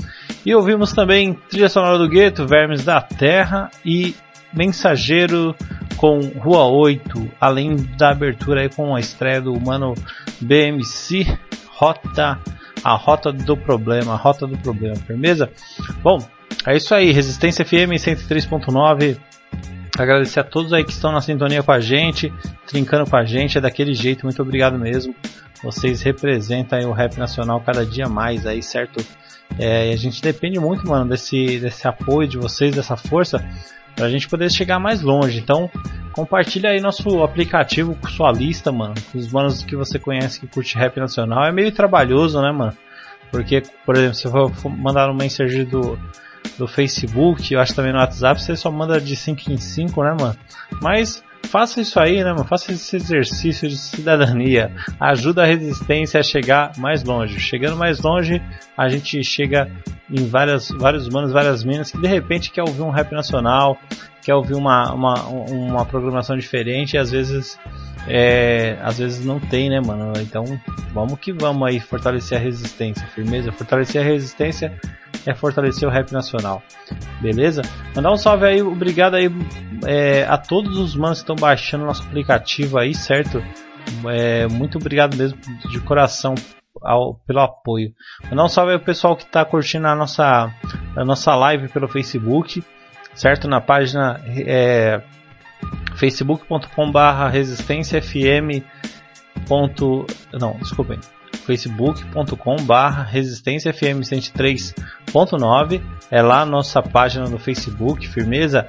E 0.45 0.53
ouvimos 0.53 0.93
também 0.93 1.34
trilha 1.49 1.70
sonora 1.70 1.97
do 1.97 2.09
gueto, 2.09 2.47
Vermes 2.47 2.84
da 2.84 3.01
Terra 3.01 3.70
e 3.86 4.16
Mensageiro 4.53 5.55
com 5.97 6.20
Rua 6.20 6.66
8, 6.66 7.32
além 7.39 7.76
da 7.97 8.09
abertura 8.09 8.61
aí 8.61 8.70
com 8.70 8.95
a 8.95 8.99
estreia 8.99 9.41
do 9.41 9.59
mano 9.59 9.93
BMC 10.41 11.26
Rota 11.70 12.39
a 12.84 12.95
rota 12.95 13.31
do 13.31 13.55
problema, 13.55 14.13
a 14.13 14.17
rota 14.17 14.45
do 14.45 14.57
problema, 14.57 14.95
firmeza? 14.95 15.49
Bom, 16.01 16.19
é 16.65 16.75
isso 16.75 16.93
aí, 16.93 17.11
Resistência 17.11 17.65
FM 17.65 17.93
103.9. 17.97 19.17
Agradecer 19.97 20.39
a 20.39 20.43
todos 20.43 20.73
aí 20.73 20.84
que 20.84 20.91
estão 20.91 21.11
na 21.11 21.21
sintonia 21.21 21.61
com 21.61 21.71
a 21.71 21.79
gente, 21.79 22.34
trincando 22.65 23.09
com 23.09 23.15
a 23.15 23.23
gente, 23.23 23.57
é 23.57 23.61
daquele 23.61 23.93
jeito, 23.93 24.23
muito 24.23 24.41
obrigado 24.41 24.77
mesmo. 24.77 25.15
Vocês 25.63 26.01
representam 26.01 26.79
aí 26.79 26.86
o 26.86 26.91
rap 26.91 27.15
nacional 27.17 27.61
cada 27.61 27.86
dia 27.86 28.09
mais 28.09 28.45
aí, 28.45 28.61
certo? 28.61 29.05
É, 29.57 29.91
a 29.91 29.95
gente 29.95 30.21
depende 30.21 30.59
muito, 30.59 30.88
mano, 30.88 31.09
desse, 31.09 31.59
desse 31.59 31.88
apoio 31.88 32.27
de 32.27 32.38
vocês, 32.38 32.75
dessa 32.75 32.97
força, 32.97 33.45
pra 33.96 34.10
gente 34.10 34.28
poder 34.28 34.52
chegar 34.52 34.80
mais 34.80 35.02
longe. 35.02 35.39
Então, 35.39 35.70
compartilha 36.12 36.70
aí 36.70 36.80
nosso 36.80 37.24
aplicativo 37.24 37.96
com 37.96 38.08
sua 38.08 38.32
lista, 38.32 38.72
mano. 38.72 38.94
Com 39.12 39.18
os 39.18 39.32
manos 39.32 39.64
que 39.64 39.76
você 39.76 40.00
conhece 40.00 40.39
que 40.39 40.48
curte 40.48 40.78
rap 40.78 40.98
nacional. 40.98 41.46
É 41.46 41.52
meio 41.52 41.72
trabalhoso, 41.72 42.41
né, 42.41 42.52
mano? 42.52 42.74
Porque, 43.32 43.64
por 43.86 43.96
exemplo, 43.96 44.16
se 44.16 44.26
eu 44.28 44.50
for 44.50 44.70
mandar 44.70 45.10
um 45.10 45.16
mensagem 45.16 45.66
do, 45.66 45.98
do 46.58 46.68
Facebook, 46.68 47.54
eu 47.54 47.60
acho 47.60 47.74
também 47.74 47.91
no 47.91 48.00
WhatsApp, 48.00 48.41
você 48.41 48.56
só 48.56 48.72
manda 48.72 49.02
de 49.02 49.16
5 49.16 49.52
em 49.52 49.58
5, 49.58 50.04
né, 50.04 50.16
mano? 50.20 50.36
Mas 50.82 51.24
faça 51.46 51.82
isso 51.82 52.00
aí, 52.00 52.24
né, 52.24 52.32
mano? 52.32 52.46
Faça 52.46 52.72
esse 52.72 52.96
exercício 52.96 53.68
de 53.70 53.78
cidadania. 53.78 54.72
Ajuda 55.00 55.44
a 55.44 55.46
resistência 55.46 56.20
a 56.20 56.24
chegar 56.24 56.72
mais 56.78 57.04
longe. 57.04 57.39
Chegando 57.39 57.78
mais 57.78 58.02
longe, 58.02 58.41
a 58.78 58.89
gente 58.89 59.24
chega 59.24 59.72
em 60.10 60.28
várias, 60.28 60.70
vários 60.70 61.08
manos, 61.10 61.32
várias 61.32 61.64
minas 61.64 61.91
que 61.91 61.98
de 61.98 62.08
repente 62.08 62.52
quer 62.52 62.62
ouvir 62.62 62.82
um 62.82 62.89
rap 62.89 63.12
nacional, 63.12 63.78
quer 64.24 64.36
ouvir 64.36 64.55
uma, 64.55 64.93
uma, 64.93 65.24
uma 65.26 65.86
programação 65.86 66.38
diferente 66.38 66.93
e 66.93 66.97
às 66.97 67.11
vezes 67.11 67.59
é, 68.07 68.78
às 68.82 68.97
vezes 68.97 69.26
não 69.26 69.39
tem, 69.39 69.69
né, 69.69 69.80
mano? 69.80 70.13
Então 70.19 70.43
vamos 70.93 71.19
que 71.19 71.32
vamos 71.32 71.67
aí 71.67 71.80
fortalecer 71.80 72.38
a 72.38 72.41
resistência, 72.41 73.05
firmeza. 73.07 73.51
Fortalecer 73.51 74.01
a 74.01 74.05
resistência 74.05 74.80
é 75.26 75.34
fortalecer 75.34 75.88
o 75.88 75.91
rap 75.91 76.11
nacional, 76.11 76.61
beleza? 77.21 77.61
Mandar 77.95 78.11
um 78.11 78.17
salve 78.17 78.45
aí, 78.45 78.61
obrigado 78.61 79.15
aí 79.15 79.30
é, 79.86 80.26
a 80.26 80.38
todos 80.38 80.78
os 80.78 80.95
manos 80.95 81.19
que 81.19 81.24
estão 81.24 81.36
baixando 81.36 81.86
nosso 81.86 82.03
aplicativo 82.03 82.78
aí, 82.78 82.93
certo? 82.93 83.41
É, 84.09 84.47
muito 84.47 84.78
obrigado 84.78 85.15
mesmo 85.15 85.38
de 85.69 85.80
coração 85.80 86.36
ao, 86.82 87.15
pelo 87.26 87.39
apoio. 87.39 87.93
Mandar 88.30 88.45
um 88.45 88.49
salve 88.49 88.71
aí 88.71 88.78
o 88.78 88.82
pessoal 88.82 89.15
que 89.15 89.24
está 89.24 89.45
curtindo 89.45 89.88
a 89.88 89.95
nossa, 89.95 90.51
a 90.95 91.05
nossa 91.05 91.34
live 91.36 91.69
pelo 91.69 91.88
Facebook, 91.88 92.61
certo? 93.16 93.47
Na 93.47 93.61
página 93.61 94.22
é, 94.26 95.01
facebook.com 95.95 96.91
barra 96.91 97.30
resistência 97.30 98.01
fm. 98.01 98.64
Não, 100.34 100.57
desculpem. 100.59 100.99
facebook.com 101.45 102.55
barra 102.64 103.03
resistência 103.03 103.74
FM 103.74 104.01
103.9 104.01 105.82
é 106.09 106.22
lá 106.22 106.45
nossa 106.45 106.82
página 106.82 107.26
no 107.26 107.38
Facebook, 107.38 108.07
firmeza 108.07 108.68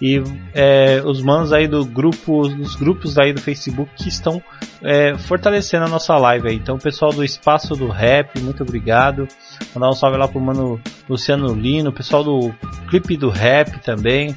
e 0.00 0.22
é, 0.52 1.00
os 1.04 1.22
manos 1.22 1.52
aí 1.52 1.68
do 1.68 1.84
grupo, 1.84 2.48
dos 2.48 2.74
grupos 2.74 3.16
aí 3.16 3.32
do 3.32 3.40
Facebook 3.40 3.90
que 3.96 4.08
estão 4.08 4.42
é, 4.82 5.16
fortalecendo 5.16 5.84
a 5.84 5.88
nossa 5.88 6.16
live 6.16 6.48
aí. 6.48 6.56
Então, 6.56 6.78
pessoal 6.78 7.12
do 7.12 7.24
Espaço 7.24 7.76
do 7.76 7.88
Rap, 7.88 8.40
muito 8.40 8.62
obrigado. 8.62 9.28
Mandar 9.74 9.90
um 9.90 9.94
salve 9.94 10.18
lá 10.18 10.26
pro 10.26 10.40
mano 10.40 10.80
Luciano 11.08 11.54
Lino, 11.54 11.92
pessoal 11.92 12.24
do 12.24 12.52
Clipe 12.88 13.16
do 13.16 13.30
Rap 13.30 13.78
também, 13.80 14.36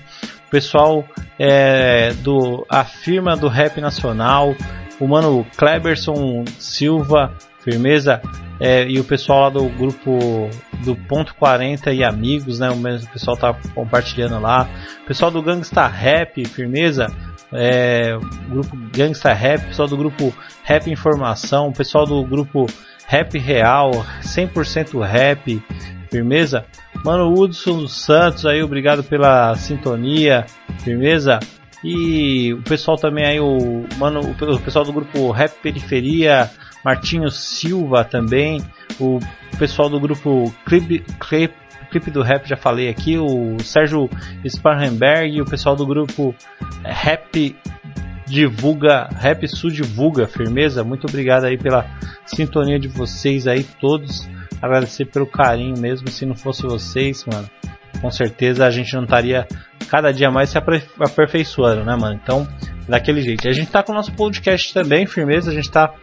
pessoal 0.50 1.04
é, 1.40 2.14
do 2.22 2.66
a 2.70 2.84
firma 2.84 3.36
do 3.36 3.48
Rap 3.48 3.82
Nacional, 3.82 4.56
o 5.00 5.08
mano 5.08 5.46
Kleberson 5.58 6.46
Silva, 6.60 7.34
firmeza, 7.64 8.22
é, 8.60 8.88
e 8.88 9.00
o 9.00 9.04
pessoal 9.04 9.42
lá 9.42 9.50
do 9.50 9.70
grupo 9.70 10.50
do 10.84 10.96
Ponto 10.96 11.36
40 11.36 11.94
e 11.94 12.04
amigos, 12.04 12.60
né? 12.60 12.70
O 12.70 12.78
mesmo 12.78 13.10
pessoal 13.12 13.38
tá 13.38 13.56
compartilhando 13.74 14.40
lá. 14.40 14.68
O 15.04 15.08
pessoal 15.08 15.30
do 15.30 15.42
Gangsta 15.42 15.88
Rap, 15.88 16.44
firmeza. 16.46 17.08
É, 17.54 18.18
grupo 18.50 18.76
Gangsta 18.92 19.32
Rap, 19.32 19.68
pessoal 19.68 19.88
do 19.88 19.96
grupo 19.96 20.34
Rap 20.64 20.90
Informação, 20.90 21.72
pessoal 21.72 22.06
do 22.06 22.22
grupo 22.24 22.66
Rap 23.08 23.38
Real, 23.38 23.92
100% 24.22 25.02
Rap, 25.02 25.64
firmeza. 26.12 26.66
Mano 27.06 27.34
Hudson 27.34 27.88
Santos 27.88 28.46
aí, 28.46 28.62
obrigado 28.62 29.04
pela 29.04 29.56
sintonia, 29.56 30.46
firmeza. 30.80 31.40
E 31.84 32.54
o 32.54 32.62
pessoal 32.64 32.98
também 32.98 33.26
aí, 33.26 33.40
o, 33.40 33.86
mano, 33.98 34.20
o 34.22 34.60
pessoal 34.60 34.84
do 34.84 34.92
grupo 34.92 35.32
Rap 35.32 35.54
Periferia, 35.62 36.50
Martinho 36.84 37.30
Silva 37.30 38.04
também, 38.04 38.62
o 39.00 39.20
pessoal 39.58 39.90
do 39.90 40.00
grupo 40.00 40.54
Clip, 40.66 41.04
Clip, 41.20 41.54
Clipe 41.92 42.12
do 42.12 42.22
Rap, 42.22 42.48
já 42.48 42.58
falei 42.58 42.90
aqui, 42.90 43.18
o 43.18 43.58
Sérgio 43.64 44.10
Sparrenberg, 44.48 45.42
o 45.42 45.46
pessoal 45.46 45.76
do 45.76 45.86
grupo 45.86 46.36
Rap 46.84 47.56
Divulga, 48.26 49.08
Rap 49.16 49.48
Sul 49.48 49.72
Divulga, 49.72 50.28
firmeza, 50.28 50.84
muito 50.84 51.08
obrigado 51.08 51.46
aí 51.46 51.58
pela 51.58 51.86
sintonia 52.26 52.78
de 52.78 52.88
vocês 52.88 53.48
aí 53.48 53.64
todos, 53.64 54.28
agradecer 54.62 55.06
pelo 55.06 55.26
carinho 55.26 55.78
mesmo, 55.80 56.10
se 56.10 56.26
não 56.26 56.36
fosse 56.36 56.64
vocês, 56.64 57.26
mano, 57.26 57.50
com 58.02 58.12
certeza 58.12 58.66
a 58.66 58.70
gente 58.70 58.94
não 58.94 59.04
estaria 59.04 59.48
cada 59.90 60.12
dia 60.12 60.30
mais 60.30 60.50
se 60.50 60.58
aperfeiçoando, 60.58 61.84
né, 61.86 61.96
mano? 61.96 62.20
Então, 62.22 62.48
daquele 62.88 63.22
jeito. 63.22 63.48
A 63.48 63.52
gente 63.52 63.72
tá 63.72 63.82
com 63.82 63.92
o 63.92 63.96
nosso 63.96 64.12
podcast 64.14 64.74
também, 64.74 65.06
firmeza, 65.06 65.52
a 65.52 65.54
gente 65.54 65.72
tá 65.72 65.94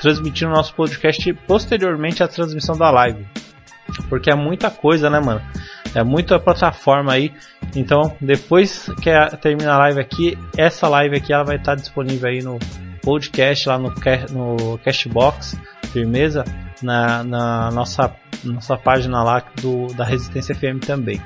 transmitindo 0.00 0.50
o 0.50 0.54
nosso 0.54 0.74
podcast 0.74 1.32
posteriormente 1.46 2.22
à 2.22 2.28
transmissão 2.28 2.76
da 2.76 2.90
live. 2.90 3.26
Porque 4.08 4.30
é 4.30 4.34
muita 4.34 4.70
coisa, 4.70 5.08
né, 5.10 5.20
mano? 5.20 5.42
É 5.94 6.02
muita 6.02 6.38
plataforma 6.40 7.12
aí. 7.12 7.32
Então, 7.76 8.16
depois 8.20 8.90
que 9.00 9.10
termina 9.38 9.74
a 9.74 9.78
live 9.78 10.00
aqui, 10.00 10.38
essa 10.56 10.88
live 10.88 11.16
aqui 11.16 11.32
ela 11.32 11.44
vai 11.44 11.56
estar 11.56 11.74
disponível 11.76 12.28
aí 12.28 12.42
no 12.42 12.58
podcast, 13.02 13.68
lá 13.68 13.78
no, 13.78 13.92
no 14.32 14.78
Cashbox, 14.78 15.56
firmeza, 15.92 16.44
na, 16.82 17.22
na 17.22 17.70
nossa, 17.70 18.14
nossa 18.42 18.76
página 18.76 19.22
lá 19.22 19.44
do, 19.60 19.86
da 19.94 20.04
Resistência 20.04 20.54
FM 20.54 20.84
também. 20.84 21.20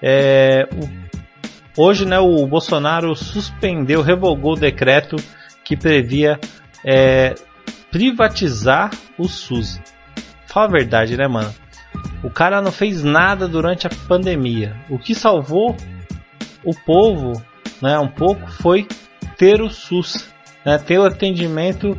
É, 0.00 0.68
o, 0.72 1.82
hoje, 1.82 2.04
né, 2.04 2.18
o 2.18 2.46
Bolsonaro 2.46 3.16
suspendeu, 3.16 4.02
revogou 4.02 4.52
o 4.52 4.56
decreto 4.56 5.16
que 5.64 5.76
previa 5.76 6.38
é, 6.84 7.34
privatizar 7.96 8.90
o 9.16 9.26
SUS. 9.26 9.80
Fala 10.46 10.66
a 10.66 10.70
verdade, 10.70 11.16
né, 11.16 11.26
mano? 11.26 11.52
O 12.22 12.28
cara 12.28 12.60
não 12.60 12.70
fez 12.70 13.02
nada 13.02 13.48
durante 13.48 13.86
a 13.86 13.90
pandemia. 14.06 14.76
O 14.90 14.98
que 14.98 15.14
salvou 15.14 15.74
o 16.62 16.74
povo, 16.74 17.42
né, 17.80 17.98
um 17.98 18.08
pouco 18.08 18.46
foi 18.50 18.86
ter 19.38 19.62
o 19.62 19.70
SUS, 19.70 20.28
né, 20.62 20.76
ter 20.76 20.98
o 20.98 21.06
atendimento 21.06 21.96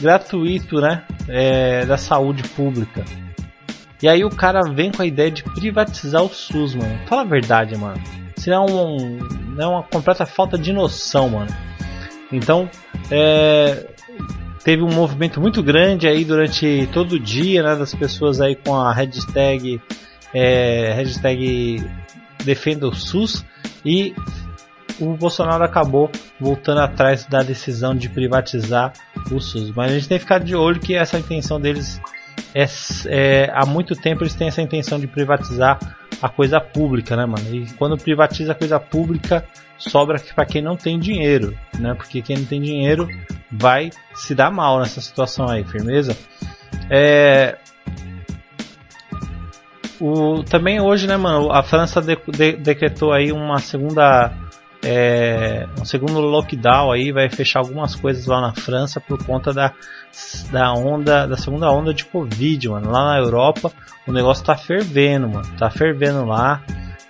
gratuito, 0.00 0.80
né, 0.80 1.02
é, 1.26 1.84
da 1.84 1.96
saúde 1.96 2.44
pública. 2.50 3.04
E 4.00 4.08
aí 4.08 4.24
o 4.24 4.30
cara 4.30 4.60
vem 4.72 4.92
com 4.92 5.02
a 5.02 5.06
ideia 5.06 5.30
de 5.32 5.42
privatizar 5.42 6.22
o 6.22 6.28
SUS, 6.28 6.76
mano. 6.76 7.00
Fala 7.08 7.22
a 7.22 7.24
verdade, 7.24 7.76
mano. 7.76 8.00
Isso 8.36 8.48
é, 8.48 8.60
um, 8.60 9.18
é 9.58 9.66
uma 9.66 9.82
completa 9.82 10.24
falta 10.24 10.56
de 10.56 10.72
noção, 10.72 11.30
mano. 11.30 11.50
Então, 12.30 12.70
é, 13.10 13.95
teve 14.66 14.82
um 14.82 14.92
movimento 14.92 15.40
muito 15.40 15.62
grande 15.62 16.08
aí 16.08 16.24
durante 16.24 16.88
todo 16.92 17.12
o 17.12 17.20
dia, 17.20 17.62
né, 17.62 17.76
das 17.76 17.94
pessoas 17.94 18.40
aí 18.40 18.56
com 18.56 18.74
a 18.74 18.92
hashtag, 18.92 19.80
é, 20.34 20.92
hashtag 20.94 21.88
defenda 22.44 22.88
o 22.88 22.92
SUS 22.92 23.44
e 23.84 24.12
o 24.98 25.16
Bolsonaro 25.16 25.62
acabou 25.62 26.10
voltando 26.40 26.80
atrás 26.80 27.24
da 27.26 27.44
decisão 27.44 27.94
de 27.94 28.08
privatizar 28.08 28.92
o 29.30 29.38
SUS. 29.38 29.70
Mas 29.70 29.92
a 29.92 29.94
gente 29.94 30.08
tem 30.08 30.18
que 30.18 30.24
ficar 30.24 30.40
de 30.40 30.56
olho 30.56 30.80
que 30.80 30.96
essa 30.96 31.16
intenção 31.16 31.60
deles 31.60 32.00
é, 32.52 32.66
é 33.06 33.50
há 33.54 33.64
muito 33.64 33.94
tempo 33.94 34.24
eles 34.24 34.34
têm 34.34 34.48
essa 34.48 34.62
intenção 34.62 34.98
de 34.98 35.06
privatizar 35.06 35.78
a 36.20 36.28
coisa 36.28 36.60
pública, 36.60 37.16
né, 37.16 37.26
mano? 37.26 37.54
E 37.54 37.66
quando 37.74 37.96
privatiza 37.96 38.52
a 38.52 38.54
coisa 38.54 38.80
pública, 38.80 39.46
sobra 39.78 40.20
para 40.34 40.46
quem 40.46 40.62
não 40.62 40.76
tem 40.76 40.98
dinheiro, 40.98 41.56
né? 41.78 41.94
Porque 41.94 42.22
quem 42.22 42.38
não 42.38 42.44
tem 42.44 42.60
dinheiro 42.60 43.08
vai 43.50 43.90
se 44.14 44.34
dar 44.34 44.50
mal 44.50 44.80
nessa 44.80 45.00
situação 45.00 45.48
aí, 45.48 45.64
firmeza? 45.64 46.16
É... 46.90 47.58
O, 49.98 50.42
também 50.42 50.80
hoje, 50.80 51.06
né, 51.06 51.16
mano, 51.16 51.50
a 51.50 51.62
França 51.62 52.02
de, 52.02 52.16
de, 52.28 52.52
decretou 52.52 53.12
aí 53.12 53.32
uma 53.32 53.58
segunda 53.58 54.30
é, 54.86 55.66
um 55.80 55.84
segundo 55.84 56.20
lockdown 56.20 56.92
aí, 56.92 57.10
vai 57.10 57.28
fechar 57.28 57.58
algumas 57.58 57.96
coisas 57.96 58.26
lá 58.26 58.40
na 58.40 58.54
França 58.54 59.00
por 59.00 59.24
conta 59.24 59.52
da, 59.52 59.72
da 60.52 60.72
onda, 60.72 61.26
da 61.26 61.36
segunda 61.36 61.70
onda 61.72 61.92
de 61.92 62.04
Covid, 62.04 62.68
mano. 62.68 62.90
Lá 62.90 63.04
na 63.04 63.18
Europa 63.18 63.72
o 64.06 64.12
negócio 64.12 64.44
tá 64.44 64.56
fervendo, 64.56 65.28
mano. 65.28 65.46
Tá 65.58 65.68
fervendo 65.70 66.24
lá 66.24 66.62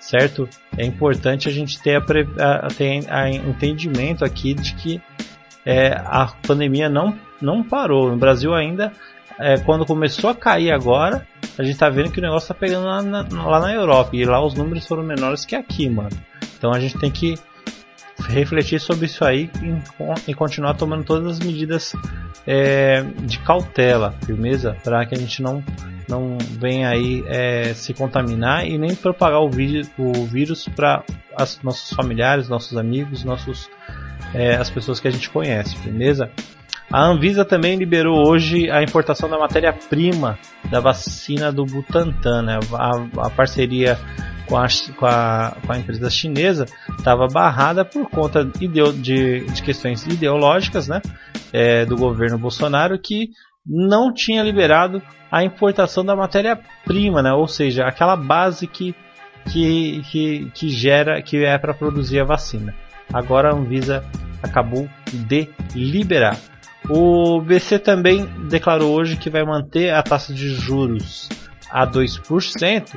certo? 0.07 0.49
É 0.79 0.85
importante 0.85 1.49
a 1.49 1.53
gente 1.53 1.81
ter, 1.81 1.97
a, 1.97 2.67
a, 2.67 2.69
ter 2.69 3.05
a 3.11 3.29
entendimento 3.29 4.25
aqui 4.25 4.55
de 4.55 4.75
que 4.75 5.03
é, 5.65 5.89
a 5.89 6.33
pandemia 6.47 6.89
não, 6.89 7.19
não 7.43 7.63
parou. 7.63 8.11
No 8.11 8.17
Brasil 8.17 8.55
ainda, 8.55 8.93
é, 9.39 9.59
quando 9.59 9.85
começou 9.85 10.31
a 10.31 10.35
cair 10.35 10.71
agora, 10.71 11.27
a 11.59 11.63
gente 11.65 11.77
tá 11.77 11.89
vendo 11.89 12.13
que 12.13 12.21
o 12.21 12.23
negócio 12.23 12.49
tá 12.49 12.55
pegando 12.55 12.87
lá 12.87 13.03
na, 13.03 13.27
lá 13.45 13.61
na 13.61 13.75
Europa. 13.75 14.11
E 14.15 14.25
lá 14.25 14.45
os 14.45 14.55
números 14.55 14.87
foram 14.87 15.03
menores 15.03 15.45
que 15.45 15.57
aqui, 15.57 15.89
mano. 15.89 16.17
Então 16.57 16.73
a 16.73 16.79
gente 16.79 16.97
tem 16.99 17.11
que 17.11 17.35
refletir 18.29 18.81
sobre 18.81 19.07
isso 19.07 19.25
aí 19.25 19.51
e, 19.63 20.31
e 20.31 20.35
continuar 20.35 20.75
tomando 20.75 21.05
todas 21.05 21.39
as 21.39 21.39
medidas 21.39 21.93
é, 22.47 23.03
de 23.23 23.39
cautela, 23.41 24.15
firmeza, 24.25 24.77
para 24.83 25.05
que 25.07 25.15
a 25.15 25.19
gente 25.19 25.43
não 25.43 25.63
não 26.09 26.39
venha 26.39 26.89
aí 26.89 27.25
é, 27.27 27.75
se 27.75 27.93
contaminar 27.93 28.65
e 28.65 28.79
nem 28.79 28.95
propagar 28.95 29.41
o, 29.41 29.51
vírus, 29.51 29.89
vírus 30.31 30.69
para 30.69 31.03
nossos 31.65 31.91
familiares, 31.91 32.49
nossos 32.49 32.77
amigos, 32.79 33.25
nossos 33.25 33.69
é, 34.33 34.55
as 34.55 34.71
pessoas 34.71 35.01
que 35.01 35.09
a 35.09 35.11
gente 35.11 35.29
conhece, 35.29 35.77
beleza? 35.79 36.31
A 36.91 37.05
Anvisa 37.05 37.45
também 37.45 37.77
liberou 37.77 38.29
hoje 38.29 38.71
a 38.71 38.83
importação 38.83 39.29
da 39.29 39.39
matéria-prima 39.39 40.39
da 40.71 40.81
vacina 40.81 41.51
do 41.51 41.65
Butantan, 41.65 42.43
né? 42.43 42.59
a, 42.73 43.27
a 43.27 43.31
parceria 43.31 43.99
com 44.47 44.57
a, 44.57 44.67
com 44.97 45.07
a, 45.07 45.57
com 45.67 45.73
a 45.73 45.79
empresa 45.79 46.09
chinesa 46.09 46.67
estava 46.97 47.27
barrada 47.27 47.85
por 47.85 48.09
conta 48.09 48.45
de, 48.45 48.69
de, 48.69 49.41
de 49.41 49.63
questões 49.63 50.07
ideológicas 50.07 50.87
né, 50.87 51.03
é, 51.53 51.85
do 51.85 51.97
governo 51.97 52.39
Bolsonaro 52.39 52.97
que 52.99 53.31
não 53.67 54.15
tinha 54.15 54.43
liberado 54.45 55.03
a 55.31 55.43
importação 55.43 56.05
da 56.05 56.15
matéria-prima, 56.15 57.21
né? 57.21 57.33
ou 57.33 57.49
seja, 57.49 57.85
aquela 57.85 58.15
base 58.15 58.69
que, 58.69 58.95
que, 59.51 60.03
que, 60.11 60.51
que 60.55 60.69
gera, 60.69 61.21
que 61.21 61.45
é 61.45 61.59
para 61.59 61.75
produzir 61.75 62.21
a 62.21 62.25
vacina. 62.25 62.73
Agora 63.13 63.51
a 63.51 63.57
Anvisa 63.57 64.05
acabou 64.41 64.89
de 65.13 65.49
liberar. 65.75 66.37
O 66.89 67.41
BC 67.41 67.81
também 67.81 68.27
declarou 68.49 68.95
hoje 68.95 69.17
que 69.17 69.29
vai 69.29 69.45
manter 69.45 69.93
a 69.93 70.03
taxa 70.03 70.33
de 70.33 70.49
juros 70.55 71.29
a 71.71 71.87
2%, 71.87 72.95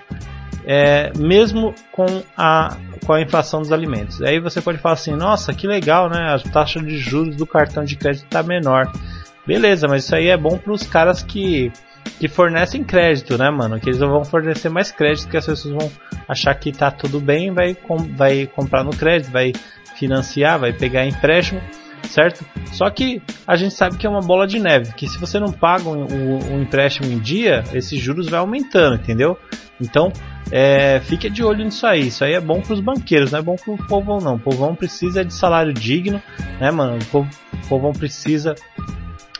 é, 0.66 1.12
mesmo 1.18 1.74
com 1.92 2.06
a, 2.38 2.78
com 3.06 3.14
a 3.14 3.22
inflação 3.22 3.62
dos 3.62 3.72
alimentos. 3.72 4.22
Aí 4.22 4.40
você 4.40 4.62
pode 4.62 4.78
falar 4.78 4.94
assim, 4.94 5.16
nossa, 5.16 5.54
que 5.54 5.66
legal, 5.66 6.10
né? 6.10 6.36
A 6.36 6.40
taxa 6.52 6.80
de 6.80 6.98
juros 6.98 7.36
do 7.36 7.48
cartão 7.48 7.84
de 7.84 7.96
crédito 7.96 8.26
está 8.26 8.44
menor. 8.44 8.92
Beleza, 9.48 9.88
mas 9.88 10.04
isso 10.04 10.16
aí 10.16 10.28
é 10.28 10.38
bom 10.38 10.60
para 10.60 10.72
os 10.72 10.84
caras 10.84 11.24
que, 11.24 11.72
que 12.20 12.28
fornecem 12.28 12.84
crédito, 12.84 13.36
né, 13.38 13.50
mano? 13.50 13.80
Que 13.80 13.90
eles 13.90 14.00
vão 14.00 14.24
fornecer 14.24 14.70
mais 14.70 14.92
crédito, 14.92 15.28
que 15.28 15.38
as 15.38 15.46
pessoas 15.48 15.74
vão 15.74 15.92
achar 16.28 16.54
que 16.54 16.72
tá 16.72 16.92
tudo 16.92 17.20
bem, 17.20 17.52
vai, 17.52 17.74
com, 17.74 17.98
vai 17.98 18.46
comprar 18.46 18.84
no 18.84 18.92
crédito, 18.92 19.32
vai 19.32 19.52
financiar, 19.96 20.60
vai 20.60 20.72
pegar 20.72 21.08
empréstimo. 21.08 21.60
Certo? 22.04 22.46
Só 22.72 22.90
que 22.90 23.22
a 23.46 23.56
gente 23.56 23.74
sabe 23.74 23.98
que 23.98 24.06
é 24.06 24.10
uma 24.10 24.22
bola 24.22 24.48
de 24.48 24.60
neve, 24.60 24.94
que 24.94 25.08
se 25.08 25.18
você 25.18 25.40
não 25.40 25.52
paga 25.52 25.90
um, 25.90 26.06
um, 26.06 26.54
um 26.54 26.62
empréstimo 26.62 27.12
em 27.12 27.20
dia, 27.20 27.64
esses 27.74 28.00
juros 28.00 28.30
vai 28.30 28.40
aumentando, 28.40 28.96
entendeu? 28.96 29.38
Então, 29.82 30.12
é, 30.52 31.00
fique 31.02 31.30
de 31.30 31.44
olho 31.44 31.64
nisso 31.64 31.86
aí. 31.86 32.08
Isso 32.08 32.24
aí 32.24 32.34
é 32.34 32.42
bom 32.42 32.62
para 32.62 32.74
os 32.74 32.80
banqueiros, 32.80 33.32
não 33.32 33.40
é 33.40 33.42
bom 33.42 33.56
para 33.56 33.74
o 33.74 33.78
povão 33.78 34.20
não. 34.20 34.36
O 34.36 34.40
povão 34.40 34.76
precisa 34.76 35.24
de 35.24 35.34
salário 35.34 35.74
digno, 35.74 36.22
né, 36.60 36.72
mano? 36.72 37.00
O 37.14 37.68
povão 37.68 37.94
precisa 37.94 38.56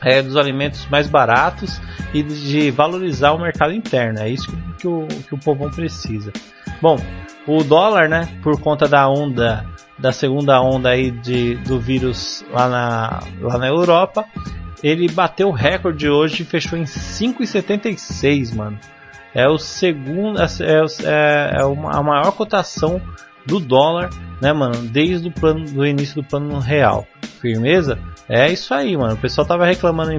é, 0.02 0.22
dos 0.22 0.36
alimentos 0.36 0.86
mais 0.86 1.08
baratos 1.08 1.80
e 2.14 2.22
de 2.22 2.70
valorizar 2.70 3.32
o 3.32 3.38
mercado 3.38 3.72
interno. 3.72 4.20
É 4.20 4.28
isso 4.28 4.50
que 4.78 4.88
o, 4.88 5.06
que 5.06 5.34
o 5.34 5.38
povão 5.38 5.70
precisa. 5.70 6.32
Bom, 6.80 6.96
o 7.46 7.62
dólar, 7.62 8.08
né, 8.08 8.28
por 8.42 8.58
conta 8.60 8.86
da 8.88 9.08
onda, 9.08 9.66
da 10.00 10.12
segunda 10.12 10.60
onda 10.60 10.90
aí 10.90 11.10
de, 11.10 11.56
do 11.56 11.78
vírus 11.78 12.44
lá 12.50 12.68
na, 12.68 13.20
lá 13.40 13.58
na 13.58 13.68
Europa, 13.68 14.24
ele 14.82 15.08
bateu 15.08 15.48
o 15.48 15.52
recorde 15.52 16.08
hoje 16.08 16.42
e 16.42 16.46
fechou 16.46 16.78
em 16.78 16.84
5,76, 16.84 18.54
mano. 18.54 18.78
É 19.34 19.46
o 19.46 19.58
segundo, 19.58 20.40
é, 20.40 20.46
é, 20.62 21.56
é 21.56 21.60
a 21.62 22.02
maior 22.02 22.32
cotação 22.32 23.00
do 23.46 23.60
dólar, 23.60 24.10
né, 24.40 24.52
mano, 24.52 24.76
desde 24.88 25.28
o 25.28 25.32
plano 25.32 25.64
do 25.66 25.86
início 25.86 26.16
do 26.16 26.26
plano 26.26 26.58
real. 26.58 27.06
Firmeza? 27.40 27.98
É 28.28 28.50
isso 28.50 28.72
aí, 28.74 28.96
mano. 28.96 29.14
O 29.14 29.18
pessoal 29.18 29.46
tava 29.46 29.66
reclamando 29.66 30.12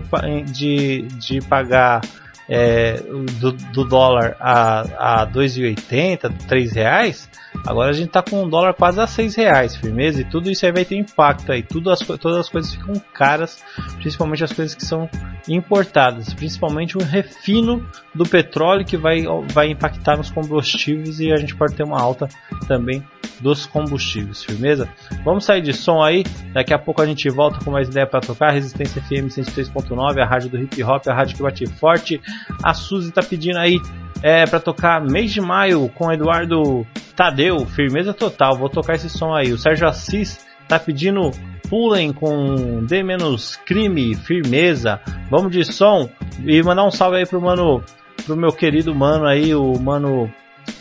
de, 0.45 1.03
de 1.17 1.39
pagar 1.41 2.01
é, 2.49 3.01
do, 3.39 3.51
do, 3.51 3.85
dólar 3.85 4.35
a, 4.39 5.21
a 5.21 5.27
2,80, 5.27 6.31
3 6.47 6.73
reais. 6.73 7.29
Agora 7.65 7.89
a 7.89 7.93
gente 7.93 8.09
tá 8.09 8.21
com 8.21 8.43
um 8.43 8.49
dólar 8.49 8.73
quase 8.73 8.99
a 8.99 9.07
6 9.07 9.35
reais, 9.35 9.75
firmeza? 9.75 10.21
E 10.21 10.25
tudo 10.25 10.49
isso 10.49 10.65
aí 10.65 10.71
vai 10.71 10.85
ter 10.85 10.95
impacto 10.95 11.51
aí. 11.51 11.61
Tudo 11.61 11.91
as, 11.91 11.99
todas 11.99 12.37
as 12.37 12.49
coisas 12.49 12.73
ficam 12.73 12.93
caras, 13.13 13.63
principalmente 13.97 14.43
as 14.43 14.51
coisas 14.51 14.73
que 14.73 14.85
são 14.85 15.09
importadas. 15.47 16.33
Principalmente 16.33 16.97
o 16.97 17.03
refino 17.03 17.85
do 18.13 18.23
petróleo 18.23 18.85
que 18.85 18.97
vai, 18.97 19.23
vai 19.53 19.69
impactar 19.69 20.17
nos 20.17 20.29
combustíveis 20.29 21.19
e 21.19 21.31
a 21.31 21.37
gente 21.37 21.55
pode 21.55 21.75
ter 21.75 21.83
uma 21.83 21.99
alta 21.99 22.27
também 22.67 23.03
dos 23.39 23.65
combustíveis, 23.65 24.43
firmeza? 24.43 24.87
Vamos 25.23 25.45
sair 25.45 25.61
de 25.61 25.73
som 25.73 26.01
aí, 26.01 26.23
daqui 26.53 26.73
a 26.73 26.79
pouco 26.79 27.01
a 27.01 27.05
gente 27.05 27.27
volta 27.29 27.63
com 27.63 27.71
mais 27.71 27.89
ideia 27.89 28.05
para 28.05 28.21
tocar. 28.21 28.51
Resistência 28.51 29.01
FM 29.01 29.27
103.9, 29.27 30.19
a 30.19 30.25
rádio 30.25 30.49
do 30.49 30.61
hip 30.61 30.83
hop, 30.83 31.07
a 31.07 31.13
rádio 31.13 31.35
que 31.35 31.43
bate 31.43 31.65
forte. 31.67 32.21
A 32.63 32.73
Suzy 32.73 33.11
tá 33.11 33.21
pedindo 33.21 33.57
aí 33.57 33.79
é, 34.21 34.45
para 34.45 34.59
tocar 34.59 35.01
mês 35.01 35.31
de 35.31 35.41
maio 35.41 35.89
com 35.89 36.11
Eduardo 36.11 36.85
Tadeu, 37.15 37.65
firmeza 37.65 38.13
total. 38.13 38.57
Vou 38.57 38.69
tocar 38.69 38.95
esse 38.95 39.09
som 39.09 39.33
aí. 39.33 39.51
O 39.51 39.57
Sérgio 39.57 39.87
Assis 39.87 40.45
tá 40.67 40.79
pedindo 40.79 41.31
pulem 41.69 42.11
com 42.11 42.83
D 42.85 43.03
menos 43.03 43.55
crime, 43.65 44.15
firmeza. 44.15 44.99
Vamos 45.29 45.51
de 45.51 45.63
som 45.65 46.09
e 46.45 46.61
mandar 46.61 46.85
um 46.85 46.91
salve 46.91 47.17
aí 47.17 47.25
pro 47.25 47.41
mano, 47.41 47.83
pro 48.25 48.35
meu 48.35 48.51
querido 48.51 48.93
mano 48.93 49.25
aí, 49.25 49.55
o 49.55 49.79
mano 49.79 50.31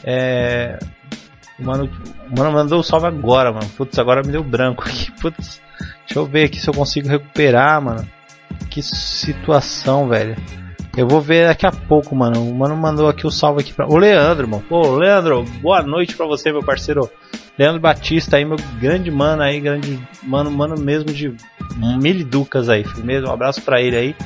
é, 0.05 0.79
o 1.59 1.65
mano, 1.65 1.91
o 2.31 2.39
mano 2.39 2.53
mandou 2.53 2.81
um 2.81 2.83
salve 2.83 3.07
agora, 3.07 3.53
mano. 3.53 3.69
Putz, 3.77 3.99
agora 3.99 4.23
me 4.23 4.33
deu 4.33 4.43
branco 4.43 4.85
aqui. 4.85 5.11
Putz, 5.21 5.61
deixa 6.07 6.19
eu 6.19 6.27
ver 6.27 6.45
aqui 6.45 6.59
se 6.59 6.69
eu 6.69 6.75
consigo 6.75 7.09
recuperar, 7.09 7.81
mano. 7.83 8.07
Que 8.71 8.83
situação, 8.83 10.09
velho. 10.09 10.37
Eu 10.97 11.07
vou 11.07 11.21
ver 11.21 11.47
daqui 11.47 11.67
a 11.67 11.71
pouco, 11.71 12.15
mano. 12.15 12.43
O 12.43 12.55
mano 12.55 12.77
mandou 12.77 13.09
aqui 13.09 13.27
o 13.27 13.31
salve 13.31 13.61
aqui 13.61 13.73
pra. 13.73 13.87
O 13.87 13.97
Leandro, 13.97 14.49
mano. 14.49 14.65
Pô, 14.69 14.97
Leandro, 14.97 15.45
boa 15.61 15.83
noite 15.83 16.17
pra 16.17 16.27
você, 16.27 16.53
meu 16.53 16.63
parceiro. 16.63 17.09
Leandro 17.59 17.81
Batista 17.81 18.37
aí, 18.37 18.45
meu 18.45 18.57
grande 18.81 19.11
mano 19.11 19.43
aí, 19.43 19.61
grande 19.61 20.01
mano, 20.23 20.51
mano 20.51 20.81
mesmo 20.81 21.13
de 21.13 21.35
mil 21.77 22.25
ducas 22.25 22.69
aí, 22.69 22.85
firmeza. 22.85 23.27
Um 23.27 23.33
abraço 23.33 23.63
pra 23.63 23.81
ele 23.81 23.97
aí. 23.97 24.17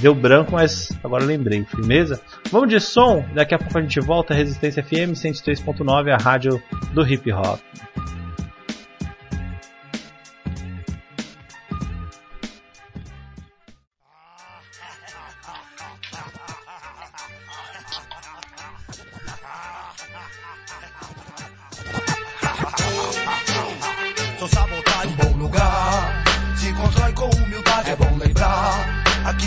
Deu 0.00 0.14
branco, 0.14 0.52
mas 0.52 0.90
agora 1.02 1.24
lembrei, 1.24 1.64
firmeza? 1.64 2.20
Vamos 2.50 2.68
de 2.68 2.80
som, 2.80 3.24
daqui 3.32 3.54
a 3.54 3.58
pouco 3.58 3.78
a 3.78 3.80
gente 3.80 4.00
volta. 4.00 4.34
Resistência 4.34 4.82
FM 4.82 5.12
103.9, 5.14 6.12
a 6.12 6.16
rádio 6.16 6.60
do 6.92 7.06
hip 7.06 7.32
hop. 7.32 7.60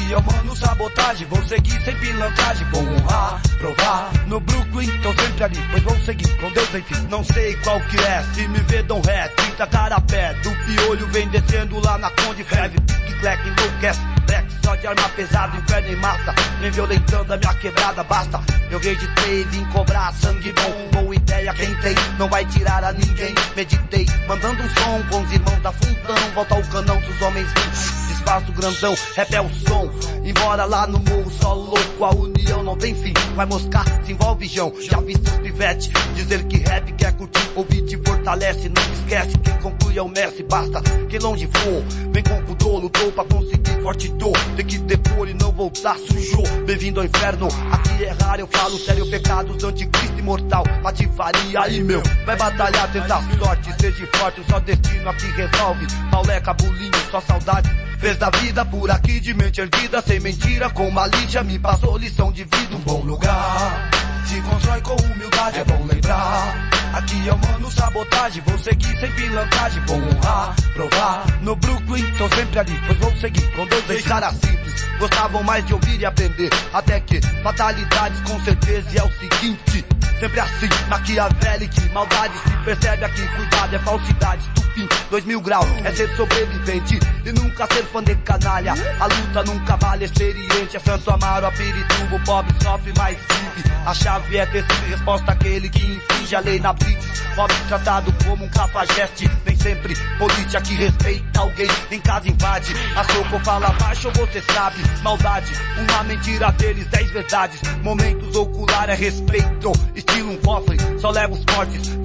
Eu 0.10 0.22
mando 0.22 0.56
sabotagem, 0.56 1.28
vou 1.28 1.44
seguir 1.44 1.82
sem 1.84 1.96
pilantragem, 1.98 2.66
vou 2.72 2.82
honrar, 2.82 3.42
provar. 3.58 4.12
No 4.28 4.40
Brooklyn, 4.40 4.90
tô 5.02 5.14
sempre 5.14 5.44
ali, 5.44 5.68
pois 5.70 5.84
vou 5.84 6.00
seguir 6.00 6.38
com 6.38 6.50
Deus, 6.52 6.76
enfim. 6.76 7.08
Não 7.10 7.24
sei 7.26 7.56
qual 7.58 7.80
que 7.82 7.98
é, 7.98 8.24
se 8.34 8.48
me 8.48 8.60
vê, 8.60 8.82
dão 8.84 9.02
ré, 9.02 9.28
30 9.28 9.68
cara 9.68 10.00
pé. 10.02 10.34
Do 10.36 10.52
piolho 10.66 11.08
vem 11.08 11.28
descendo 11.28 11.80
lá 11.80 11.98
na 11.98 12.10
Conde 12.12 12.44
Feve, 12.46 12.78
que 13.06 13.20
clack 13.20 13.50
enlouquece. 13.50 14.17
Black 14.28 14.48
só 14.64 14.76
de 14.76 14.88
arma 14.88 15.10
pesada, 15.10 15.58
inferno 15.58 15.90
em 15.90 15.96
massa. 15.96 16.36
Vem 16.60 16.72
violentando 16.72 17.34
a 17.34 17.38
minha 17.38 17.54
quebrada, 17.56 18.04
basta. 18.04 18.40
Eu 18.70 18.80
registrei, 18.80 19.44
vim 19.46 19.66
cobrar 19.66 20.14
sangue 20.14 20.54
bom. 20.54 21.02
Boa 21.02 21.16
ideia, 21.16 21.54
quem 21.54 21.74
tem, 21.76 21.96
não 22.20 22.30
vai 22.30 22.46
tirar 22.46 22.84
a 22.84 22.92
ninguém. 22.92 23.34
Meditei, 23.56 24.06
mandando 24.28 24.62
um 24.62 24.70
som 24.70 25.04
com 25.10 25.22
os 25.24 25.32
irmãos 25.32 25.62
da 25.62 25.72
fundão. 25.72 26.16
Volta 26.36 26.56
ao 26.56 26.64
canão 26.64 27.00
dos 27.02 27.22
homens 27.22 27.48
vivos 27.54 28.08
espaço 28.28 28.52
grandão, 28.52 28.94
rap 29.16 29.34
é 29.34 29.42
o 29.42 29.50
som. 29.50 29.90
Embora 30.28 30.66
lá 30.66 30.86
no 30.86 31.00
morro 31.00 31.32
só 31.40 31.54
louco, 31.54 32.04
a 32.04 32.10
união 32.14 32.62
não 32.62 32.76
tem 32.76 32.94
fim. 32.94 33.14
Vai 33.34 33.46
moscar, 33.46 33.86
se 34.04 34.12
envolve 34.12 34.46
João. 34.46 34.74
Já 34.82 35.00
vi 35.00 35.14
seus 35.14 35.38
pivete 35.38 35.90
dizer 36.16 36.44
que 36.44 36.58
rap 36.58 36.92
quer 36.92 37.14
curtir, 37.14 37.50
ouvir 37.56 37.82
te 37.84 37.98
fortalece. 38.06 38.68
Não 38.68 38.94
esquece, 38.94 39.38
quem 39.38 39.58
conclui 39.60 39.98
é 39.98 40.02
o 40.02 40.10
Messi, 40.10 40.44
basta 40.44 40.82
que 41.08 41.18
longe 41.18 41.48
for. 41.48 41.82
Vem 42.12 42.24
com 42.24 42.52
o 42.52 42.56
dor, 42.56 42.82
lutou 42.82 43.10
pra 43.14 43.24
conseguir 43.24 43.82
forte 43.82 44.10
dor. 44.10 44.38
Tem 44.58 44.66
que 44.66 44.78
depor 44.80 45.30
e 45.30 45.34
não 45.34 45.50
voltar 45.54 45.96
sujou. 45.98 46.44
Bem-vindo 46.66 47.00
ao 47.00 47.06
inferno, 47.06 47.48
aqui 47.72 48.04
é 48.04 48.12
raro, 48.22 48.42
eu 48.42 48.48
falo 48.48 48.78
sério, 48.80 49.10
pecados 49.10 49.64
anticristo 49.64 50.20
imortal. 50.20 50.66
Patifaria 50.84 51.62
aí 51.62 51.82
meu, 51.82 52.04
vai 52.26 52.36
batalhar, 52.36 52.92
tentar 52.92 53.24
sorte, 53.40 53.74
seja 53.80 54.06
forte, 54.18 54.42
só 54.50 54.60
destino 54.60 55.10
aqui 55.10 55.28
resolve. 55.28 55.88
Paulé, 56.12 56.42
cabulinho, 56.42 56.92
só 57.10 57.22
saudade. 57.22 57.88
Fez 58.00 58.16
da 58.18 58.30
vida 58.30 58.64
por 58.64 58.92
aqui 58.92 59.20
de 59.20 59.34
mente 59.34 59.60
erguida, 59.60 60.02
sem 60.04 60.17
mentira, 60.20 60.70
com 60.70 60.90
malícia, 60.92 61.44
me 61.44 61.60
passou 61.60 61.98
lição 61.98 62.32
de 62.32 62.44
vida, 62.44 62.76
um 62.76 62.80
bom 62.80 63.02
lugar. 63.02 63.90
Se 64.26 64.42
constrói 64.42 64.82
com 64.82 64.96
humildade, 64.96 65.60
é 65.60 65.64
bom 65.64 65.86
lembrar. 65.86 66.70
Aqui 66.94 67.28
eu 67.28 67.38
mando 67.38 67.72
sabotagem, 67.72 68.42
vou 68.46 68.58
seguir 68.58 68.98
sem 69.00 69.12
pilantragem, 69.12 69.82
vou 69.86 69.98
honrar, 69.98 70.56
provar. 70.74 71.26
No 71.42 71.56
Brooklyn, 71.56 72.04
tô 72.18 72.28
sempre 72.30 72.60
ali, 72.60 72.80
pois 72.86 72.98
vou 73.00 73.16
seguir 73.18 73.52
com 73.56 73.66
Deus, 73.68 73.84
dois 73.84 74.06
caras 74.06 74.34
simples. 74.34 74.88
Gostavam 75.00 75.44
mais 75.44 75.66
de 75.66 75.74
ouvir 75.74 76.00
e 76.00 76.06
aprender, 76.06 76.50
até 76.74 77.00
que 77.00 77.22
fatalidades 77.44 78.20
com 78.22 78.40
certeza 78.44 78.88
e 78.94 78.98
é 78.98 79.04
o 79.04 79.12
seguinte. 79.12 79.86
Sempre 80.20 80.40
assim, 80.40 80.70
maquiavélico, 80.90 81.94
maldade 81.94 82.34
se 82.40 82.58
percebe 82.66 83.06
aqui, 83.06 83.28
cuidado 83.36 83.76
é 83.76 83.80
falsidade, 83.80 84.42
estupim, 84.78 84.88
dois 85.10 85.26
mil 85.26 85.42
graus, 85.42 85.68
é 85.84 85.92
ser 85.92 86.16
sobrevivente 86.16 87.00
e 87.26 87.32
nunca 87.32 87.68
ser 87.74 87.84
fã 87.86 88.04
de 88.04 88.16
canalha. 88.18 88.74
A 89.00 89.06
luta 89.06 89.44
nunca 89.44 89.76
vale 89.78 90.06
experiente, 90.06 90.78
é 90.78 90.80
Santo 90.80 91.10
Amaro, 91.12 91.48
a 91.48 91.52
Pirituba, 91.52 92.16
o 92.16 92.24
pobre 92.24 92.54
sofre 92.62 92.94
mais 92.98 93.18
vive. 93.18 93.72
A 93.86 93.94
chave 93.94 94.38
é 94.38 94.46
ter 94.46 94.64
resposta 94.64 95.32
àquele 95.32 95.70
que 95.70 95.86
infringe 95.86 96.36
a 96.36 96.40
lei 96.40 96.60
na 96.60 96.74
blitz. 96.74 97.08
Pobre 97.36 97.56
tratado 97.68 98.14
como 98.26 98.46
um 98.46 98.50
cafajeste, 98.50 99.30
nem 99.46 99.56
sempre 99.56 99.96
polícia 100.18 100.60
que 100.62 100.74
respeita 100.74 101.40
alguém, 101.40 101.70
em 101.92 102.00
casa 102.00 102.28
invade. 102.28 102.74
A 102.96 103.04
soco 103.04 103.40
fala 103.44 103.70
baixo, 103.80 104.12
você 104.12 104.42
sabe, 104.54 104.78
maldade, 105.04 105.52
uma 105.78 106.04
mentira 106.04 106.52
deles, 106.54 106.88
dez 106.88 107.10
verdades. 107.12 107.62
Momentos 107.84 108.36
ocular 108.36 108.90
é 108.90 108.96
respeito, 108.96 109.72
estilo 109.96 110.32
um 110.32 110.38
cofre, 110.38 110.78
só 111.00 111.12
leva 111.12 111.34
os 111.34 111.44
fortes. 111.54 111.98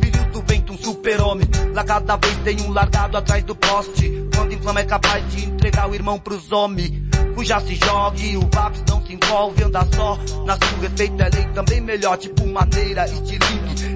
Vento, 0.53 0.75
um 0.75 0.77
super-homem. 0.77 1.49
Lá 1.73 1.83
cada 1.83 2.15
vez 2.17 2.37
tem 2.45 2.61
um 2.61 2.73
largado 2.73 3.17
atrás 3.17 3.43
do 3.43 3.57
poste. 3.57 4.29
Quando 4.37 4.53
inflama 4.53 4.81
é 4.81 4.85
capaz 4.85 5.27
de 5.31 5.47
entregar 5.47 5.89
o 5.89 5.95
irmão 5.95 6.19
pros 6.19 6.53
homens. 6.53 6.93
Cuja 7.35 7.59
se 7.61 7.75
jogue, 7.77 8.37
o 8.37 8.47
Vaps 8.53 8.85
não 8.87 9.03
se 9.03 9.15
envolve, 9.15 9.65
anda 9.65 9.89
só. 9.95 10.19
Na 10.45 10.59
sua 10.59 10.79
respeito 10.83 11.23
é 11.23 11.31
lei 11.31 11.47
também 11.55 11.81
melhor, 11.81 12.19
tipo 12.19 12.47
maneira, 12.47 13.07
estilingue. 13.07 13.92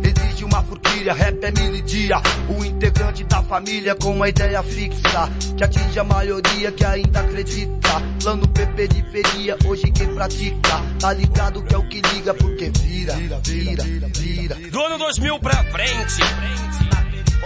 Uma 0.56 0.62
furquilha, 0.62 1.12
rap 1.12 1.44
é 1.44 1.50
mil 1.50 1.82
dia. 1.82 2.16
O 2.48 2.64
integrante 2.64 3.22
da 3.24 3.42
família 3.42 3.94
com 3.94 4.14
uma 4.14 4.26
ideia 4.26 4.62
fixa. 4.62 5.28
Que 5.54 5.62
atinge 5.62 5.98
a 5.98 6.04
maioria 6.04 6.72
que 6.72 6.82
ainda 6.82 7.20
acredita. 7.20 8.00
Plano 8.22 8.48
P 8.48 8.64
periferia, 8.68 9.58
hoje 9.66 9.92
quem 9.92 10.14
pratica. 10.14 10.80
Tá 10.98 11.12
ligado 11.12 11.62
que 11.62 11.74
é 11.74 11.78
o 11.78 11.86
que 11.86 12.00
liga, 12.00 12.32
porque 12.32 12.70
vira, 12.70 13.16
vira, 13.16 13.38
vira, 13.42 14.08
vira. 14.14 14.54
Do 14.70 14.80
ano 14.80 14.96
2000 14.96 15.38
pra 15.40 15.62
frente. 15.64 16.22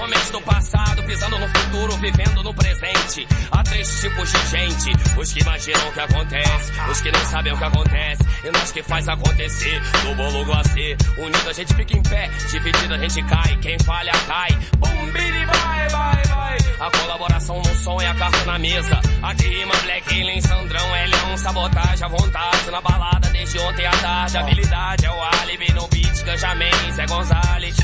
Homens 0.01 0.31
do 0.31 0.41
passado 0.41 1.03
pisando 1.03 1.39
no 1.39 1.47
futuro, 1.49 1.97
vivendo 1.99 2.43
no 2.43 2.55
presente. 2.55 3.29
Há 3.51 3.63
três 3.63 4.01
tipos 4.01 4.33
de 4.33 4.47
gente: 4.47 4.93
os 5.19 5.31
que 5.31 5.41
imaginam 5.41 5.89
o 5.89 5.93
que 5.93 6.01
acontece, 6.01 6.73
os 6.91 7.01
que 7.03 7.13
não 7.13 7.25
sabem 7.27 7.53
o 7.53 7.59
que 7.59 7.65
acontece, 7.65 8.23
e 8.43 8.51
nós 8.51 8.73
que 8.73 8.83
faz 8.83 9.09
acontecer. 9.09 9.81
Do 10.03 10.15
bolo 10.15 10.45
glacê, 10.47 10.97
unido 11.19 11.51
a 11.51 11.53
gente 11.53 11.75
fica 11.75 11.99
em 11.99 12.03
pé, 12.03 12.31
dividido 12.51 12.95
a 12.95 12.99
gente 12.99 13.23
cai. 13.25 13.57
Quem 13.61 13.79
falha 13.81 14.13
cai. 14.27 14.51
Bum, 14.79 15.13
biri, 15.13 15.45
vai, 15.45 15.89
vai, 15.89 16.23
vai. 16.25 16.60
A 16.81 16.91
colaboração 16.91 17.59
no 17.59 17.75
som 17.77 18.01
e 18.01 18.07
a 18.07 18.15
carta 18.15 18.43
na 18.47 18.59
mesa. 18.59 18.99
Aqui 19.21 19.47
rima 19.47 19.75
Black 19.83 20.15
Alien, 20.15 20.41
Sandrão, 20.41 20.97
Elião, 20.97 21.37
sabotagem 21.37 22.07
à 22.07 22.09
vontade 22.09 22.71
na 22.71 22.81
balada 22.81 23.29
desde 23.29 23.59
ontem 23.59 23.85
à 23.85 23.91
tarde. 23.91 24.39
Habilidade 24.39 25.05
é 25.05 25.11
o 25.11 25.23
álibi 25.23 25.73
no 25.75 25.87
beat, 25.89 26.25
Ganjamin, 26.25 26.93
Zé 26.93 27.05
Gonzalez. 27.07 27.77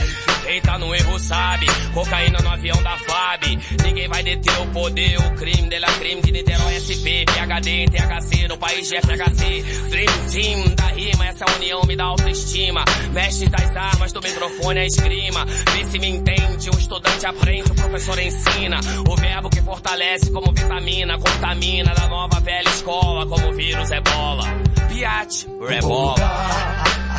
Quem 0.47 0.61
tá 0.63 0.79
no 0.79 0.95
erro 0.95 1.19
sabe, 1.19 1.67
cocaína 1.93 2.39
no 2.39 2.49
avião 2.49 2.83
da 2.83 2.97
FAB. 2.97 3.59
Ninguém 3.85 4.09
vai 4.09 4.23
deter 4.23 4.61
o 4.61 4.67
poder, 4.69 5.19
o 5.19 5.35
crime 5.35 5.69
dela 5.69 5.89
crime 5.99 6.23
de 6.23 6.33
Niterói 6.33 6.81
SP, 6.81 7.27
PHD, 7.27 7.87
THC, 7.91 8.49
no 8.49 8.57
país 8.57 8.89
de 8.89 8.97
FHC. 8.97 9.63
Dream 9.91 10.29
Team 10.31 10.75
da 10.75 10.87
rima, 10.87 11.27
essa 11.27 11.45
união 11.57 11.83
me 11.83 11.97
dá 11.97 12.05
autoestima. 12.05 12.85
Mestre 13.13 13.49
das 13.49 13.77
armas, 13.77 14.13
do 14.13 14.23
microfone 14.23 14.79
a 14.79 14.87
esgrima. 14.87 15.45
Vê 15.45 15.85
se 15.85 15.99
me 15.99 16.09
entende, 16.09 16.71
o 16.71 16.79
estudante 16.79 17.27
aprende, 17.27 17.73
o 17.73 17.75
professor 17.75 18.19
ensina. 18.19 18.79
O 19.09 19.17
verbo 19.17 19.51
que 19.51 19.63
fortalece 19.63 20.31
como 20.31 20.53
vitamina, 20.53 21.19
contamina 21.19 21.95
da 21.95 22.09
nova 22.09 22.41
velha 22.41 22.69
escola, 22.69 23.27
como 23.27 23.53
vírus 23.55 23.91
ebola. 23.91 24.45
Piate, 24.89 25.47
rebola. 25.69 26.17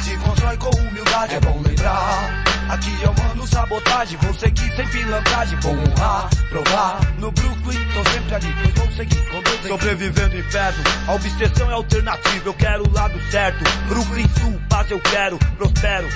Se 0.01 0.17
constrói 0.17 0.57
com 0.57 0.69
humildade, 0.69 1.35
é 1.35 1.39
bom 1.39 1.61
lembrar. 1.65 2.43
Aqui 2.69 2.91
eu 3.01 3.13
mando 3.13 3.47
sabotagem, 3.47 4.17
vou 4.21 4.33
seguir 4.33 4.75
sem 4.75 4.87
pilantragem, 4.89 5.57
vou 5.61 5.71
honrar, 5.71 6.29
provar. 6.49 6.99
No 7.17 7.31
Brooklyn, 7.31 7.79
tô 7.93 8.09
sempre 8.11 8.35
ali, 8.35 8.55
pois 8.61 8.73
vou 8.73 8.91
seguir 8.91 9.29
com 9.29 9.41
Deus 9.41 9.67
Sobrevivendo 9.67 10.35
no 10.35 10.39
inferno, 10.39 10.83
a 11.07 11.13
obsessão 11.13 11.69
é 11.69 11.73
alternativa, 11.73 12.49
eu 12.49 12.53
quero 12.53 12.83
o 12.83 12.93
lado 12.93 13.19
certo. 13.31 13.63
Brooklyn 13.87 14.27
Sul, 14.39 14.61
paz 14.69 14.91
eu 14.91 14.99
quero, 14.99 15.39
prospero. 15.57 16.07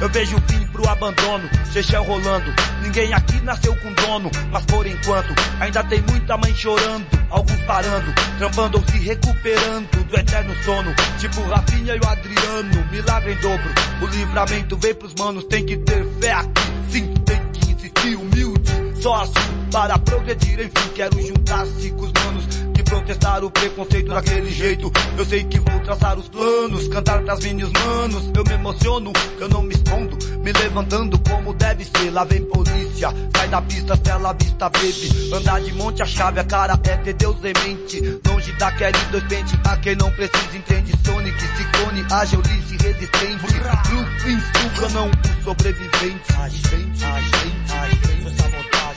Eu 0.00 0.08
vejo 0.08 0.36
o 0.36 0.40
fim 0.40 0.66
pro 0.68 0.88
abandono, 0.88 1.48
Chechel 1.72 2.02
rolando. 2.02 2.50
Ninguém 2.82 3.12
aqui 3.12 3.38
nasceu 3.42 3.76
com 3.76 3.92
dono, 3.92 4.30
mas 4.50 4.64
por 4.64 4.86
enquanto 4.86 5.34
ainda 5.60 5.84
tem 5.84 6.00
muita 6.08 6.38
mãe 6.38 6.54
chorando, 6.54 7.06
alguns 7.28 7.60
parando, 7.62 8.12
trampando 8.38 8.78
ou 8.78 8.84
se 8.88 8.98
recuperando 8.98 10.04
do 10.04 10.16
eterno 10.16 10.54
sono. 10.64 10.94
Tipo 11.18 11.42
Rafinha 11.42 11.94
e 11.94 11.98
o 11.98 12.08
Adriano, 12.08 12.88
milagre 12.90 13.32
em 13.34 13.36
dobro. 13.36 13.70
O 14.00 14.06
livramento 14.06 14.76
vem 14.78 14.94
pros 14.94 15.14
manos, 15.14 15.44
tem 15.44 15.66
que 15.66 15.76
ter 15.76 16.06
fé 16.18 16.32
aqui, 16.32 16.62
sim, 16.88 17.14
tem 17.26 17.46
que 17.52 17.72
insistir 17.72 18.16
humilde. 18.16 18.72
Só 19.02 19.22
assim 19.22 19.60
para 19.70 19.98
progredir, 19.98 20.60
enfim, 20.60 20.90
quero 20.94 21.20
juntar-se 21.20 21.90
com 21.90 22.04
os 22.04 22.12
manos 22.24 22.46
protestar 22.90 23.44
o 23.44 23.50
preconceito 23.50 24.08
daquele 24.08 24.50
jeito. 24.50 24.90
Eu 25.16 25.24
sei 25.24 25.44
que 25.44 25.60
vou 25.60 25.78
traçar 25.80 26.18
os 26.18 26.28
planos, 26.28 26.88
cantar 26.88 27.22
pras 27.22 27.40
minhas 27.40 27.70
manos. 27.70 28.30
Eu 28.34 28.44
me 28.44 28.52
emociono, 28.54 29.12
eu 29.38 29.48
não 29.48 29.62
me 29.62 29.74
escondo, 29.74 30.18
me 30.42 30.52
levantando 30.52 31.18
como 31.20 31.54
deve 31.54 31.84
ser. 31.84 32.10
Lá 32.10 32.24
vem 32.24 32.44
polícia, 32.44 33.10
sai 33.34 33.48
da 33.48 33.62
pista, 33.62 33.98
cela 34.04 34.32
vista, 34.32 34.68
baby. 34.68 35.32
Andar 35.32 35.60
de 35.60 35.72
monte 35.74 36.02
a 36.02 36.06
chave, 36.06 36.40
a 36.40 36.44
cara 36.44 36.72
é 36.72 36.96
ter 36.96 37.12
Deus 37.14 37.36
em 37.44 37.52
mente. 37.64 38.20
Longe 38.26 38.52
da 38.52 38.72
Kelly, 38.72 38.98
dois 39.12 39.24
pente, 39.24 39.58
a 39.64 39.76
quem 39.76 39.94
não 39.94 40.10
precisa 40.10 40.56
entende. 40.56 40.92
Sonic, 41.04 41.40
Ciclone, 41.40 42.04
ágil, 42.10 42.42
lise, 42.42 42.76
resistente. 42.76 43.40
Brooklyn, 43.88 44.40
suga, 44.40 44.88
não 44.90 45.08
o 45.08 45.44
sobrevivente. 45.44 46.32
Agente, 46.38 47.04
agente, 47.04 47.72
agente, 47.72 48.10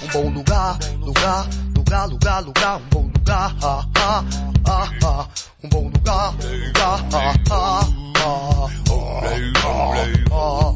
um 0.04 0.08
bom 0.08 0.30
lugar, 0.32 0.78
lugar, 1.00 1.48
lugar, 1.84 2.08
lugar, 2.08 2.42
lugar, 2.42 2.78
um 2.78 2.90
bom 2.90 3.02
lugar, 3.04 3.56
ah, 3.62 3.86
ah, 3.98 4.24
ah, 4.66 4.90
ah, 5.04 5.28
um 5.64 5.70
bom 5.70 5.90
lugar, 5.90 6.34
lugar, 6.34 7.00
ah, 7.14 7.34
ah, 7.52 7.88
ah, 8.22 8.70
ah, 8.90 9.20
ah, 9.58 9.94
ah. 10.32 10.74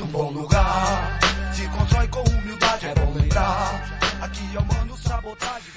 Um 0.00 0.06
bom 0.06 0.30
lugar, 0.30 1.20
se 1.52 1.68
constrói 1.68 2.08
com 2.08 2.20
humildade, 2.20 2.86
é 2.86 2.94
bom 2.94 3.12
lembrar. 3.12 4.00
Aqui 4.22 4.54
eu 4.54 4.64
mando 4.64 4.96
sabotagem, 4.96 5.72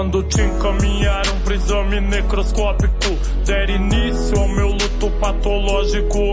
Quando 0.00 0.22
te 0.22 0.40
encaminharam 0.40 1.38
pro 1.44 1.52
exame 1.52 2.00
necroscópico 2.00 3.18
Der 3.44 3.68
início 3.68 4.34
ao 4.38 4.48
meu 4.48 4.68
luto 4.68 5.10
patológico. 5.20 6.32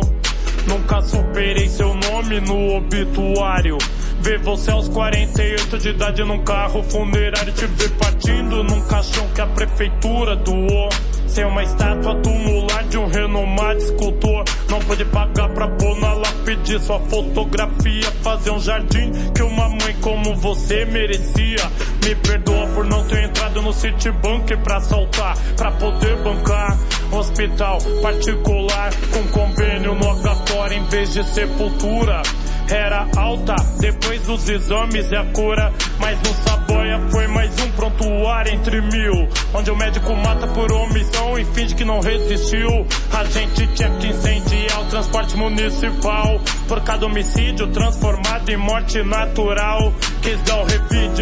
Nunca 0.65 1.02
superei 1.02 1.68
seu 1.68 1.94
nome 1.94 2.39
no 2.39 2.77
obituário. 2.77 3.77
Ver 4.22 4.39
você 4.39 4.72
aos 4.72 4.88
48 4.88 5.80
de 5.80 5.89
idade 5.89 6.23
num 6.23 6.41
carro 6.45 6.81
funerário 6.81 7.52
Te 7.52 7.65
ver 7.65 7.89
partindo 7.98 8.64
num 8.64 8.80
caixão 8.88 9.27
que 9.35 9.41
a 9.41 9.48
prefeitura 9.48 10.38
doou. 10.38 10.88
Ser 11.27 11.45
uma 11.45 11.61
estátua 11.61 12.15
tumular 12.22 12.85
de 12.85 12.98
um 12.98 13.07
renomado 13.07 13.80
escultor. 13.80 14.45
Não 14.69 14.80
pode 14.80 15.03
pagar 15.03 15.49
pra 15.49 15.68
pôr 15.68 15.99
na 15.99 16.14
lápide 16.14 16.80
sua 16.80 17.02
fotografia 17.02 18.10
Fazer 18.22 18.52
um 18.52 18.61
jardim 18.61 19.11
que 19.35 19.44
uma 19.44 19.68
mãe 19.68 19.94
como 20.02 20.35
você 20.38 20.85
merecia 20.85 21.69
Me 22.08 22.16
perdoa 22.16 22.66
por 22.68 22.86
não 22.86 23.06
ter 23.06 23.26
entrado 23.26 23.62
no 23.62 23.74
Citibank 23.74 24.56
pra 24.64 24.78
assaltar 24.78 25.38
Pra 25.58 25.72
poder 25.72 26.16
bancar 26.24 26.80
hospital 27.12 27.80
particular 28.02 28.94
Com 29.12 29.28
convênio 29.28 29.94
no 29.94 30.06
H4 30.16 30.72
em 30.72 30.84
vez 30.86 31.12
de 31.12 31.22
sepultura 31.26 32.22
era 32.70 33.08
alta, 33.16 33.56
depois 33.80 34.22
dos 34.24 34.50
exames 34.50 35.10
e 35.10 35.16
a 35.16 35.24
cura. 35.32 35.72
Mas 36.00 36.20
no 36.20 36.34
Saboia 36.44 37.00
foi 37.10 37.26
mais 37.28 37.50
um 37.62 37.72
prontuário 37.72 38.54
entre 38.54 38.82
mil. 38.82 39.30
Onde 39.54 39.72
o 39.72 39.76
médico 39.78 40.14
mata 40.14 40.48
por 40.48 40.70
omissão 40.70 41.40
e 41.40 41.46
finge 41.46 41.76
que 41.76 41.86
não 41.86 42.02
resistiu. 42.02 42.86
Agente 43.14 43.68
tinha 43.68 43.90
que 43.92 44.08
incendiar 44.08 44.82
o 44.82 44.86
transporte 44.88 45.38
municipal. 45.38 46.42
Por 46.68 46.82
cada 46.82 47.06
homicídio 47.06 47.68
transformado 47.68 48.50
em 48.50 48.58
morte 48.58 49.02
natural. 49.02 49.94
Quis 50.22 50.42
dar 50.42 50.62
o 50.62 50.68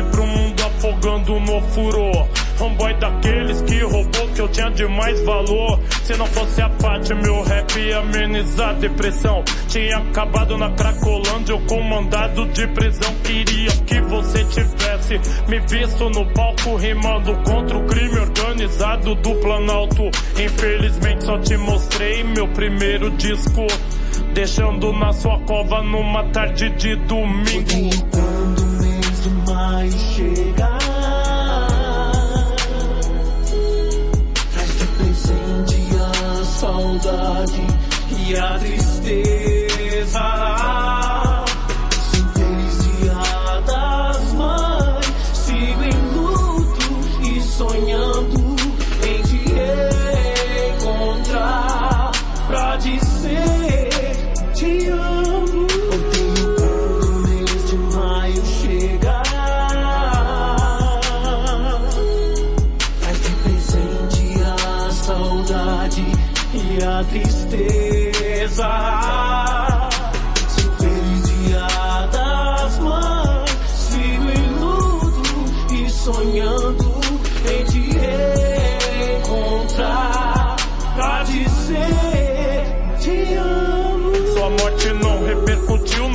pro 0.09 0.25
mundo 0.25 0.54
afogando 0.85 1.39
no 1.39 1.61
furor. 1.61 2.27
Um 2.61 2.73
boy 2.75 2.93
daqueles 2.95 3.61
que 3.63 3.79
roubou 3.81 4.27
que 4.33 4.39
eu 4.39 4.47
tinha 4.47 4.69
de 4.69 4.87
mais 4.87 5.21
valor. 5.23 5.79
Se 6.03 6.15
não 6.15 6.25
fosse 6.27 6.61
a 6.61 6.69
parte, 6.69 7.13
meu 7.13 7.43
rap 7.43 7.77
ia 7.77 7.97
amenizar 7.97 8.69
a 8.69 8.73
depressão. 8.73 9.43
Tinha 9.67 9.97
acabado 9.97 10.57
na 10.57 10.71
Cracolândia, 10.71 11.53
eu 11.53 11.59
com 11.61 11.81
mandado 11.81 12.45
de 12.47 12.67
prisão. 12.67 13.13
Queria 13.23 13.71
que 13.85 13.99
você 14.01 14.45
tivesse 14.45 15.19
me 15.49 15.59
visto 15.59 16.09
no 16.11 16.25
palco 16.33 16.75
rimando 16.75 17.35
contra 17.43 17.77
o 17.77 17.85
crime 17.87 18.19
organizado 18.19 19.15
do 19.15 19.35
Planalto. 19.35 20.03
Infelizmente 20.39 21.25
só 21.25 21.37
te 21.39 21.57
mostrei 21.57 22.23
meu 22.23 22.47
primeiro 22.49 23.09
disco. 23.11 23.67
Deixando 24.33 24.93
na 24.93 25.11
sua 25.11 25.39
cova 25.39 25.81
numa 25.81 26.23
tarde 26.25 26.69
de 26.69 26.95
domingo. 26.95 27.89
Quando 28.11 28.65
o 29.27 29.51
maio 29.51 29.91
chegar 29.91 30.74
e 36.97 38.37
a 38.37 38.57
tristeza 38.57 40.15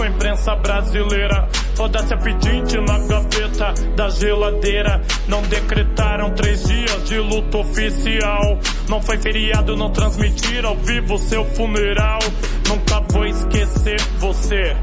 repercutiu 0.01 0.05
na 0.05 0.09
imprensa 0.09 0.57
brasileira. 0.57 1.49
Foda-se 1.75 2.15
a 2.15 2.17
pedinte 2.17 2.81
na 2.81 2.99
gaveta 2.99 3.75
da 3.95 4.09
geladeira. 4.09 5.01
Não 5.29 5.43
decretaram 5.43 6.31
três 6.35 6.65
dias 6.65 7.09
de 7.09 7.19
luto 7.19 7.59
oficial. 7.59 8.59
Não 8.89 9.01
foi 9.03 9.19
feriado, 9.19 9.77
não 9.77 9.91
transmitiram 9.91 10.71
ao 10.71 10.77
vivo 10.77 11.19
seu 11.19 11.45
funeral. 11.45 12.21
Nunca 12.69 13.01
vou 13.13 13.27
esquecer 13.27 14.01
você. 14.19 14.77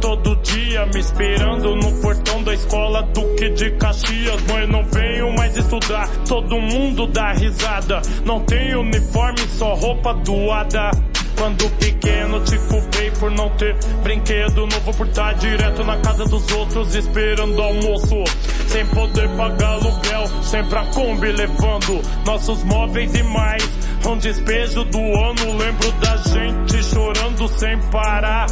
todo 0.00 0.34
dia 0.42 0.84
me 0.86 0.98
esperando 0.98 1.76
no 1.76 2.00
portão 2.00 2.42
da 2.42 2.52
escola 2.52 3.02
Duque 3.02 3.50
de 3.50 3.70
Caxias. 3.72 4.42
Mãe, 4.50 4.66
não 4.66 4.84
venho 4.84 5.32
mais 5.36 5.56
estudar, 5.56 6.08
todo 6.26 6.60
mundo 6.60 7.06
dá 7.06 7.32
risada. 7.32 8.02
Não 8.24 8.40
tem 8.40 8.74
uniforme, 8.74 9.38
só 9.56 9.74
roupa 9.74 10.12
doada. 10.14 10.90
Quando 11.36 11.68
pequeno 11.78 12.40
te 12.44 12.58
culpei 12.68 13.10
por 13.12 13.30
não 13.30 13.50
ter 13.50 13.76
brinquedo 14.02 14.66
novo 14.66 14.94
por 14.94 15.06
estar 15.06 15.34
direto 15.34 15.84
na 15.84 15.96
casa 15.98 16.24
dos 16.24 16.50
outros 16.52 16.94
esperando 16.94 17.60
almoço. 17.60 18.24
Sem 18.68 18.86
poder 18.86 19.28
pagar 19.36 19.72
aluguel, 19.72 20.26
sempre 20.42 20.78
a 20.78 20.84
Kombi 20.86 21.32
levando 21.32 22.02
nossos 22.24 22.62
móveis 22.64 23.14
e 23.14 23.22
mais. 23.22 23.68
Um 24.06 24.18
despejo 24.18 24.84
do 24.84 24.98
ano, 24.98 25.58
lembro 25.58 25.92
da 25.92 26.16
gente 26.16 26.82
chorando 26.84 27.48
sem 27.48 27.78
parar. 27.90 28.46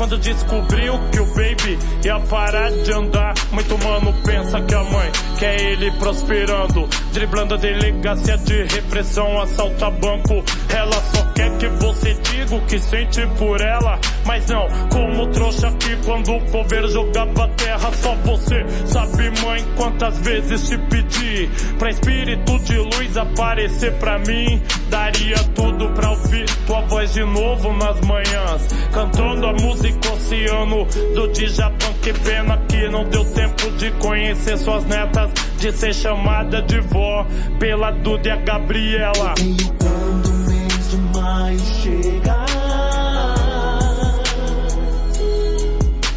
Quando 0.00 0.16
descobriu 0.16 0.98
que 1.12 1.20
o 1.20 1.26
baby 1.26 1.78
ia 2.02 2.18
parar 2.20 2.70
de 2.70 2.90
andar, 2.90 3.34
muito 3.52 3.76
mano 3.84 4.14
pensa 4.24 4.58
que 4.62 4.74
a 4.74 4.82
mãe 4.82 5.12
quer 5.38 5.60
ele 5.60 5.90
prosperando, 5.98 6.88
driblando 7.12 7.52
a 7.52 7.58
delegacia 7.58 8.38
de 8.38 8.62
repressão, 8.62 9.42
assalta 9.42 9.90
banco. 9.90 10.42
Ela 10.74 11.02
só 11.14 11.22
quer 11.34 11.54
que 11.58 11.66
você 11.66 12.14
diga 12.14 12.54
o 12.54 12.64
que 12.64 12.78
sente 12.78 13.26
por 13.36 13.60
ela, 13.60 13.98
mas 14.24 14.46
não 14.46 14.66
como 14.88 15.26
trouxa 15.32 15.70
que 15.72 15.94
quando 15.96 16.34
o 16.34 16.50
coveiro 16.50 16.88
jogava 16.88 17.48
terra, 17.58 17.92
só 17.92 18.14
você 18.24 18.64
sabe, 18.86 19.30
mãe, 19.42 19.62
quantas 19.76 20.16
vezes 20.20 20.66
te 20.66 20.78
pedi 20.78 21.50
pra 21.78 21.90
espírito 21.90 22.58
de 22.60 22.76
luz 22.78 23.16
aparecer 23.18 23.92
pra 23.98 24.18
mim. 24.20 24.62
Daria 24.88 25.36
tudo 25.54 25.88
pra 25.90 26.10
ouvir 26.10 26.46
tua 26.66 26.80
voz 26.82 27.12
de 27.12 27.22
novo 27.22 27.72
nas 27.74 28.00
manhãs, 28.00 28.66
cantando 28.92 29.46
a 29.46 29.52
música 29.52 29.89
oceano 30.12 30.86
do 31.14 31.28
Djavan. 31.32 31.92
Que 32.02 32.12
pena 32.12 32.56
que 32.68 32.88
não 32.88 33.04
deu 33.04 33.24
tempo 33.32 33.70
de 33.72 33.90
conhecer 33.92 34.56
suas 34.58 34.84
netas, 34.86 35.30
de 35.58 35.72
ser 35.72 35.94
chamada 35.94 36.62
de 36.62 36.80
vó 36.80 37.26
pela 37.58 37.90
Duda 37.90 38.30
e 38.30 38.36
Gabriela. 38.42 39.34
Quando 39.78 40.28
o 40.28 40.48
mês 40.48 40.90
de 40.90 40.96
maio 41.18 41.58
chegar, 41.58 42.46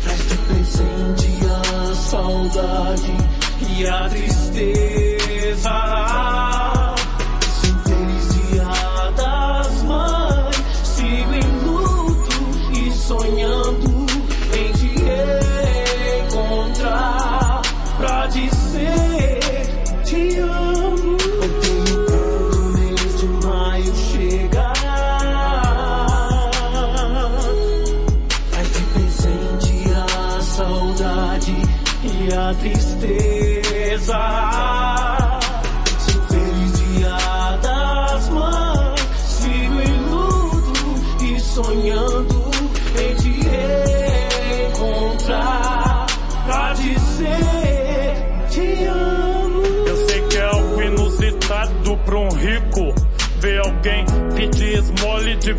traz 0.03 0.27
de 0.29 0.37
presente 0.37 1.27
a 1.45 1.95
saudade 1.95 3.11
e 3.77 3.87
a 3.87 4.09
tristeza. 4.09 5.02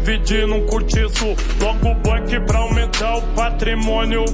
Dividir 0.04 0.46
num 0.46 0.66
cortiço. 0.66 1.34
Logo 1.60 1.94
banco 1.94 2.46
pra 2.46 2.58
aumentar 2.58 3.16
o 3.16 3.22
patrimônio. 3.34 4.24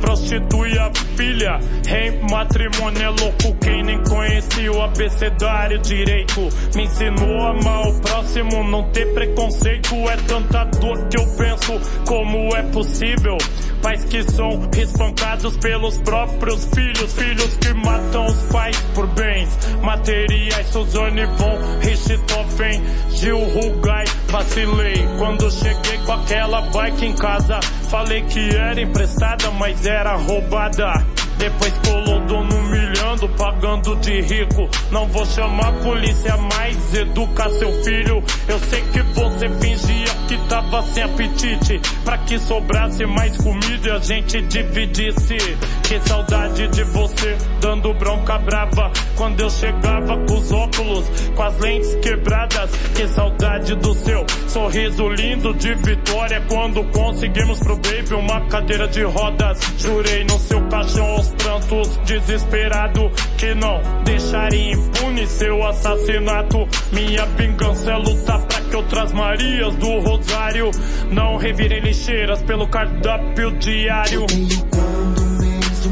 Prostitui 0.00 0.78
a 0.78 0.90
filha, 1.14 1.60
em 1.86 2.30
matrimônio 2.30 3.02
é 3.02 3.08
louco. 3.08 3.54
Quem 3.60 3.82
nem 3.84 4.02
conhecia 4.02 4.72
o 4.72 4.82
abecedário 4.82 5.78
direito 5.78 6.48
me 6.74 6.84
ensinou 6.84 7.38
a 7.42 7.50
amar 7.50 7.86
o 7.86 8.00
próximo, 8.00 8.64
não 8.64 8.90
ter 8.90 9.12
preconceito. 9.12 9.94
É 10.08 10.16
tanta 10.26 10.64
dor 10.64 11.06
que 11.08 11.18
eu 11.18 11.26
penso 11.36 12.04
como 12.06 12.56
é 12.56 12.62
possível. 12.62 13.36
Pais 13.82 14.04
que 14.04 14.22
são 14.24 14.68
espancados 14.76 15.56
pelos 15.58 15.98
próprios 15.98 16.66
filhos, 16.74 17.12
filhos 17.14 17.56
que 17.56 17.72
matam 17.74 18.26
os 18.26 18.42
pais 18.50 18.76
por 18.94 19.06
bens 19.08 19.48
materiais. 19.82 20.66
Suzane 20.68 21.26
von 21.26 21.58
Richthofen, 21.80 22.82
Gil 23.10 23.38
Rugai, 23.38 23.99
vacilei 24.30 25.08
quando 25.18 25.50
cheguei 25.50 25.98
com 26.06 26.12
aquela 26.12 26.62
bike 26.62 27.04
em 27.04 27.14
casa. 27.14 27.60
Falei 27.90 28.22
que 28.22 28.54
era 28.54 28.80
emprestada, 28.80 29.50
mas 29.52 29.84
era 29.84 30.14
roubada. 30.16 30.92
Depois 31.36 31.72
colou 31.86 32.20
dono 32.26 32.54
humilhando, 32.54 33.28
pagando 33.30 33.96
de 33.96 34.20
rico. 34.20 34.68
Não 34.90 35.06
vou 35.08 35.24
chamar 35.26 35.68
a 35.68 35.72
polícia 35.72 36.36
mais, 36.36 36.94
educar 36.94 37.50
seu 37.50 37.72
filho. 37.82 38.22
Eu 38.46 38.58
sei 38.58 38.82
que 38.92 39.00
você 39.02 39.48
fingia 39.60 40.09
que 40.30 40.38
tava 40.48 40.80
sem 40.84 41.02
apetite. 41.02 41.80
Pra 42.04 42.16
que 42.18 42.38
sobrasse 42.38 43.04
mais 43.04 43.36
comida 43.36 43.88
e 43.88 43.90
a 43.90 43.98
gente 43.98 44.40
dividisse. 44.42 45.36
Que 45.82 46.00
saudade 46.08 46.68
de 46.68 46.84
você, 46.84 47.36
dando 47.60 47.92
bronca 47.94 48.38
brava. 48.38 48.92
Quando 49.16 49.40
eu 49.40 49.50
chegava 49.50 50.16
com 50.18 50.34
os 50.34 50.52
óculos, 50.52 51.04
com 51.34 51.42
as 51.42 51.58
lentes 51.58 51.94
quebradas. 51.96 52.70
Que 52.94 53.08
saudade 53.08 53.74
do 53.74 53.92
seu 53.94 54.24
sorriso 54.46 55.08
lindo 55.08 55.52
de 55.54 55.74
vitória. 55.74 56.40
Quando 56.48 56.84
conseguimos 56.92 57.58
pro 57.58 57.76
baby 57.76 58.14
uma 58.14 58.40
cadeira 58.42 58.86
de 58.86 59.02
rodas. 59.02 59.58
Jurei 59.78 60.22
no 60.24 60.38
seu 60.38 60.60
caixão 60.68 61.06
aos 61.06 61.28
prantos, 61.30 61.98
desesperado. 62.04 63.10
Que 63.36 63.52
não 63.54 63.80
deixaria 64.04 64.74
impune 64.74 65.26
seu 65.26 65.66
assassinato. 65.66 66.68
Minha 66.92 67.26
vingança 67.26 67.90
é 67.90 67.96
lutar 67.96 68.40
pra 68.46 68.60
que 68.60 68.76
outras 68.76 69.12
Marias 69.12 69.74
do 69.76 69.98
Rosário 70.20 70.70
não 71.10 71.38
revirem 71.38 71.80
lixeiras 71.80 72.42
pelo 72.42 72.68
cardápio 72.68 73.52
diário. 73.58 74.26
Quando 74.70 75.22
o 75.22 75.30
mês 75.40 75.82
de 75.82 75.88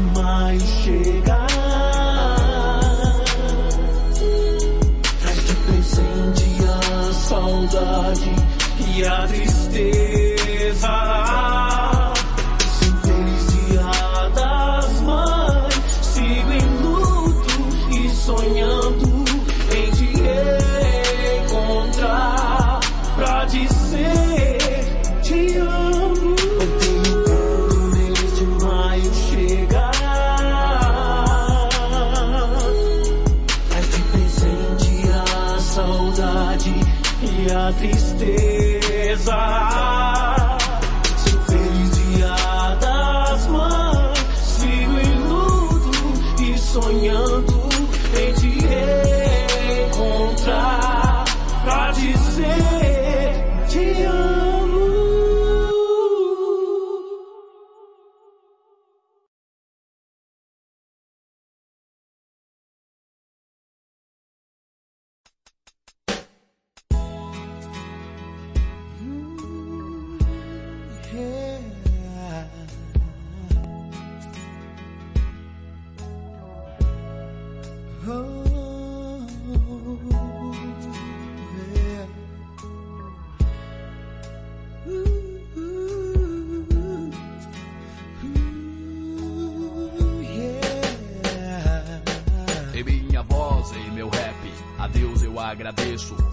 chegar, 0.83 1.47
traz 5.19 5.47
de 5.47 5.55
presente 5.55 6.45
a 6.63 7.13
saudade 7.13 8.35
e 8.95 9.03
a 9.03 9.27
tristeza. 9.27 10.89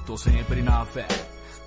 Tô 0.07 0.17
sempre 0.17 0.63
na 0.63 0.85
fé. 0.85 1.07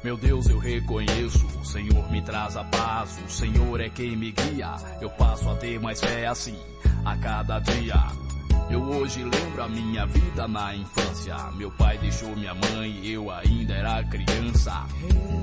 Meu 0.04 0.16
Deus, 0.16 0.48
eu 0.48 0.58
reconheço, 0.58 1.46
o 1.60 1.66
Senhor 1.66 2.10
me 2.10 2.22
traz 2.22 2.56
a 2.56 2.64
paz, 2.64 3.20
o 3.26 3.30
Senhor 3.30 3.82
é 3.82 3.90
quem 3.90 4.16
me 4.16 4.32
guia. 4.32 4.76
Eu 5.02 5.10
passo 5.10 5.50
a 5.50 5.56
ter 5.56 5.80
mais 5.80 6.00
fé 6.00 6.26
assim, 6.28 6.58
a 7.04 7.18
cada 7.18 7.60
dia. 7.60 8.30
Eu 8.70 8.82
hoje 8.82 9.24
lembro 9.24 9.64
a 9.64 9.68
minha 9.68 10.06
vida 10.06 10.48
na 10.48 10.76
infância. 10.76 11.36
Meu 11.56 11.72
pai 11.72 11.98
deixou 11.98 12.34
minha 12.36 12.54
mãe 12.54 13.06
eu 13.06 13.30
ainda 13.32 13.74
era 13.74 14.04
criança. 14.04 14.86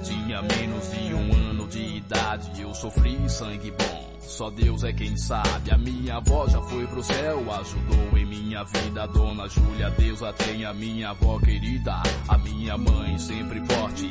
Tinha 0.05 0.41
menos 0.43 0.91
de 0.91 1.13
um 1.13 1.33
ano 1.51 1.67
de 1.67 1.97
idade, 1.97 2.63
eu 2.63 2.73
sofri 2.73 3.29
sangue 3.29 3.73
bom. 3.73 4.16
Só 4.27 4.51
Deus 4.51 4.85
é 4.85 4.93
quem 4.93 5.17
sabe. 5.17 5.71
A 5.71 5.79
minha 5.79 6.17
avó 6.17 6.49
já 6.49 6.61
foi 6.63 6.87
pro 6.87 7.03
céu, 7.03 7.45
ajudou 7.53 8.19
em 8.19 8.27
minha 8.27 8.65
vida. 8.65 9.07
Dona 9.09 9.49
Júlia, 9.49 9.91
Deus 9.91 10.23
a 10.23 10.33
tenha, 10.33 10.75
minha 10.75 11.11
avó 11.11 11.39
querida. 11.39 12.03
A 12.29 12.39
minha 12.39 12.77
mãe 12.77 13.19
sempre 13.19 13.61
forte 13.67 14.11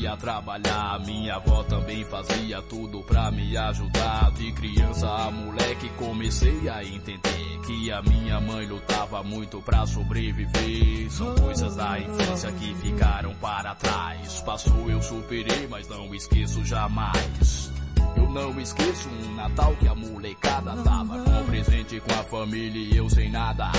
ia 0.00 0.16
trabalhar, 0.16 0.94
a 0.94 0.98
minha 0.98 1.36
avó 1.36 1.62
também 1.64 2.04
fazia 2.04 2.60
tudo 2.62 3.02
pra 3.02 3.30
me 3.30 3.56
ajudar. 3.56 4.30
De 4.32 4.52
criança 4.52 5.08
a 5.08 5.30
moleque 5.30 5.88
comecei 5.90 6.68
a 6.68 6.84
entender 6.84 7.60
que 7.66 7.90
a 7.90 8.02
minha 8.02 8.40
mãe 8.40 8.66
lutava 8.66 9.22
muito 9.22 9.60
pra 9.62 9.86
sobreviver. 9.86 11.10
São 11.10 11.34
coisas 11.34 11.74
da 11.76 11.98
infância 11.98 12.52
que 12.52 12.74
ficaram 12.76 13.34
para 13.36 13.74
trás. 13.74 14.40
Passou, 14.42 14.90
eu 14.90 15.02
superei, 15.02 15.66
mas 15.68 15.88
não 15.88 16.14
esqueço 16.14 16.64
jamais. 16.64 17.75
Eu 18.16 18.30
não 18.30 18.60
esqueço 18.60 19.08
um 19.08 19.34
Natal 19.34 19.74
que 19.76 19.88
a 19.88 19.94
molecada 19.94 20.76
tava 20.82 21.18
com 21.22 21.44
presente 21.44 22.00
com 22.00 22.12
a 22.12 22.24
família 22.24 22.94
e 22.94 22.96
eu 22.96 23.08
sem 23.08 23.30
nada. 23.30 23.70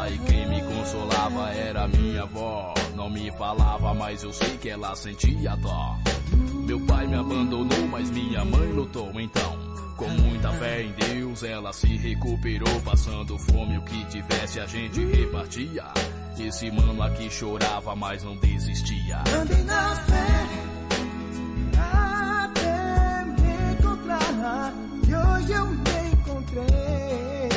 Aí 0.00 0.18
quem 0.18 0.48
me 0.48 0.62
consolava 0.62 1.50
era 1.50 1.88
minha 1.88 2.22
avó. 2.22 2.74
Não 2.94 3.10
me 3.10 3.30
falava, 3.32 3.94
mas 3.94 4.22
eu 4.22 4.32
sei 4.32 4.56
que 4.58 4.68
ela 4.68 4.94
sentia 4.94 5.56
dó. 5.56 5.96
Meu 6.66 6.80
pai 6.80 7.06
me 7.06 7.16
abandonou, 7.16 7.88
mas 7.90 8.10
minha 8.10 8.44
mãe 8.44 8.72
lutou 8.72 9.10
então. 9.18 9.58
Com 9.96 10.08
muita 10.10 10.52
fé 10.52 10.82
em 10.82 10.92
Deus, 10.92 11.42
ela 11.42 11.72
se 11.72 11.88
recuperou, 11.96 12.80
passando 12.82 13.36
fome 13.38 13.78
o 13.78 13.82
que 13.82 14.04
tivesse 14.06 14.60
a 14.60 14.66
gente 14.66 15.04
repartia. 15.04 15.84
Esse 16.38 16.70
mano 16.70 17.02
aqui 17.02 17.28
chorava, 17.28 17.96
mas 17.96 18.22
não 18.22 18.36
desistia. 18.36 19.22
Andei 19.40 19.62
na 19.64 19.96
fé 19.96 20.67
e 25.08 25.14
hoje 25.14 25.52
eu 25.52 25.66
me 25.66 26.10
encontrei. 26.12 27.48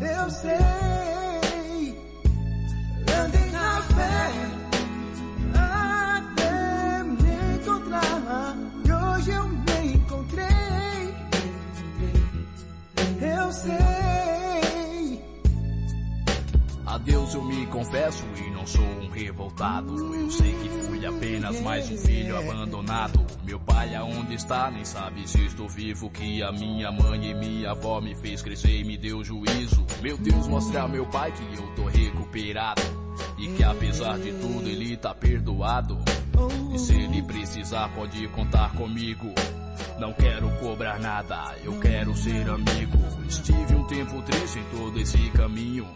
Eu 0.00 0.30
sei, 0.30 1.96
andei 3.24 3.50
na 3.50 3.82
fé 3.82 4.32
até 5.54 7.02
me 7.04 7.34
encontrar 7.56 8.56
e 8.84 8.92
hoje 8.92 9.30
eu 9.30 9.48
me 9.48 9.94
encontrei. 9.94 11.14
Eu 13.20 13.52
sei. 13.52 15.24
A 16.86 16.98
Deus 16.98 17.34
eu 17.34 17.44
me 17.44 17.66
confesso 17.66 18.24
e 18.36 18.49
sou 18.70 18.84
um 18.84 19.08
revoltado. 19.08 20.14
Eu 20.14 20.30
sei 20.30 20.52
que 20.54 20.68
fui 20.68 21.04
apenas 21.04 21.60
mais 21.60 21.90
um 21.90 21.96
filho 21.98 22.38
abandonado. 22.38 23.26
Meu 23.44 23.58
pai 23.58 23.94
aonde 23.94 24.34
está, 24.34 24.70
nem 24.70 24.84
sabe 24.84 25.28
se 25.28 25.44
estou 25.44 25.68
vivo. 25.68 26.08
Que 26.10 26.42
a 26.42 26.52
minha 26.52 26.92
mãe 26.92 27.30
e 27.30 27.34
minha 27.34 27.72
avó 27.72 28.00
me 28.00 28.14
fez 28.14 28.42
crescer 28.42 28.80
e 28.80 28.84
me 28.84 28.96
deu 28.96 29.24
juízo. 29.24 29.84
Meu 30.00 30.16
Deus, 30.16 30.46
mostra 30.46 30.82
ao 30.82 30.88
meu 30.88 31.04
pai 31.06 31.32
que 31.32 31.60
eu 31.60 31.66
tô 31.74 31.86
recuperado. 31.86 32.82
E 33.38 33.48
que 33.48 33.64
apesar 33.64 34.18
de 34.18 34.32
tudo 34.32 34.68
ele 34.68 34.96
tá 34.96 35.14
perdoado. 35.14 35.98
E 36.72 36.78
se 36.78 36.94
ele 36.94 37.22
precisar 37.22 37.88
pode 37.94 38.26
contar 38.28 38.72
comigo. 38.74 39.32
Não 39.98 40.12
quero 40.12 40.48
cobrar 40.58 40.98
nada, 40.98 41.54
eu 41.62 41.78
quero 41.80 42.16
ser 42.16 42.48
amigo. 42.48 42.98
Estive 43.28 43.74
um 43.74 43.84
tempo 43.84 44.22
triste 44.22 44.58
em 44.58 44.64
todo 44.76 44.98
esse 44.98 45.30
caminho. 45.30 45.86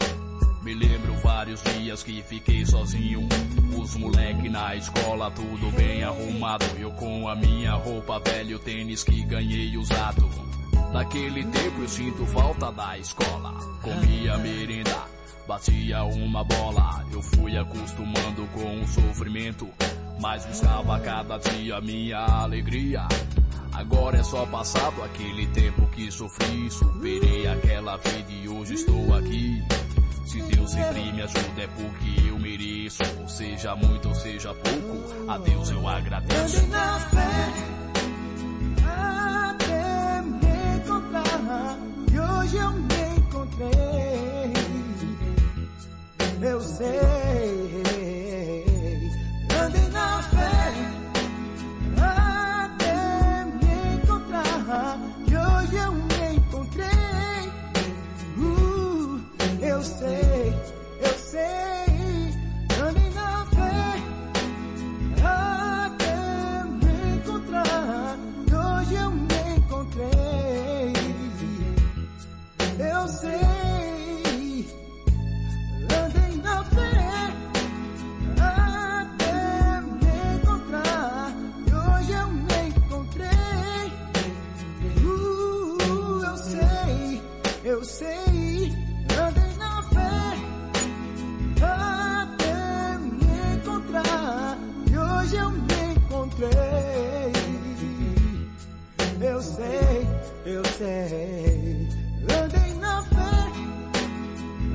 Me 0.65 0.73
lembro 0.73 1.13
vários 1.23 1.63
dias 1.63 2.03
que 2.03 2.23
fiquei 2.23 2.65
sozinho. 2.65 3.29
Os 3.79 3.95
moleque 3.97 4.49
na 4.49 4.75
escola, 4.75 5.31
tudo 5.31 5.71
bem 5.77 6.03
arrumado. 6.03 6.65
Eu 6.79 6.91
com 6.93 7.29
a 7.29 7.37
minha 7.37 7.75
roupa 7.75 8.19
velha, 8.21 8.57
o 8.57 8.59
tênis 8.59 9.05
que 9.05 9.23
ganhei 9.27 9.77
usado. 9.77 10.27
Naquele 10.91 11.45
tempo 11.45 11.83
eu 11.83 11.89
sinto 11.89 12.25
falta 12.25 12.73
da 12.73 12.97
escola. 12.97 13.53
Comia 13.83 14.39
merenda, 14.39 15.05
batia 15.47 16.03
uma 16.05 16.43
bola. 16.43 17.05
Eu 17.13 17.21
fui 17.21 17.59
acostumando 17.59 18.47
com 18.55 18.81
o 18.81 18.89
sofrimento. 18.89 19.69
Mas 20.19 20.47
buscava 20.47 20.99
cada 21.01 21.37
dia 21.37 21.79
minha 21.83 22.21
alegria. 22.21 23.07
Agora 23.71 24.17
é 24.17 24.23
só 24.23 24.47
passado 24.47 25.03
aquele 25.03 25.47
tempo 25.49 25.87
que 25.89 26.11
sofri. 26.11 26.71
Superei 26.71 27.47
aquela 27.49 27.99
vida 27.99 28.33
e 28.33 28.49
hoje 28.49 28.75
estou 28.75 29.15
aqui. 29.15 29.63
Se 30.35 30.43
Deus 30.43 30.69
sempre 30.69 31.13
me 31.13 31.23
ajuda 31.23 31.63
é 31.63 31.69
porque 31.69 32.29
eu 32.29 32.37
mereço. 32.41 33.05
Seja 33.29 33.77
muito 33.77 34.09
ou 34.09 34.15
seja 34.17 34.53
pouco, 34.53 35.31
a 35.31 35.39
Deus 35.39 35.71
eu 35.71 35.87
agradeço. 35.87 36.57
Andei 36.57 36.69
na 36.71 36.99
fé 36.99 37.53
até 38.85 40.23
me 40.23 40.77
encontrar 40.77 41.79
e 42.11 42.19
hoje 42.19 42.57
eu 42.57 42.73
me 42.73 43.17
encontrei. 43.17 44.55
Eu 46.43 46.61
sei, 46.61 47.01
eu 87.85 87.89
sei, 87.89 88.73
andei 89.21 89.57
na 89.59 89.83
fé 89.93 90.33
até 91.61 92.99
me 92.99 93.57
encontrar. 93.57 94.57
E 94.91 94.97
hoje 94.97 95.37
eu 95.37 95.51
me 95.51 95.93
encontrei. 95.95 97.33
Eu 99.21 99.43
sei, 99.43 100.07
eu 100.47 100.65
sei. 100.79 101.89
Andei 102.43 102.75
na 102.81 103.03
fé 103.03 103.53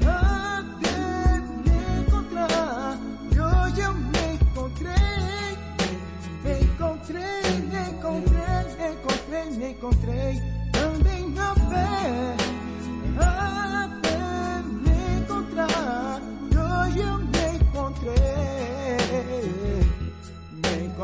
até 0.05 1.39
me 1.65 2.01
encontrar. 2.01 2.99
E 3.33 3.39
hoje 3.39 3.81
eu 3.81 3.93
me 3.95 4.33
encontrei. 4.35 5.57
Me 6.43 6.61
encontrei, 6.61 7.41
me 7.71 7.89
encontrei, 7.89 8.63
me 8.77 8.91
encontrei, 8.93 9.49
me 9.57 9.71
encontrei. 9.71 10.48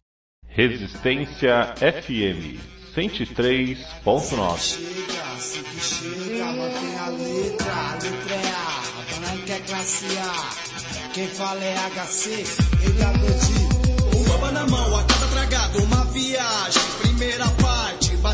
Resistência 0.48 1.76
FM 1.78 2.58
103.9. 2.96 4.58
Chega, 4.58 5.22
assim 5.36 5.62
que 5.62 5.80
chega, 5.80 6.46
mantém 6.46 6.98
a 6.98 7.10
letra, 7.10 7.72
a 7.72 7.94
letra 7.94 8.34
é 8.34 8.50
A, 8.50 8.82
branca 9.20 9.54
é 9.54 9.60
classe 9.60 10.18
A. 10.18 10.50
Quem 11.14 11.28
fala 11.28 11.64
é 11.64 11.76
HC, 11.76 12.32
ele 12.32 13.00
é 13.00 13.06
Godi. 13.20 13.68
Um 14.18 14.24
baba 14.24 14.52
na 14.52 14.66
mão, 14.66 14.98
a 14.98 15.04
cada 15.04 15.28
tragado, 15.28 15.84
uma 15.84 16.04
viagem. 16.06 16.82
Primeira 17.02 17.48
parte, 17.50 17.67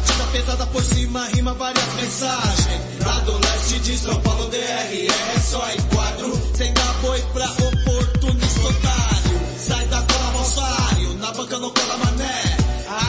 batida 0.04 0.24
pesada 0.32 0.66
por 0.68 0.84
cima, 0.84 1.26
rima 1.34 1.54
várias 1.54 1.94
mensagens. 1.94 2.82
Lá 3.06 3.20
do 3.20 3.38
leste 3.38 3.80
de 3.80 3.98
São 3.98 4.20
Paulo, 4.22 4.50
DR, 4.50 4.58
é 4.58 5.40
só 5.40 5.66
em 5.72 5.82
quadro. 5.96 6.52
Sem 6.56 6.74
dar 6.74 6.94
boi 7.02 7.22
pra 7.34 7.46
oportunista 7.46 8.62
otário. 8.62 9.42
Sai 9.58 9.86
da 9.88 10.02
cola, 10.02 10.32
balsário, 10.34 11.14
na 11.16 11.32
banca 11.32 11.60
não 11.60 11.70
cola 11.72 11.98
mané. 11.98 12.58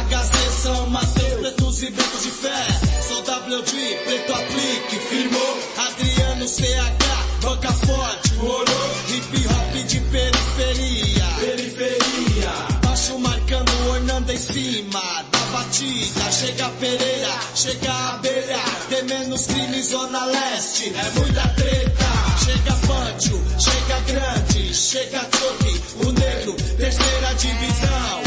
HC 0.08 0.62
são 0.62 0.86
Mateus, 0.90 1.40
pretos 1.40 1.82
e 1.82 1.90
brancos 1.90 2.22
de 2.22 2.30
fé. 2.30 2.66
Sou 3.08 3.20
WD, 3.20 3.96
preto 4.04 4.32
aplique, 4.32 4.98
firmou. 5.08 5.58
Adriano 5.76 6.48
CH, 6.48 7.42
banca 7.42 7.72
forte, 7.72 8.34
morou. 8.34 8.90
Hip 9.08 9.46
hop 9.48 9.86
de 9.86 10.00
periferia. 10.00 11.24
Periferia. 11.40 12.52
Baixo 12.82 13.18
marcando, 13.18 13.90
ornando 13.90 14.32
em 14.32 14.38
cima 14.38 15.33
batida. 15.54 16.32
Chega 16.32 16.68
Pereira, 16.80 17.34
chega 17.54 17.92
a 17.92 18.14
abelha. 18.14 18.58
Tem 18.88 19.04
menos 19.04 19.46
crime, 19.46 19.82
zona 19.82 20.24
leste. 20.26 20.92
É 20.94 21.10
muita 21.18 21.48
treta. 21.48 22.04
Chega 22.44 22.74
Pancho, 22.86 23.42
chega 23.58 24.00
grande, 24.06 24.74
chega 24.74 25.20
choque. 25.20 25.82
O 26.04 26.12
negro, 26.12 26.54
terceira 26.76 27.34
divisão. 27.34 28.22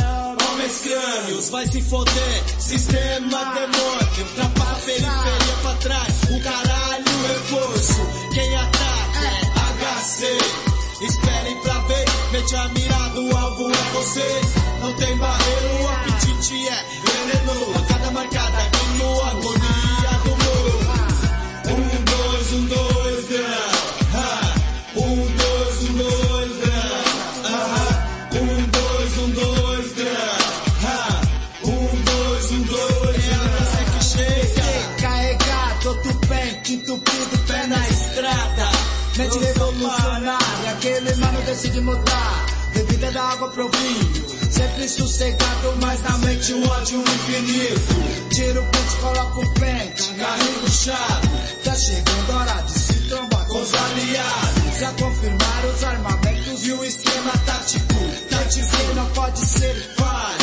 Homens 0.47 0.79
crânios, 0.79 1.49
vai 1.49 1.67
se 1.67 1.81
foder. 1.81 2.43
Sistema 2.59 3.53
demônio, 3.53 4.27
trapa 4.35 4.63
a 4.63 4.75
periferia 4.75 5.55
pra 5.61 5.73
trás. 5.75 6.13
O 6.31 6.41
caralho 6.41 7.27
reforço. 7.27 8.07
Quem 8.33 8.55
ataca 8.55 9.25
é 9.25 9.47
HC. 9.97 10.66
Esperem 12.47 12.53
pra 12.53 12.53
ver, 12.53 12.53
mete 12.53 12.55
a 12.55 12.67
mira 12.69 13.09
do 13.09 13.37
alvo 13.37 13.69
é 13.71 13.91
você. 13.93 14.41
Não 14.81 14.93
tem 14.93 15.17
barreira, 15.17 15.83
o 15.83 15.87
apetite 15.89 16.67
é 16.67 16.85
veneno. 17.03 17.73
Pancada 17.73 18.11
marcada 18.11 18.57
aqui 18.57 18.85
no 18.97 19.21
agonia 19.21 20.13
do 20.23 20.29
morro. 20.29 20.79
Um, 21.67 22.03
dois, 22.05 22.53
um, 22.53 22.65
dois. 22.65 23.25
Ha. 24.13 24.55
Um, 24.95 25.27
dois, 25.35 25.77
um, 25.83 25.93
dois. 25.97 26.51
Aham. 27.45 27.91
Um, 28.33 28.65
dois, 28.69 29.17
um, 29.17 29.29
dois. 29.31 29.87
Ha. 30.83 31.21
Um, 31.65 32.01
dois, 32.03 32.51
um, 32.51 32.61
dois, 32.63 33.17
grão. 33.25 33.47
Você 33.59 33.83
que 33.91 34.03
chega. 34.05 34.67
Carregado, 35.01 35.89
outro 35.89 36.13
bem, 36.27 36.61
entupido, 36.69 37.37
pé 37.47 37.67
na 37.67 37.87
estrada. 37.89 38.71
Mente 39.17 39.39
decide 41.57 41.81
mudar. 41.81 42.45
Bebida 42.73 43.11
da 43.11 43.23
água 43.23 43.49
pro 43.49 43.69
vinho. 43.69 44.51
Sempre 44.51 44.87
sossegado, 44.87 45.73
mas 45.81 46.01
na 46.03 46.17
mente 46.19 46.53
um 46.53 46.67
ódio 46.69 47.01
infinito. 47.01 48.29
Tira 48.29 48.61
o 48.61 48.65
pente, 48.65 48.95
coloca 49.01 49.39
o 49.39 49.53
pente, 49.53 50.03
carrega 50.13 50.65
o 50.65 50.69
chave. 50.69 51.27
Tá 51.63 51.75
chegando 51.75 52.31
a 52.31 52.35
hora 52.37 52.61
de 52.61 52.79
se 52.79 52.93
trombar 53.09 53.47
com 53.47 53.61
os 53.61 53.73
aliados. 53.73 54.79
Já 54.79 54.91
confirmaram 54.91 55.69
os 55.73 55.83
armamentos 55.83 56.67
e 56.67 56.71
o 56.71 56.85
esquema 56.85 57.31
tático. 57.45 57.95
Tático 58.29 58.93
não 58.95 59.05
pode 59.07 59.39
ser 59.39 59.95
falho. 59.97 60.37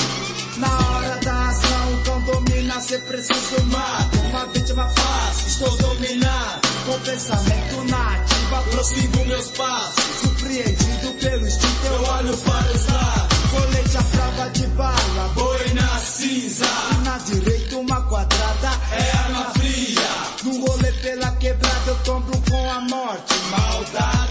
Na 0.56 0.88
hora 0.88 1.16
da 1.24 1.48
ação, 1.48 2.00
então 2.00 2.20
domina, 2.22 2.80
cê 2.80 2.98
precisa 2.98 3.62
mata. 3.66 4.18
Uma 4.30 4.46
vítima 4.46 4.88
fácil, 4.88 5.46
estou 5.46 5.76
dominado. 5.76 6.60
Com 6.86 6.98
pensamento 7.00 7.84
na 7.88 8.33
prossigo 8.48 9.24
meus 9.26 9.48
passos. 9.50 10.04
Surpreendido 10.20 11.12
pelo 11.20 11.46
instinto, 11.46 11.86
eu 11.86 12.02
olho 12.04 12.36
para 12.38 12.72
os 12.72 12.86
lados. 12.86 13.38
Colete 13.50 13.96
à 13.96 14.02
prova 14.02 14.50
de 14.50 14.66
bala, 14.68 15.28
Boi 15.34 15.74
na 15.74 15.98
cinza. 15.98 16.66
e 16.92 17.04
na 17.04 17.18
direita 17.18 17.76
uma 17.76 18.00
quadrada. 18.02 18.70
É 18.92 19.16
arma 19.18 19.44
fria. 19.54 20.08
No 20.44 20.66
rolê 20.66 20.92
pela 20.92 21.30
quebrada, 21.36 21.90
eu 21.90 21.96
tombo 22.04 22.32
com 22.50 22.70
a 22.70 22.80
morte. 22.80 23.34
Maldade 23.50 24.23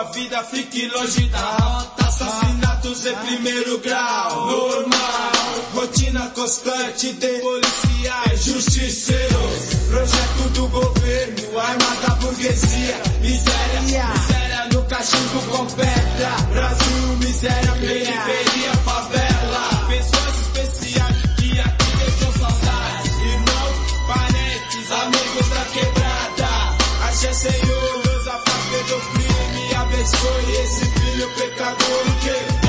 sua 0.00 0.04
vida, 0.12 0.42
fique 0.44 0.86
longe 0.88 1.28
da 1.28 1.38
rota. 1.38 2.06
Assassinatos 2.06 3.06
em 3.06 3.14
primeiro 3.16 3.78
grau, 3.78 4.46
normal. 4.46 5.32
Rotina 5.74 6.30
constante 6.34 7.12
de 7.12 7.28
policiais, 7.40 8.44
justiceiros. 8.44 9.74
Projeto 9.88 10.48
do 10.54 10.68
governo, 10.68 11.58
arma 11.58 11.96
da 12.06 12.14
burguesia. 12.16 12.96
Miséria, 13.20 13.80
miséria 13.82 14.68
no 14.72 14.82
cachimbo 14.84 15.40
com 15.50 15.66
pedra. 15.66 16.30
Brasil, 16.52 17.16
miséria, 17.18 17.72
periferia, 17.72 18.72
favela. 18.84 19.29
Crime. 30.00 30.30
Abençoe 30.40 30.52
esse 30.62 30.84
filho 30.86 31.28
pecador 31.36 32.04
que 32.22 32.59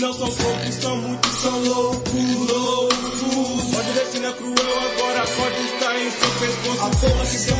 não 0.00 0.14
são 0.14 0.30
poucos, 0.30 0.74
são 0.76 0.96
muitos, 0.96 1.34
são 1.36 1.64
loucos, 1.64 2.12
loucos. 2.48 3.74
Pode 3.74 3.92
destino 3.92 4.26
é 4.26 4.32
cruel, 4.32 4.78
agora 4.94 5.24
pode 5.26 5.60
estar 5.60 6.00
em 6.00 6.10
seu 6.10 6.30
pescoço. 6.40 6.82
A 6.82 6.90
porra 6.90 7.26
que 7.26 7.36
seu 7.36 7.56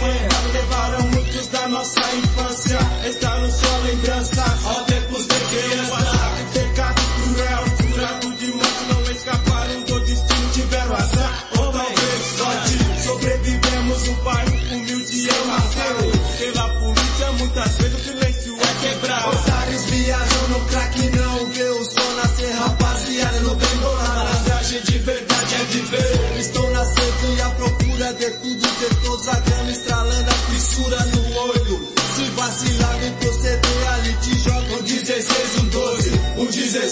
levaram 0.53 1.03
muitos 1.11 1.47
da 1.49 1.69
nossa 1.69 2.01
infância. 2.17 2.79
Está 3.05 3.39
no 3.39 3.51
sua 3.51 3.79
lembrança, 3.85 4.40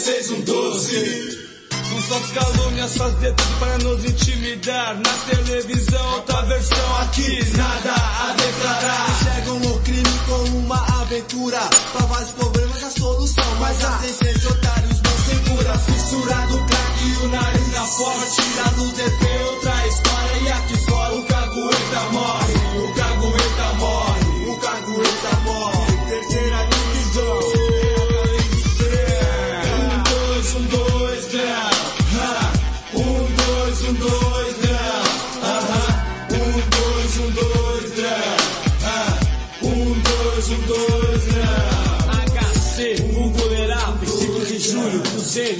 6, 0.08 0.30
1, 0.30 0.40
12. 0.40 1.38
Suas 2.08 2.30
calúnias, 2.32 2.90
suas 2.92 3.14
dedos 3.16 3.44
para 3.60 3.76
nos 3.78 4.02
intimidar. 4.06 4.96
Na 4.96 5.12
televisão, 5.28 6.14
outra 6.14 6.40
versão 6.46 6.96
aqui 7.02 7.44
Nada 7.54 7.92
a 7.92 8.32
declarar. 8.32 9.10
Enxergam 9.10 9.56
o 9.70 9.80
crime 9.80 10.18
como 10.26 10.58
uma 10.60 11.02
aventura. 11.02 11.60
Para 11.92 12.06
vários 12.06 12.30
problemas 12.30 12.82
a 12.84 12.90
solução. 12.90 13.54
Mas 13.60 13.84
as 13.84 14.04
essências 14.04 14.46
otários 14.46 15.02
não 15.02 15.18
se 15.18 15.50
cura. 15.50 15.78
Fissurado 15.78 16.56
o 16.56 16.66
crack 16.66 17.04
e 17.04 17.26
o 17.26 17.28
nariz 17.28 17.72
na 17.74 17.84
fora 17.84 18.26
Tirado 18.30 18.76
do 18.76 18.92
DP, 18.96 19.26
outra 19.50 19.86
história. 19.88 20.38
E 20.42 20.48
aqui 20.48 20.76
fora 20.86 21.14
o 21.16 21.22
cagueta 21.24 22.00
morre. 22.12 22.54
O 22.78 22.94
cagueta 22.94 23.57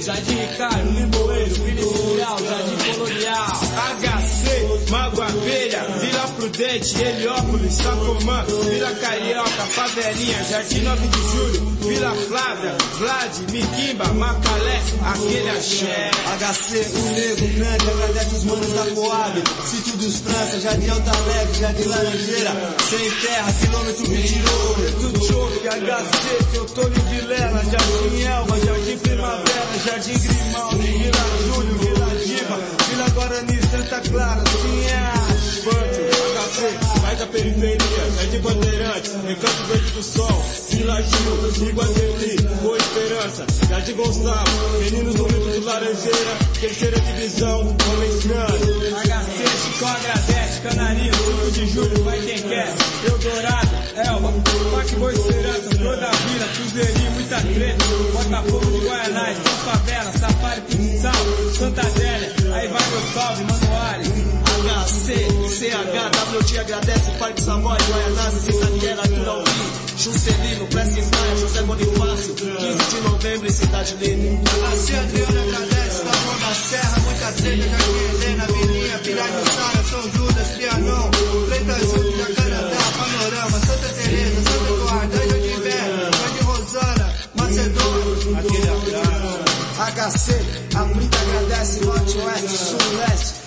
Cruzeiro, 0.09 0.15
Jardim 0.15 0.37
Ricardo, 0.39 0.91
Limoeiro, 0.91 1.59
Ministerial, 1.61 2.37
Jardim 2.39 2.77
Colonial. 2.93 3.47
HC, 3.99 4.89
Mago 4.89 5.21
Abelha, 5.21 5.81
Prudente, 6.59 7.01
Heliópolis, 7.01 7.73
Sacomã, 7.73 8.43
Vila 8.43 8.91
Carioca, 8.95 9.65
Favelinha, 9.71 10.43
Jardim 10.43 10.81
9 10.81 11.07
de 11.07 11.17
Julho, 11.17 11.77
Vila 11.87 12.13
Flávia, 12.27 12.75
Vlad, 12.97 13.31
Miquimba, 13.49 14.05
Macalé, 14.07 14.81
aquele 15.05 15.49
axé. 15.51 16.11
HC, 16.37 16.85
o 16.97 17.11
nego 17.11 17.47
grande, 17.55 17.89
agradece 17.89 18.35
os 18.35 18.43
manos 18.43 18.73
da 18.73 18.85
Coab. 18.93 19.43
Sítio 19.71 19.97
dos 19.99 20.17
França, 20.19 20.59
Jardim 20.59 20.89
Alta 20.89 21.11
Alegre, 21.11 21.59
Jardim 21.61 21.85
Laranjeira. 21.85 22.51
Sem 22.89 23.11
terra, 23.21 23.53
quilômetro 23.53 24.05
22. 24.05 24.93
Do 24.95 25.25
choque, 25.25 25.67
HC, 25.69 26.51
que 26.51 26.57
eu 26.57 26.65
tô 26.65 26.89
de 26.89 26.99
Vilela, 26.99 27.63
Jardim 27.63 28.21
Elba, 28.21 28.59
Jardim 28.59 28.97
Primavera, 28.97 29.79
Jardim 29.85 30.19
Grimaldi, 30.19 30.87
Vila 30.87 31.25
Júlio, 31.47 31.77
Vila 31.77 32.15
Diva, 32.25 32.59
Vila 32.89 33.09
Guarani, 33.11 33.59
Santa 33.71 34.01
Clara, 34.09 34.43
Pinhais, 34.43 35.63
Banco, 35.63 35.98
Mais 37.01 37.17
da 37.17 37.25
periferia, 37.27 37.77
Jardim 38.17 38.39
Bandeirantes, 38.39 39.11
Recanto 39.25 39.63
Verde 39.69 39.91
do 39.91 40.03
Sol, 40.03 40.45
Vila 40.69 41.01
Gil, 41.01 41.67
Iguatemi, 41.69 42.35
Boa 42.61 42.77
Esperança, 42.77 43.45
Jardim 43.69 43.93
Gonçalo, 43.93 44.79
Meninos 44.79 45.15
do 45.15 45.23
Mito 45.23 45.51
de 45.51 45.59
Laranjeira, 45.61 46.37
Terceira 46.59 46.99
Divisão, 46.99 47.61
Homens 47.61 48.25
Grandes. 48.25 48.93
HC, 48.93 49.47
Chico 49.63 49.85
agradece, 49.85 50.59
Canarinho, 50.61 51.13
5 51.13 51.51
de 51.51 51.67
Julho, 51.67 52.03
vai 52.03 52.19
quem 52.19 52.41
quer, 52.41 52.73
Eldorado, 53.07 53.69
Elba, 53.95 54.33
Parque 54.71 54.95
Boa 54.95 55.13
Esperança, 55.13 55.69
Flor 55.77 55.95
da 55.95 56.11
Vila, 56.11 56.47
Cruzeirinho, 56.57 57.11
muita 57.11 57.41
treta, 57.41 57.85
Botafogo 58.11 58.65
de 58.65 58.85
Guaianás, 58.85 59.37
São 59.37 59.71
Favela, 59.71 60.11
Safari, 60.11 60.61
Futsal, 60.67 61.53
Santa 61.57 61.81
Adélia, 61.81 62.33
aí 62.53 62.67
vai 62.67 62.89
meu 62.89 63.13
salve, 63.13 63.43
Manuales. 63.45 63.68
HC, 65.09 65.49
CH, 65.49 66.37
WT 66.37 66.59
agradece, 66.59 67.11
Parque 67.17 67.41
Savoy, 67.41 67.77
Guaianazes, 67.89 68.47
Itaniela, 68.47 69.01
Turalvi, 69.07 69.51
Juscelino, 69.97 70.67
Prestes 70.67 71.09
Maia, 71.09 71.35
José 71.37 71.61
Bonifácio, 71.63 72.35
15 72.35 72.49
de 72.59 73.01
novembro 73.01 73.47
em 73.47 73.51
Cidade 73.51 73.95
Linda. 73.95 74.51
HC 74.51 74.95
Adriano 74.97 75.41
agradece, 75.41 76.03
Tapão 76.03 76.39
da 76.39 76.53
Serra, 76.53 76.99
muita 76.99 77.31
treta, 77.31 77.69
Jardim 77.69 78.23
Helena, 78.23 78.45
Vilinha, 78.45 78.99
Pilar 78.99 79.29
do 79.31 79.49
Sara, 79.49 79.83
São 79.89 80.11
Judas, 80.11 80.47
Trianon, 80.49 81.09
Preta 81.47 81.79
Júlio, 81.79 82.17
Jacarandá, 82.17 82.77
Panorama, 82.99 83.59
Santa 83.65 83.89
Teresa, 83.89 84.41
Santa 84.43 84.73
Eduardo, 84.73 85.15
Anjo 85.15 85.39
de 85.39 85.53
Inverno, 85.53 86.11
Jardim 86.19 86.43
Rosana, 86.45 87.13
Macedônia, 87.33 88.39
aquele 88.39 88.69
abraço. 88.69 89.39
HC, 89.79 90.75
a 90.75 90.83
Brita 90.83 91.17
agradece, 91.17 91.85
Norte, 91.85 92.17
Oeste, 92.19 92.57
Sul, 92.57 92.77
Leste. 92.99 93.38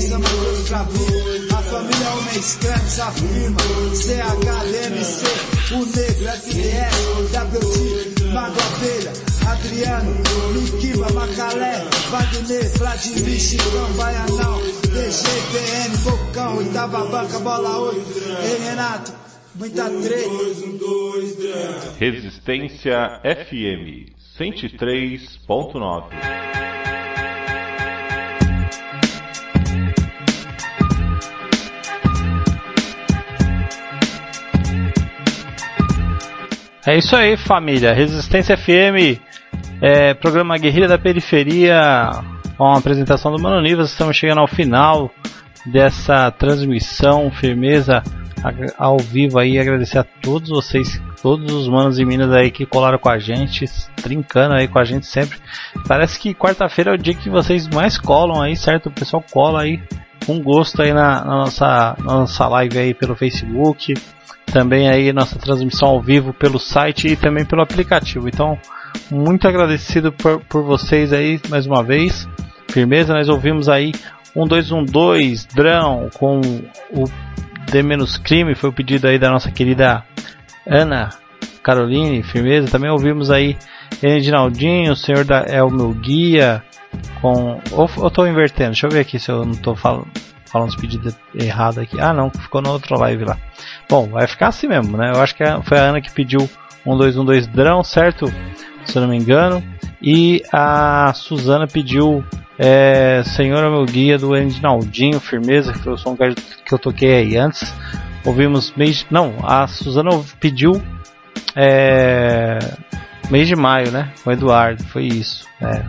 Samba 0.00 0.28
Cruz, 0.28 0.68
Bravu, 0.68 1.06
a 1.56 1.62
família 1.62 2.10
Homem 2.10 2.38
Escreve 2.38 2.88
se 2.88 3.00
afirma, 3.00 3.56
CHDMC, 3.94 5.24
o 5.74 5.84
Negro, 5.84 6.28
FDS, 6.28 7.34
WT, 7.34 8.24
Mago 8.32 8.56
Abelha, 8.60 9.12
Adriano, 9.48 10.14
Miquiba, 10.52 11.08
Macalé, 11.12 11.84
Wagner, 12.10 12.68
Vladimir, 12.78 13.40
Chicão, 13.40 13.92
Baianão, 13.96 14.60
DGPN, 14.82 15.96
Bocão, 16.04 16.62
Itababanca, 16.62 17.38
Bola 17.40 17.78
8, 17.78 18.00
Ei 18.42 18.58
Renato, 18.68 19.12
muita 19.54 19.90
treta. 19.90 20.30
Resistência 21.98 23.20
FM 23.24 24.12
103.9 24.38 26.04
É 36.88 36.96
isso 36.96 37.14
aí, 37.14 37.36
família. 37.36 37.92
Resistência 37.92 38.56
FM, 38.56 39.20
é, 39.78 40.14
programa 40.14 40.56
Guerrilha 40.56 40.88
da 40.88 40.96
Periferia, 40.96 42.08
com 42.56 42.64
a 42.64 42.78
apresentação 42.78 43.30
do 43.30 43.38
Mano 43.38 43.60
Nivas. 43.60 43.90
Estamos 43.90 44.16
chegando 44.16 44.38
ao 44.38 44.48
final 44.48 45.10
dessa 45.66 46.30
transmissão, 46.30 47.30
firmeza 47.30 48.02
ao 48.78 48.96
vivo 48.96 49.38
aí. 49.38 49.58
Agradecer 49.58 49.98
a 49.98 50.02
todos 50.02 50.48
vocês, 50.48 50.98
todos 51.20 51.52
os 51.52 51.68
manos 51.68 51.98
e 51.98 52.06
minas 52.06 52.32
aí 52.32 52.50
que 52.50 52.64
colaram 52.64 52.98
com 52.98 53.10
a 53.10 53.18
gente, 53.18 53.66
trincando 53.96 54.54
aí 54.54 54.66
com 54.66 54.78
a 54.78 54.84
gente 54.84 55.04
sempre. 55.04 55.38
Parece 55.86 56.18
que 56.18 56.32
quarta-feira 56.32 56.92
é 56.92 56.94
o 56.94 56.98
dia 56.98 57.12
que 57.12 57.28
vocês 57.28 57.68
mais 57.68 57.98
colam 57.98 58.40
aí, 58.40 58.56
certo? 58.56 58.86
O 58.86 58.92
pessoal 58.92 59.22
cola 59.30 59.60
aí 59.60 59.78
com 60.24 60.40
gosto 60.40 60.80
aí 60.80 60.94
na, 60.94 61.22
na 61.22 61.36
nossa, 61.36 61.96
na 61.98 62.14
nossa 62.14 62.48
live 62.48 62.78
aí 62.78 62.94
pelo 62.94 63.14
Facebook 63.14 63.92
também 64.52 64.88
aí 64.88 65.12
nossa 65.12 65.38
transmissão 65.38 65.88
ao 65.88 66.00
vivo 66.00 66.32
pelo 66.32 66.58
site 66.58 67.08
e 67.08 67.16
também 67.16 67.44
pelo 67.44 67.62
aplicativo. 67.62 68.28
Então, 68.28 68.58
muito 69.10 69.46
agradecido 69.46 70.12
por, 70.12 70.40
por 70.40 70.62
vocês 70.62 71.12
aí 71.12 71.40
mais 71.48 71.66
uma 71.66 71.82
vez. 71.82 72.28
Firmeza, 72.70 73.14
nós 73.14 73.28
ouvimos 73.28 73.68
aí 73.68 73.92
1212 74.34 75.48
Drão 75.54 76.08
com 76.18 76.40
o 76.90 77.04
D 77.70 77.82
menos 77.82 78.18
crime, 78.18 78.54
foi 78.54 78.70
o 78.70 78.72
pedido 78.72 79.06
aí 79.06 79.18
da 79.18 79.30
nossa 79.30 79.50
querida 79.50 80.04
Ana 80.66 81.10
Caroline, 81.62 82.22
firmeza. 82.22 82.70
Também 82.70 82.90
ouvimos 82.90 83.30
aí 83.30 83.56
Reginaldinho, 84.02 84.92
o 84.92 84.96
senhor 84.96 85.24
da, 85.24 85.44
é 85.46 85.62
o 85.62 85.70
meu 85.70 85.92
guia 85.92 86.62
com 87.20 87.60
ou 87.72 87.90
eu 87.98 88.10
tô 88.10 88.26
invertendo, 88.26 88.70
deixa 88.70 88.86
eu 88.86 88.90
ver 88.90 89.00
aqui 89.00 89.18
se 89.18 89.30
eu 89.30 89.44
não 89.44 89.54
tô 89.54 89.74
falando 89.74 90.08
falando 90.50 90.70
os 90.70 90.76
pedidos 90.76 91.14
errados 91.34 91.78
aqui. 91.78 92.00
Ah, 92.00 92.12
não, 92.12 92.30
ficou 92.30 92.60
na 92.60 92.70
outra 92.70 92.96
live 92.98 93.24
lá. 93.24 93.36
Bom, 93.88 94.08
vai 94.08 94.26
ficar 94.26 94.48
assim 94.48 94.66
mesmo, 94.66 94.96
né? 94.96 95.12
Eu 95.14 95.20
acho 95.20 95.34
que 95.34 95.44
foi 95.64 95.78
a 95.78 95.82
Ana 95.82 96.00
que 96.00 96.10
pediu 96.10 96.48
1212 96.84 97.48
Drão, 97.48 97.82
certo? 97.82 98.26
Se 98.84 98.96
eu 98.96 99.02
não 99.02 99.08
me 99.08 99.16
engano. 99.16 99.62
E 100.00 100.42
a 100.52 101.12
Suzana 101.14 101.66
pediu 101.66 102.24
é, 102.58 103.22
Senhor 103.24 103.62
é 103.62 103.70
meu 103.70 103.84
guia 103.84 104.18
do 104.18 104.36
Endinaldinho, 104.36 105.20
firmeza, 105.20 105.72
que 105.72 105.78
foi 105.78 105.92
o 105.92 105.96
som 105.96 106.16
que 106.16 106.74
eu 106.74 106.78
toquei 106.78 107.14
aí 107.14 107.36
antes. 107.36 107.72
Ouvimos 108.24 108.72
mês. 108.76 109.06
Não, 109.10 109.34
a 109.44 109.66
Suzana 109.68 110.10
pediu 110.40 110.82
é, 111.54 112.58
mês 113.30 113.46
de 113.46 113.54
maio, 113.54 113.92
né? 113.92 114.12
O 114.24 114.32
Eduardo, 114.32 114.82
foi 114.84 115.04
isso. 115.04 115.46
É, 115.60 115.84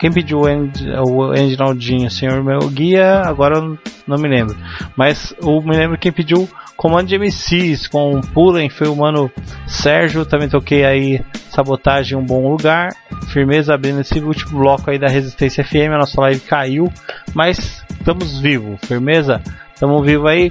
quem 0.00 0.10
pediu 0.10 0.40
o, 0.40 0.48
End, 0.48 0.72
o 1.06 1.34
Endinaldinho, 1.34 2.10
Senhor 2.10 2.42
meu 2.42 2.58
guia, 2.70 3.20
agora 3.20 3.60
não 4.06 4.18
me 4.18 4.28
lembro. 4.28 4.56
Mas 4.96 5.34
eu 5.40 5.60
me 5.60 5.76
lembro 5.76 5.98
quem 5.98 6.10
pediu 6.10 6.48
Comando 6.74 7.08
de 7.08 7.18
MCs 7.18 7.86
com 7.88 8.22
Pulem, 8.22 8.70
foi 8.70 8.88
o 8.88 8.96
mano 8.96 9.30
Sérgio, 9.66 10.24
também 10.24 10.48
toquei 10.48 10.82
aí 10.82 11.22
Sabotagem 11.50 12.16
um 12.16 12.24
bom 12.24 12.50
lugar. 12.50 12.96
Firmeza 13.28 13.74
abrindo 13.74 14.00
esse 14.00 14.18
último 14.18 14.58
bloco 14.60 14.90
aí 14.90 14.98
da 14.98 15.06
Resistência 15.06 15.62
FM, 15.62 15.92
a 15.92 15.98
nossa 15.98 16.18
live 16.22 16.40
caiu, 16.40 16.90
mas 17.34 17.84
estamos 17.90 18.40
vivos, 18.40 18.80
firmeza? 18.86 19.42
Estamos 19.74 20.02
vivos 20.06 20.30
aí, 20.30 20.50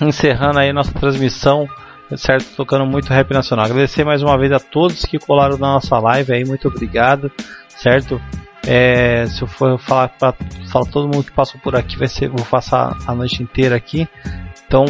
encerrando 0.00 0.58
aí 0.58 0.72
nossa 0.72 0.92
transmissão, 0.92 1.68
certo? 2.16 2.56
Tocando 2.56 2.84
muito 2.84 3.08
rap 3.12 3.32
nacional. 3.32 3.66
Agradecer 3.66 4.04
mais 4.04 4.20
uma 4.20 4.36
vez 4.36 4.50
a 4.50 4.58
todos 4.58 5.04
que 5.04 5.20
colaram 5.20 5.56
na 5.56 5.74
nossa 5.74 5.96
live 6.00 6.32
aí, 6.32 6.44
muito 6.44 6.66
obrigado, 6.66 7.30
certo? 7.82 8.20
É, 8.66 9.26
se 9.26 9.42
eu 9.42 9.48
for 9.48 9.78
falar 9.78 10.08
para 10.08 10.34
todo 10.90 11.04
mundo 11.04 11.24
que 11.24 11.32
passou 11.32 11.60
por 11.60 11.74
aqui, 11.74 11.96
vai 11.96 12.08
ser, 12.08 12.28
vou 12.28 12.44
passar 12.44 12.96
a 13.06 13.14
noite 13.14 13.42
inteira 13.42 13.76
aqui. 13.76 14.06
Então 14.66 14.84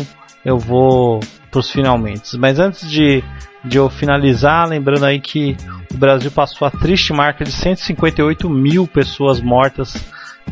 eu 0.45 0.59
vou 0.59 1.21
para 1.51 1.61
os 1.61 1.71
finalmente. 1.71 2.37
Mas 2.37 2.59
antes 2.59 2.91
de 2.91 3.23
de 3.65 3.77
eu 3.77 3.91
finalizar, 3.91 4.69
lembrando 4.69 5.05
aí 5.05 5.21
que 5.21 5.57
o 5.93 5.97
Brasil 5.97 6.31
passou 6.31 6.67
a 6.67 6.71
triste 6.71 7.13
marca 7.13 7.45
de 7.45 7.53
158 7.53 8.49
mil 8.49 8.87
pessoas 8.87 9.41
mortas 9.41 9.95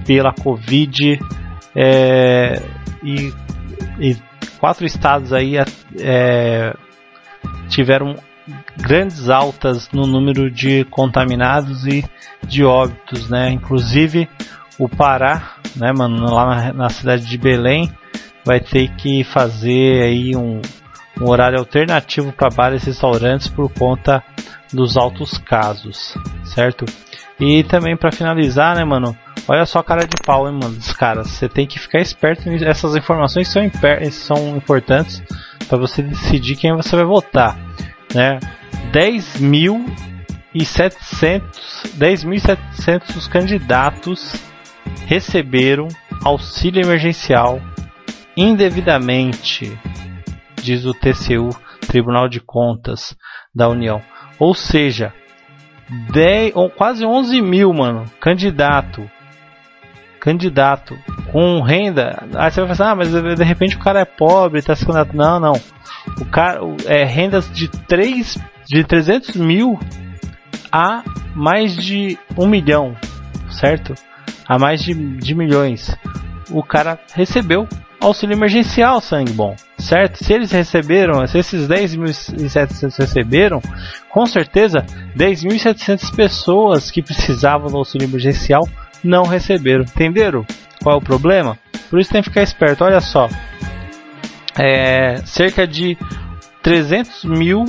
pela 0.05 0.33
Covid 0.33 1.19
é, 1.75 2.61
e, 3.03 3.33
e, 3.99 4.17
quatro 4.59 4.85
estados 4.85 5.33
aí 5.33 5.57
é, 5.99 6.75
tiveram 7.69 8.17
grandes 8.77 9.29
altas 9.29 9.91
no 9.93 10.07
número 10.07 10.51
de 10.51 10.85
contaminados 10.85 11.87
e 11.87 12.05
de 12.47 12.65
óbitos, 12.65 13.29
né? 13.29 13.51
Inclusive 13.51 14.29
o 14.79 14.89
Pará, 14.89 15.57
né, 15.75 15.93
mano, 15.93 16.33
lá 16.33 16.47
na, 16.47 16.73
na 16.73 16.89
cidade 16.89 17.25
de 17.25 17.39
Belém, 17.39 17.91
vai 18.45 18.61
ter 18.61 18.89
que 18.97 19.25
fazer 19.25 20.03
aí 20.03 20.37
um, 20.37 20.61
um 21.21 21.29
horário 21.29 21.59
alternativo 21.59 22.33
para 22.33 22.51
bares 22.51 22.83
e 22.85 22.87
restaurantes 22.87 23.49
por 23.49 23.73
conta 23.73 24.23
dos 24.73 24.97
altos 24.97 25.39
casos, 25.39 26.17
certo? 26.45 26.85
E 27.41 27.63
também 27.65 27.97
para 27.97 28.13
finalizar, 28.13 28.77
né, 28.77 28.85
mano? 28.85 29.17
Olha 29.49 29.65
só 29.65 29.79
a 29.79 29.85
cara 29.85 30.07
de 30.07 30.17
pau, 30.25 30.49
hein, 30.49 30.59
mano, 30.61 30.75
dos 30.75 30.93
caras. 30.93 31.29
Você 31.29 31.49
tem 31.49 31.67
que 31.67 31.79
ficar 31.79 32.01
esperto. 32.01 32.49
Essas 32.65 32.97
informações 32.97 33.49
são, 33.49 33.63
são 34.11 34.57
importantes 34.57 35.23
para 35.69 35.79
você 35.79 36.03
decidir 36.03 36.57
quem 36.57 36.75
você 36.75 36.97
vai 36.97 37.05
votar, 37.05 37.57
né? 38.15 38.39
10.700 38.93 41.43
10.700 41.99 43.29
candidatos 43.29 44.33
receberam 45.07 45.89
auxílio 46.25 46.83
emergencial 46.83 47.61
indevidamente, 48.37 49.77
diz 50.63 50.85
o 50.85 50.93
TCU, 50.93 51.51
Tribunal 51.87 52.29
de 52.29 52.41
Contas 52.41 53.17
da 53.55 53.69
União. 53.69 54.03
Ou 54.39 54.55
seja, 54.55 55.13
10, 56.13 56.53
quase 56.77 57.07
11 57.07 57.41
mil, 57.41 57.73
mano, 57.73 58.05
candidato. 58.21 59.09
Candidato 60.21 60.99
com 61.31 61.63
renda. 61.63 62.25
Aí 62.35 62.51
você 62.51 62.61
vai 62.61 62.71
pensar, 62.71 62.91
ah, 62.91 62.97
mas 62.97 63.11
de 63.11 63.45
repente 63.45 63.77
o 63.77 63.79
cara 63.79 64.01
é 64.01 64.05
pobre, 64.05 64.61
tá 64.61 64.75
se 64.75 64.85
candidato. 64.85 65.17
Não, 65.17 65.39
não. 65.39 65.53
O 66.21 66.25
cara 66.25 66.61
é 66.87 67.05
rendas 67.05 67.51
de 67.53 67.69
3, 67.69 68.39
de 68.67 68.85
300 68.85 69.37
mil 69.37 69.79
a 70.71 71.03
mais 71.35 71.77
de 71.77 72.19
1 72.37 72.47
milhão, 72.47 72.97
certo? 73.51 73.95
A 74.47 74.59
mais 74.59 74.83
de, 74.83 74.95
de 74.95 75.35
milhões. 75.35 75.97
O 76.51 76.63
cara 76.63 76.99
recebeu 77.15 77.69
auxílio 78.01 78.35
emergencial, 78.35 79.01
sangue 79.01 79.33
bom, 79.33 79.57
certo? 79.79 80.23
Se 80.23 80.33
eles 80.33 80.53
receberam, 80.53 81.27
se 81.27 81.39
esses 81.39 81.69
10.700 81.69 82.99
receberam, 82.99 83.61
com 84.11 84.27
certeza 84.27 84.85
10.700 85.17 86.15
pessoas 86.15 86.91
que 86.91 87.03
precisavam 87.03 87.71
do 87.71 87.77
auxílio 87.77 88.07
emergencial 88.07 88.67
não 89.03 89.25
receberam. 89.25 89.83
Entenderam 89.83 90.45
qual 90.83 90.97
é 90.97 90.99
o 90.99 91.03
problema? 91.03 91.59
Por 91.91 92.01
isso 92.01 92.11
tem 92.11 92.23
que 92.23 92.29
ficar 92.29 92.43
esperto. 92.43 92.85
Olha 92.85 93.01
só, 93.01 93.29
é, 94.59 95.17
cerca 95.25 95.67
de 95.67 95.97
300 96.63 97.25
mil, 97.25 97.65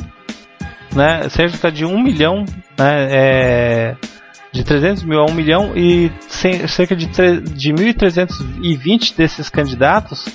né, 0.93 1.30
cerca 1.30 1.72
de 1.72 1.85
1 1.85 2.01
milhão, 2.01 2.45
né, 2.77 3.07
é, 3.09 3.95
de 4.51 4.64
300 4.64 5.03
mil 5.03 5.19
a 5.19 5.26
1 5.26 5.34
milhão 5.34 5.73
e 5.76 6.11
cerca 6.27 6.95
de, 6.95 7.05
de 7.05 7.73
1.320 7.73 9.15
desses 9.15 9.49
candidatos 9.49 10.26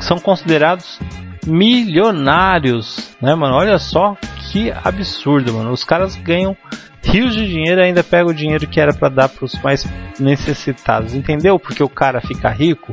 são 0.00 0.18
considerados 0.18 0.98
milionários, 1.46 3.14
né, 3.20 3.34
mano? 3.34 3.54
Olha 3.54 3.78
só 3.78 4.16
que 4.50 4.72
absurdo, 4.72 5.52
mano. 5.52 5.70
Os 5.70 5.84
caras 5.84 6.16
ganham 6.16 6.56
rios 7.02 7.34
de 7.34 7.46
dinheiro 7.46 7.80
e 7.80 7.84
ainda 7.84 8.02
pegam 8.02 8.30
o 8.30 8.34
dinheiro 8.34 8.66
que 8.66 8.80
era 8.80 8.92
para 8.92 9.08
dar 9.08 9.28
para 9.28 9.44
os 9.44 9.54
mais 9.62 9.86
necessitados. 10.18 11.14
Entendeu? 11.14 11.58
Porque 11.58 11.82
o 11.82 11.88
cara 11.88 12.20
fica 12.20 12.48
rico. 12.48 12.92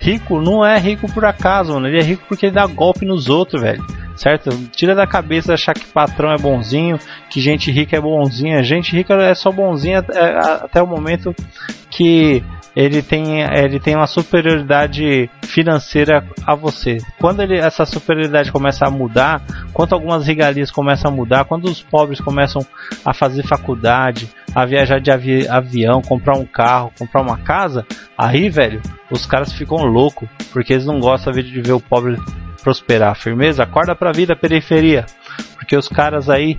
Rico 0.00 0.40
não 0.40 0.64
é 0.64 0.78
rico 0.78 1.12
por 1.12 1.24
acaso, 1.24 1.74
mano. 1.74 1.86
Ele 1.86 1.98
é 1.98 2.02
rico 2.02 2.24
porque 2.26 2.46
ele 2.46 2.54
dá 2.54 2.66
golpe 2.66 3.04
nos 3.04 3.28
outros, 3.28 3.62
velho 3.62 3.84
certo? 4.20 4.50
Tira 4.70 4.94
da 4.94 5.06
cabeça 5.06 5.54
achar 5.54 5.72
que 5.72 5.86
patrão 5.86 6.30
é 6.30 6.36
bonzinho, 6.36 6.98
que 7.30 7.40
gente 7.40 7.70
rica 7.70 7.96
é 7.96 8.00
bonzinha. 8.00 8.62
Gente 8.62 8.94
rica 8.94 9.14
é 9.14 9.34
só 9.34 9.50
bonzinha 9.50 10.00
até, 10.00 10.36
até 10.36 10.82
o 10.82 10.86
momento 10.86 11.34
que 11.88 12.44
ele 12.74 13.02
tem, 13.02 13.40
ele 13.42 13.80
tem 13.80 13.96
uma 13.96 14.06
superioridade 14.06 15.28
financeira 15.42 16.24
a 16.46 16.54
você. 16.54 16.98
Quando 17.18 17.42
ele, 17.42 17.58
essa 17.58 17.84
superioridade 17.84 18.52
começa 18.52 18.86
a 18.86 18.90
mudar, 18.90 19.42
quando 19.72 19.92
algumas 19.92 20.26
regalias 20.26 20.70
começam 20.70 21.10
a 21.10 21.14
mudar, 21.14 21.44
quando 21.44 21.64
os 21.64 21.82
pobres 21.82 22.20
começam 22.20 22.64
a 23.04 23.12
fazer 23.12 23.42
faculdade, 23.42 24.28
a 24.54 24.64
viajar 24.64 25.00
de 25.00 25.10
avi 25.10 25.48
avião, 25.48 26.00
comprar 26.00 26.36
um 26.36 26.46
carro, 26.46 26.92
comprar 26.98 27.22
uma 27.22 27.38
casa, 27.38 27.84
aí, 28.16 28.48
velho, 28.48 28.80
os 29.10 29.26
caras 29.26 29.52
ficam 29.52 29.78
loucos, 29.84 30.28
porque 30.52 30.72
eles 30.72 30.86
não 30.86 31.00
gostam 31.00 31.32
de 31.32 31.60
ver 31.60 31.72
o 31.72 31.80
pobre 31.80 32.16
prosperar. 32.62 33.16
Firmeza? 33.16 33.62
Acorda 33.62 33.94
pra 33.94 34.12
vida, 34.12 34.36
periferia. 34.36 35.06
Porque 35.54 35.76
os 35.76 35.88
caras 35.88 36.28
aí 36.28 36.58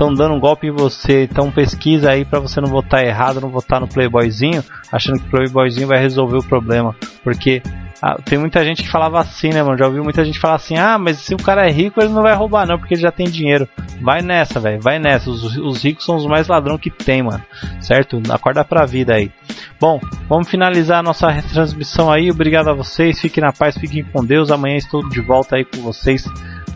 estão 0.00 0.14
dando 0.14 0.34
um 0.34 0.40
golpe 0.40 0.66
em 0.66 0.70
você, 0.70 1.24
então 1.24 1.50
pesquisa 1.50 2.10
aí 2.10 2.24
para 2.24 2.40
você 2.40 2.58
não 2.58 2.70
votar 2.70 3.04
errado, 3.04 3.38
não 3.38 3.50
votar 3.50 3.78
no 3.78 3.86
playboyzinho, 3.86 4.64
achando 4.90 5.20
que 5.20 5.26
o 5.26 5.30
playboyzinho 5.30 5.86
vai 5.86 5.98
resolver 5.98 6.38
o 6.38 6.42
problema, 6.42 6.96
porque 7.22 7.62
ah, 8.00 8.16
tem 8.24 8.38
muita 8.38 8.64
gente 8.64 8.82
que 8.82 8.88
falava 8.88 9.20
assim, 9.20 9.50
né, 9.50 9.62
mano? 9.62 9.76
Já 9.76 9.84
ouviu 9.84 10.02
muita 10.02 10.24
gente 10.24 10.38
falar 10.38 10.54
assim: 10.54 10.78
ah, 10.78 10.96
mas 10.98 11.18
se 11.18 11.34
o 11.34 11.36
cara 11.36 11.68
é 11.68 11.70
rico, 11.70 12.00
ele 12.00 12.14
não 12.14 12.22
vai 12.22 12.34
roubar, 12.34 12.66
não, 12.66 12.78
porque 12.78 12.94
ele 12.94 13.02
já 13.02 13.12
tem 13.12 13.28
dinheiro. 13.28 13.68
Vai 14.00 14.22
nessa, 14.22 14.58
velho, 14.58 14.80
vai 14.80 14.98
nessa. 14.98 15.28
Os, 15.28 15.58
os, 15.58 15.82
ricos 15.82 16.06
são 16.06 16.16
os 16.16 16.24
mais 16.24 16.48
ladrão 16.48 16.78
que 16.78 16.88
tem, 16.88 17.22
mano. 17.22 17.44
Certo? 17.78 18.22
Acorda 18.30 18.64
pra 18.64 18.86
vida 18.86 19.12
aí. 19.12 19.30
Bom, 19.78 20.00
vamos 20.26 20.48
finalizar 20.48 21.00
a 21.00 21.02
nossa 21.02 21.30
transmissão 21.52 22.10
aí. 22.10 22.30
Obrigado 22.30 22.68
a 22.68 22.74
vocês. 22.74 23.20
Fiquem 23.20 23.44
na 23.44 23.52
paz, 23.52 23.76
fiquem 23.76 24.02
com 24.02 24.24
Deus. 24.24 24.50
Amanhã 24.50 24.76
estou 24.76 25.06
de 25.06 25.20
volta 25.20 25.56
aí 25.56 25.64
com 25.66 25.82
vocês 25.82 26.24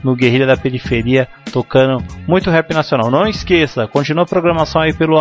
no 0.05 0.14
Guerrilha 0.14 0.47
da 0.47 0.56
Periferia, 0.56 1.26
tocando 1.51 2.05
muito 2.28 2.51
rap 2.51 2.72
nacional. 2.72 3.10
Não 3.10 3.26
esqueça, 3.26 3.89
continua 3.89 4.24
a 4.24 4.26
programação 4.26 4.82
aí 4.82 4.93
pelo 4.93 5.18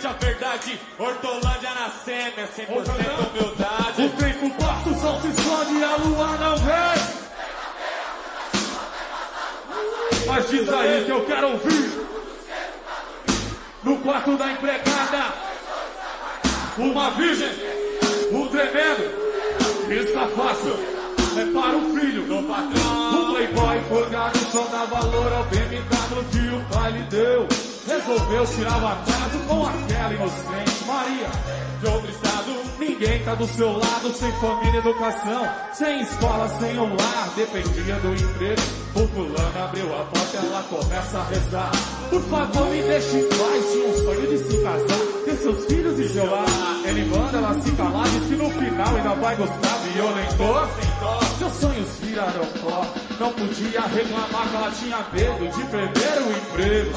a 0.06 0.14
verdade. 0.14 0.80
Hortolândia 1.00 1.70
na 1.74 1.90
cena, 1.90 2.34
é 2.38 2.48
100% 2.48 2.70
humildade. 3.30 4.04
O 4.04 4.10
tempo 4.10 4.50
passa, 4.56 4.90
o 4.90 5.00
sol 5.00 5.22
se 5.22 5.28
esconde 5.28 5.74
e 5.80 5.84
a 5.84 5.96
lua 5.98 6.28
não 6.38 6.58
vem. 6.58 7.26
Mas 10.28 10.50
diz 10.50 10.70
aí 10.70 11.06
que 11.06 11.12
eu 11.12 11.26
quero 11.26 11.52
ouvir. 11.52 12.06
No 13.84 13.98
quarto 14.00 14.36
da 14.38 14.52
empregada, 14.52 15.34
uma 16.78 17.12
virgem, 17.12 17.52
um 18.32 18.48
tremendo. 18.48 19.26
Está 19.90 20.28
fácil. 20.30 20.96
É 21.38 21.46
para 21.52 21.78
o 21.78 21.94
filho 21.94 22.24
do 22.24 22.44
patrão. 22.48 23.22
O 23.22 23.34
playboy 23.34 23.82
forgado 23.90 24.40
só 24.52 24.64
dá 24.64 24.86
valor 24.86 25.34
ao 25.34 25.44
BMW 25.44 26.26
que 26.32 26.56
o 26.56 26.66
pai 26.74 26.92
lhe 26.94 27.04
deu 27.04 27.48
resolveu 27.88 28.46
tirar 28.48 28.82
o 28.82 28.88
atraso 28.88 29.40
com 29.48 29.66
aquela 29.66 30.14
inocente 30.14 30.86
Maria. 30.86 31.30
De 31.80 31.88
outro 31.88 32.10
estado, 32.10 32.52
ninguém 32.80 33.24
tá 33.24 33.36
do 33.36 33.48
seu 33.48 33.72
lado, 33.72 34.14
sem 34.14 34.32
família 34.34 34.76
e 34.76 34.78
educação, 34.78 35.48
sem 35.74 36.02
escola, 36.02 36.48
sem 36.60 36.80
um 36.80 36.96
lar, 36.96 37.30
dependia 37.36 37.96
do 37.96 38.14
emprego. 38.14 38.62
O 38.96 39.08
fulano 39.10 39.64
abriu 39.64 39.94
a 39.94 40.04
porta, 40.06 40.38
ela 40.38 40.64
começa 40.70 41.20
a 41.20 41.24
rezar. 41.26 41.72
Por 42.10 42.22
favor, 42.22 42.68
me 42.68 42.82
deixe 42.82 43.18
em 43.18 43.30
paz, 43.30 43.72
tinha 43.72 43.88
um 43.88 43.98
sonho 44.04 44.28
de 44.28 44.38
se 44.38 44.58
casar, 44.64 45.00
ter 45.26 45.36
seus 45.36 45.66
filhos 45.66 46.00
e 46.00 46.10
seu 46.10 46.26
lar. 46.32 46.46
Ele 46.86 47.06
manda 47.06 47.38
ela 47.38 47.62
se 47.62 47.72
calar, 47.72 48.08
diz 48.10 48.28
que 48.28 48.36
no 48.36 48.50
final 48.52 48.96
ainda 48.96 49.16
vai 49.16 49.36
gostar, 49.36 49.75
violentou. 49.96 50.68
Seus 51.40 51.54
sonhos 51.54 51.90
viraram 52.02 52.46
pó, 52.62 52.86
não 53.20 53.32
podia 53.34 53.82
reclamar 53.82 54.50
que 54.50 54.56
ela 54.56 54.72
tinha 54.72 54.98
medo 55.14 55.48
de 55.48 55.64
perder 55.66 56.22
o 56.22 56.32
emprego. 56.32 56.92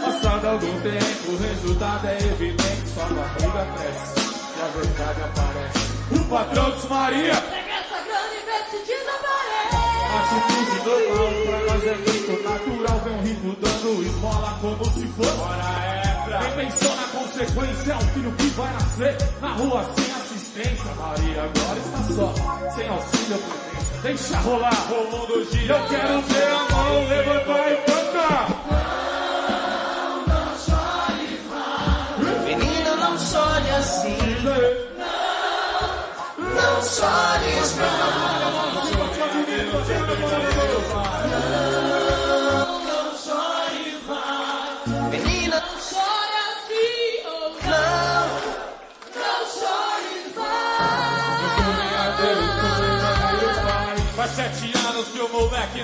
Passado 0.00 0.46
algum 0.46 0.80
tempo, 0.80 1.32
o 1.32 1.36
resultado 1.36 2.06
é 2.06 2.18
evidente, 2.18 2.88
sua 2.88 3.04
barriga 3.04 3.66
cresce 3.76 4.14
e 4.56 4.60
a 4.60 4.66
verdade 4.78 5.20
aparece. 5.22 5.84
O 6.12 6.24
patrão 6.28 6.70
diz 6.70 6.84
Maria, 6.88 7.34
Pega 7.34 7.72
essa 7.72 8.00
grana 8.04 8.34
e 8.34 8.42
vê 8.46 8.58
se 8.70 8.78
desaparece. 8.86 9.76
atitude 10.20 10.76
normal, 10.84 11.32
pra 11.46 11.58
nós 11.72 11.82
é 11.84 11.96
muito 11.96 12.32
natural, 12.44 13.00
vem 13.04 13.14
um 13.14 13.22
rico 13.22 13.56
dando 13.60 14.02
esmola 14.04 14.58
como 14.60 14.84
se 14.84 15.06
fosse 15.08 15.30
extra. 16.04 16.38
Quem 16.38 16.50
pensou 16.64 16.96
na 16.96 17.08
consequência 17.08 17.92
é 17.92 17.96
o 17.96 18.00
filho 18.00 18.32
que 18.32 18.46
vai 18.48 18.72
nascer 18.74 19.16
na 19.40 19.48
rua 19.54 19.90
sem 19.96 20.23
assistência. 20.54 20.94
Maria 20.94 21.42
agora 21.42 21.78
está 21.78 21.98
só, 22.14 22.34
sem 22.74 22.88
auxílio 22.88 23.38
previdência. 23.38 24.02
Deixa 24.02 24.38
rolar, 24.38 24.92
o 24.92 25.10
mundo 25.10 25.44
gira. 25.50 25.74
Eu 25.74 25.88
quero 25.88 26.20
ver 26.22 26.48
a 26.48 26.68
mão 26.70 27.08
levantar 27.08 27.72
e 27.72 27.76
cantar. 27.76 28.48
Menina, 32.44 32.96
não 32.96 33.18
chore 33.18 33.70
assim. 33.70 34.18
Não, 34.44 35.04
não 36.54 36.82
chores 36.82 37.76
Não, 37.76 38.33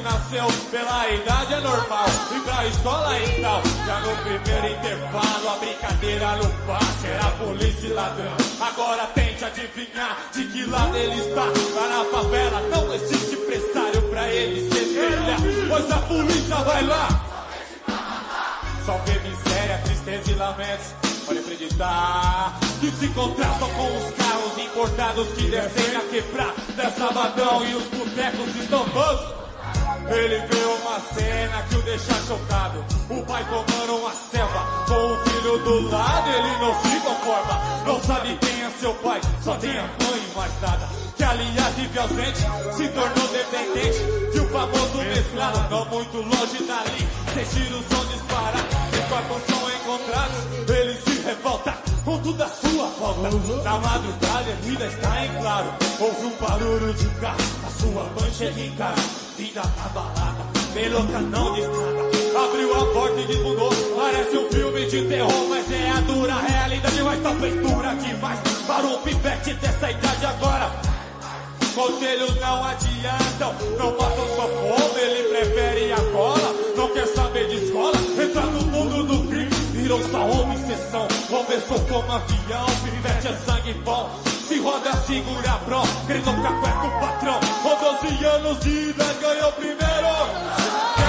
nasceu, 0.00 0.46
pela 0.70 1.08
idade 1.10 1.54
é 1.54 1.60
normal, 1.60 2.06
e 2.34 2.40
pra 2.40 2.66
escola 2.66 3.18
e 3.18 3.42
tal. 3.42 3.62
Já 3.86 4.00
no 4.00 4.16
primeiro 4.16 4.78
intervalo, 4.78 5.48
a 5.48 5.56
brincadeira 5.58 6.36
no 6.36 6.48
pátio 6.66 7.10
era 7.10 7.30
polícia 7.32 7.86
e 7.86 7.92
ladrão. 7.92 8.36
Agora 8.60 9.06
tente 9.14 9.44
adivinhar 9.44 10.16
de 10.32 10.44
que 10.44 10.64
lado 10.66 10.96
ele 10.96 11.20
está. 11.20 11.44
Lá 11.44 11.88
na 11.88 12.04
favela 12.10 12.60
não 12.68 12.94
existe 12.94 13.36
pressário 13.36 14.02
pra 14.10 14.28
ele 14.28 14.70
se 14.70 14.78
espelhar, 14.78 15.40
pois 15.68 15.90
a 15.90 15.98
polícia 15.98 16.56
vai 16.56 16.86
lá. 16.86 17.08
Só 18.84 18.96
vê 19.04 19.18
miséria, 19.20 19.78
tristeza 19.84 20.30
e 20.30 20.34
lamentos. 20.34 20.94
Pode 21.26 21.38
acreditar 21.38 22.58
que 22.80 22.90
se 22.90 23.08
contrastam 23.08 23.70
com 23.70 23.96
os 23.96 24.14
carros 24.14 24.58
importados 24.58 25.28
que 25.28 25.50
descem 25.50 25.96
a 25.96 26.00
quebrar 26.00 26.54
dessa 26.74 27.06
sabadão 27.06 27.64
e 27.64 27.74
os 27.74 27.84
botecos 27.84 28.56
estão 28.56 28.84
todos. 28.88 29.39
Ele 30.10 30.38
vê 30.40 30.64
uma 30.64 31.00
cena 31.14 31.62
que 31.68 31.76
o 31.76 31.82
deixa 31.82 32.14
chocado. 32.26 32.84
O 33.08 33.22
pai 33.24 33.44
tomando 33.44 33.96
uma 33.96 34.12
selva 34.12 34.84
com 34.88 35.12
o 35.12 35.16
filho 35.24 35.58
do 35.58 35.88
lado. 35.88 36.28
Ele 36.30 36.58
não 36.58 36.74
se 36.82 37.00
conforma, 37.00 37.60
não 37.86 38.00
sabe 38.02 38.36
quem 38.40 38.62
é 38.62 38.70
seu 38.80 38.92
pai, 38.94 39.20
só 39.42 39.54
tem 39.56 39.78
a 39.78 39.82
mãe 39.82 40.20
e 40.20 40.36
mais 40.36 40.60
nada. 40.60 40.88
Que 41.16 41.22
aliás 41.22 41.74
vive 41.76 41.98
ausente, 41.98 42.40
se 42.76 42.88
tornou 42.88 43.28
dependente 43.28 44.32
de 44.32 44.40
um 44.40 44.48
famoso 44.48 44.98
mesclado. 44.98 45.70
Não 45.70 45.84
muito 45.86 46.16
longe 46.16 46.64
dali, 46.64 47.08
sem 47.34 47.44
tiros 47.44 47.84
são 47.86 48.04
disparados, 48.06 48.76
os 48.92 49.04
corpos 49.08 49.42
são 49.46 49.70
encontrados. 49.70 50.36
Ele 50.68 51.00
se 51.02 51.20
revolta 51.22 51.89
com 52.04 52.18
tudo 52.18 52.42
à 52.42 52.48
sua 52.48 52.86
volta. 52.98 53.30
Na 53.62 53.78
madrugada 53.78 54.52
a 54.52 54.64
vida 54.64 54.86
está 54.86 55.24
em 55.24 55.40
claro. 55.40 55.66
Houve 55.98 56.26
um 56.26 56.36
barulho 56.36 56.94
de 56.94 57.06
carro, 57.20 57.38
a 57.66 57.70
sua 57.70 58.04
mãe 58.20 58.32
chega 58.32 58.60
em. 58.60 58.70
Vida 59.36 59.62
na 59.62 59.88
balada, 59.88 60.44
louca 60.92 61.20
não 61.20 61.54
diz 61.54 61.66
nada. 61.66 62.44
Abriu 62.44 62.74
a 62.74 62.86
porta 62.92 63.20
e 63.20 63.26
desmudou, 63.26 63.70
parece 63.96 64.36
um 64.36 64.48
filme 64.50 64.86
de 64.86 65.08
terror, 65.08 65.48
mas 65.48 65.72
é 65.72 65.90
a 65.90 66.00
dura 66.00 66.34
realidade, 66.34 67.02
mas 67.02 67.22
talvez 67.22 67.54
dura 67.54 67.94
demais. 67.94 68.38
Para 68.66 68.86
um 68.86 68.98
pivete 69.02 69.54
dessa 69.54 69.90
idade 69.90 70.26
agora. 70.26 70.70
Conselhos 71.74 72.34
não 72.40 72.64
adiantam, 72.64 73.54
não 73.78 73.92
matam 73.92 74.26
sua 74.34 74.48
fome, 74.48 75.00
ele 75.00 75.28
prefere 75.28 75.92
a 75.92 76.00
cola, 76.12 76.54
como 81.78 82.12
avião, 82.12 82.66
pivete 82.82 83.28
é 83.28 83.36
sangue 83.46 83.74
bom, 83.84 84.10
se 84.48 84.58
roda 84.58 84.92
segura 85.06 85.52
pro, 85.64 85.82
gritou 86.06 86.34
cacué 86.42 86.72
com 86.72 86.88
o 86.88 87.00
patrão, 87.00 87.40
com 87.62 88.08
12 88.08 88.24
anos 88.24 88.60
de 88.60 88.90
idade 88.90 89.18
ganhou 89.20 89.52
primeiro, 89.52 90.99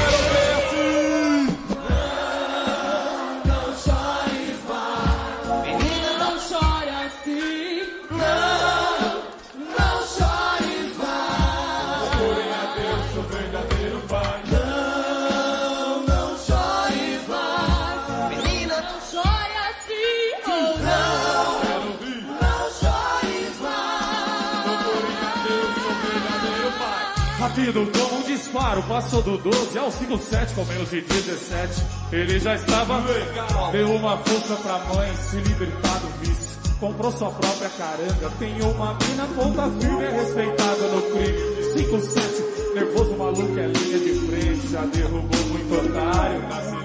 Rápido 27.61 27.91
como 27.91 28.17
um 28.17 28.23
disparo, 28.23 28.81
passou 28.83 29.21
do 29.21 29.37
12 29.37 29.77
ao 29.77 29.91
57 29.91 30.55
com 30.55 30.65
menos 30.65 30.89
de 30.89 31.01
17. 31.01 31.83
Ele 32.11 32.39
já 32.39 32.55
estava 32.55 32.97
legal, 32.97 33.71
deu 33.71 33.95
uma 33.97 34.17
força 34.17 34.55
pra 34.55 34.79
mãe, 34.95 35.15
se 35.15 35.35
libertar 35.35 35.99
do 35.99 36.07
vício. 36.19 36.57
Comprou 36.79 37.11
sua 37.11 37.29
própria 37.29 37.69
caranga, 37.69 38.31
tem 38.39 38.59
uma 38.63 38.97
mina 39.07 39.27
ponta 39.35 39.69
firme, 39.79 40.03
é 40.03 40.09
respeitada 40.09 40.87
no 40.87 41.01
crime. 41.03 41.63
57, 41.73 42.73
nervoso 42.73 43.15
maluco 43.15 43.59
é 43.59 43.67
linha 43.67 43.99
de 43.99 44.13
frente, 44.25 44.67
já 44.67 44.81
derrubou 44.81 45.45
muito 45.51 45.75
otário. 45.75 46.80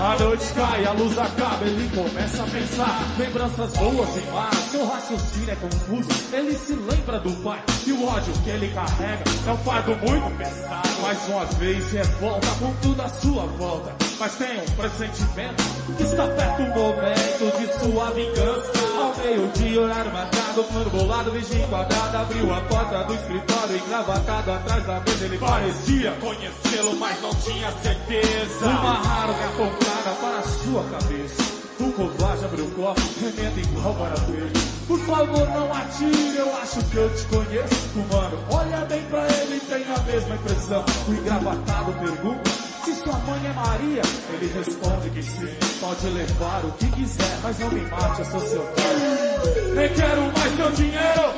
A 0.00 0.16
noite 0.18 0.46
cai, 0.54 0.82
a 0.86 0.92
luz 0.92 1.18
acaba, 1.18 1.62
ele 1.66 1.90
começa 1.94 2.42
a 2.42 2.46
pensar. 2.46 3.04
Lembranças 3.18 3.70
boas 3.76 4.08
e 4.16 4.30
más, 4.30 4.54
seu 4.70 4.86
raciocínio 4.86 5.50
é 5.50 5.56
confuso. 5.56 6.08
Ele 6.32 6.54
se 6.54 6.72
lembra 6.72 7.20
do 7.20 7.30
pai 7.42 7.62
e 7.86 7.92
o 7.92 8.06
ódio 8.08 8.32
que 8.42 8.48
ele 8.48 8.68
carrega 8.68 9.22
é 9.46 9.52
um 9.52 9.58
fardo 9.58 9.94
muito 9.96 10.38
pesado. 10.38 10.88
Mais 11.02 11.28
uma 11.28 11.44
vez 11.44 11.92
revolta 11.92 12.46
com 12.58 12.72
tudo 12.80 13.02
à 13.02 13.08
sua 13.10 13.44
volta. 13.58 13.94
Mas 14.18 14.34
tem 14.36 14.58
um 14.58 14.70
pressentimento 14.74 15.64
que 15.98 16.02
está 16.02 16.26
perto 16.28 16.62
o 16.62 16.68
momento 16.70 17.58
de 17.58 17.78
sua 17.78 18.10
vingança. 18.12 18.79
Ao 19.20 19.26
meio-dia, 19.26 19.82
horário 19.82 20.12
marcado, 20.12 20.64
plano 20.64 20.90
bolado, 20.90 21.30
vigia 21.32 21.62
enquadrado, 21.62 22.16
abriu 22.16 22.54
a 22.54 22.60
porta 22.62 23.04
do 23.04 23.14
escritório, 23.14 23.76
engravatado 23.76 24.50
atrás 24.50 24.86
da 24.86 25.00
mesa, 25.00 25.24
ele 25.26 25.36
parecia 25.36 26.12
conhecê-lo, 26.12 26.96
mas 26.96 27.20
não 27.20 27.34
tinha 27.34 27.70
certeza. 27.82 28.66
Uma 28.66 28.94
rara 28.94 29.32
apontada 29.32 30.10
para 30.22 30.38
a 30.38 30.42
sua 30.42 30.84
cabeça. 30.84 31.42
O 31.80 31.92
covarde 31.92 32.44
abriu 32.46 32.64
o 32.64 32.70
cofre, 32.70 33.04
remenda 33.20 33.60
igual 33.60 33.94
para 33.94 34.14
ver. 34.24 34.52
Por 34.88 34.98
favor, 35.00 35.48
não 35.48 35.74
atire, 35.74 36.36
eu 36.36 36.56
acho 36.56 36.82
que 36.86 36.96
eu 36.96 37.14
te 37.14 37.24
conheço. 37.24 37.90
O 37.96 38.14
mano 38.14 38.38
olha 38.50 38.86
bem 38.86 39.02
pra 39.02 39.26
ele 39.26 39.60
tem 39.60 39.84
a 39.84 39.98
mesma 40.00 40.34
impressão. 40.34 40.84
O 41.06 41.12
engravatado 41.12 41.92
pergunta 41.92 42.69
se 42.84 42.94
sua 42.94 43.18
mãe 43.18 43.46
é 43.46 43.52
Maria. 43.52 44.02
Ele 44.32 44.52
responde 44.52 45.10
que 45.10 45.22
sim, 45.22 45.48
pode 45.80 46.06
levar 46.08 46.64
o 46.64 46.72
que 46.72 46.90
quiser, 46.92 47.38
mas 47.42 47.58
não 47.58 47.70
me 47.70 47.80
mate, 47.82 48.18
eu 48.20 48.24
sou 48.26 48.40
seu 48.40 48.62
pai. 48.62 49.74
Nem 49.74 49.88
quero 49.94 50.22
mais 50.32 50.56
seu 50.56 50.70
dinheiro. 50.72 51.34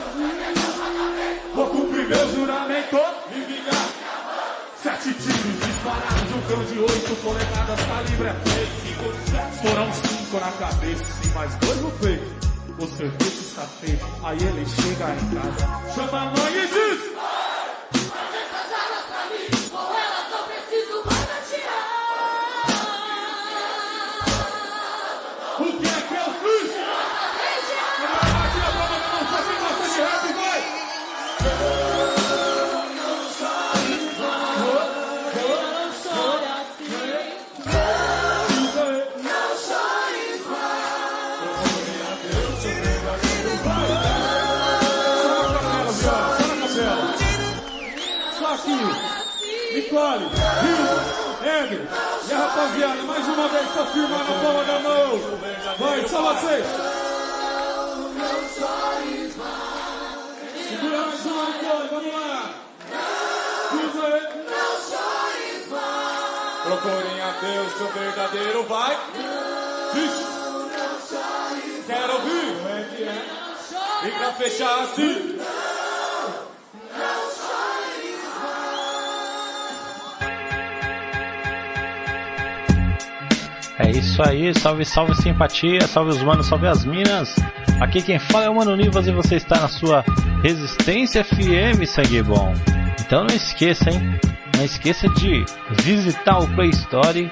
Vou 1.54 1.66
cumprir 1.66 2.08
meu 2.08 2.34
juramento 2.34 2.96
e 3.34 3.40
vingar. 3.40 3.88
Sete 4.82 5.14
tiros 5.14 5.66
disparados, 5.66 6.32
um 6.34 6.40
cão 6.48 6.64
de 6.64 6.78
oito 6.78 7.22
polegadas, 7.22 7.80
calibre 7.80 8.28
é 8.28 8.32
357. 8.32 9.68
Foram 9.68 9.92
cinco 9.92 10.40
na 10.40 10.52
cabeça 10.52 11.04
e 11.24 11.28
mais 11.28 11.54
dois 11.56 11.80
no 11.80 11.90
peito. 11.92 12.52
O 12.78 12.86
serviço 12.86 13.42
está 13.42 13.62
feito, 13.62 14.04
aí 14.24 14.38
ele 14.38 14.66
chega 14.66 15.14
em 15.14 15.34
casa, 15.34 15.94
chama 15.94 16.20
a 16.20 16.24
mãe 16.24 16.52
e 16.56 16.66
diz... 16.66 17.41
rapaziada, 52.62 53.02
mais 53.02 53.28
uma 53.28 53.48
vez 53.48 53.68
pra 53.70 53.86
firmar 53.86 54.18
na 54.18 54.40
palma 54.40 54.64
da 54.64 54.78
mão. 54.78 55.18
Vai, 55.78 56.08
só 56.08 56.22
vocês. 56.22 56.66
Segura 60.68 60.98
mais 60.98 61.26
uma, 61.26 61.44
Nicole, 61.46 61.88
vamos 61.90 62.12
lá. 62.12 62.54
Cruza 63.68 64.06
aí. 64.06 64.22
Procurem 66.62 67.20
a 67.20 67.30
Deus, 67.40 67.72
seu 67.76 67.88
verdadeiro 67.88 68.62
vai. 68.64 68.96
Diz. 69.92 70.12
Quero 71.86 72.12
ouvir. 72.14 72.56
Como 72.56 72.68
é 72.68 72.84
que 72.84 73.02
é? 73.02 74.08
E 74.08 74.10
pra 74.12 74.32
fechar 74.34 74.82
assim. 74.82 75.38
É 83.84 83.90
isso 83.90 84.22
aí, 84.22 84.54
salve, 84.54 84.84
salve 84.84 85.14
simpatia, 85.16 85.80
salve 85.88 86.10
os 86.10 86.22
manos, 86.22 86.46
salve 86.46 86.68
as 86.68 86.84
minas. 86.84 87.34
Aqui 87.80 88.00
quem 88.00 88.16
fala 88.16 88.44
é 88.44 88.48
o 88.48 88.54
Mano 88.54 88.76
Nivas 88.76 89.08
e 89.08 89.10
você 89.10 89.34
está 89.34 89.58
na 89.58 89.66
sua 89.66 90.04
Resistência 90.40 91.24
FM, 91.24 91.84
sangue 91.84 92.22
bom. 92.22 92.54
Então 93.00 93.24
não 93.24 93.34
esqueça, 93.34 93.90
hein? 93.90 94.00
Não 94.56 94.64
esqueça 94.64 95.08
de 95.08 95.44
visitar 95.82 96.38
o 96.38 96.46
Play 96.54 96.70
Store 96.70 97.28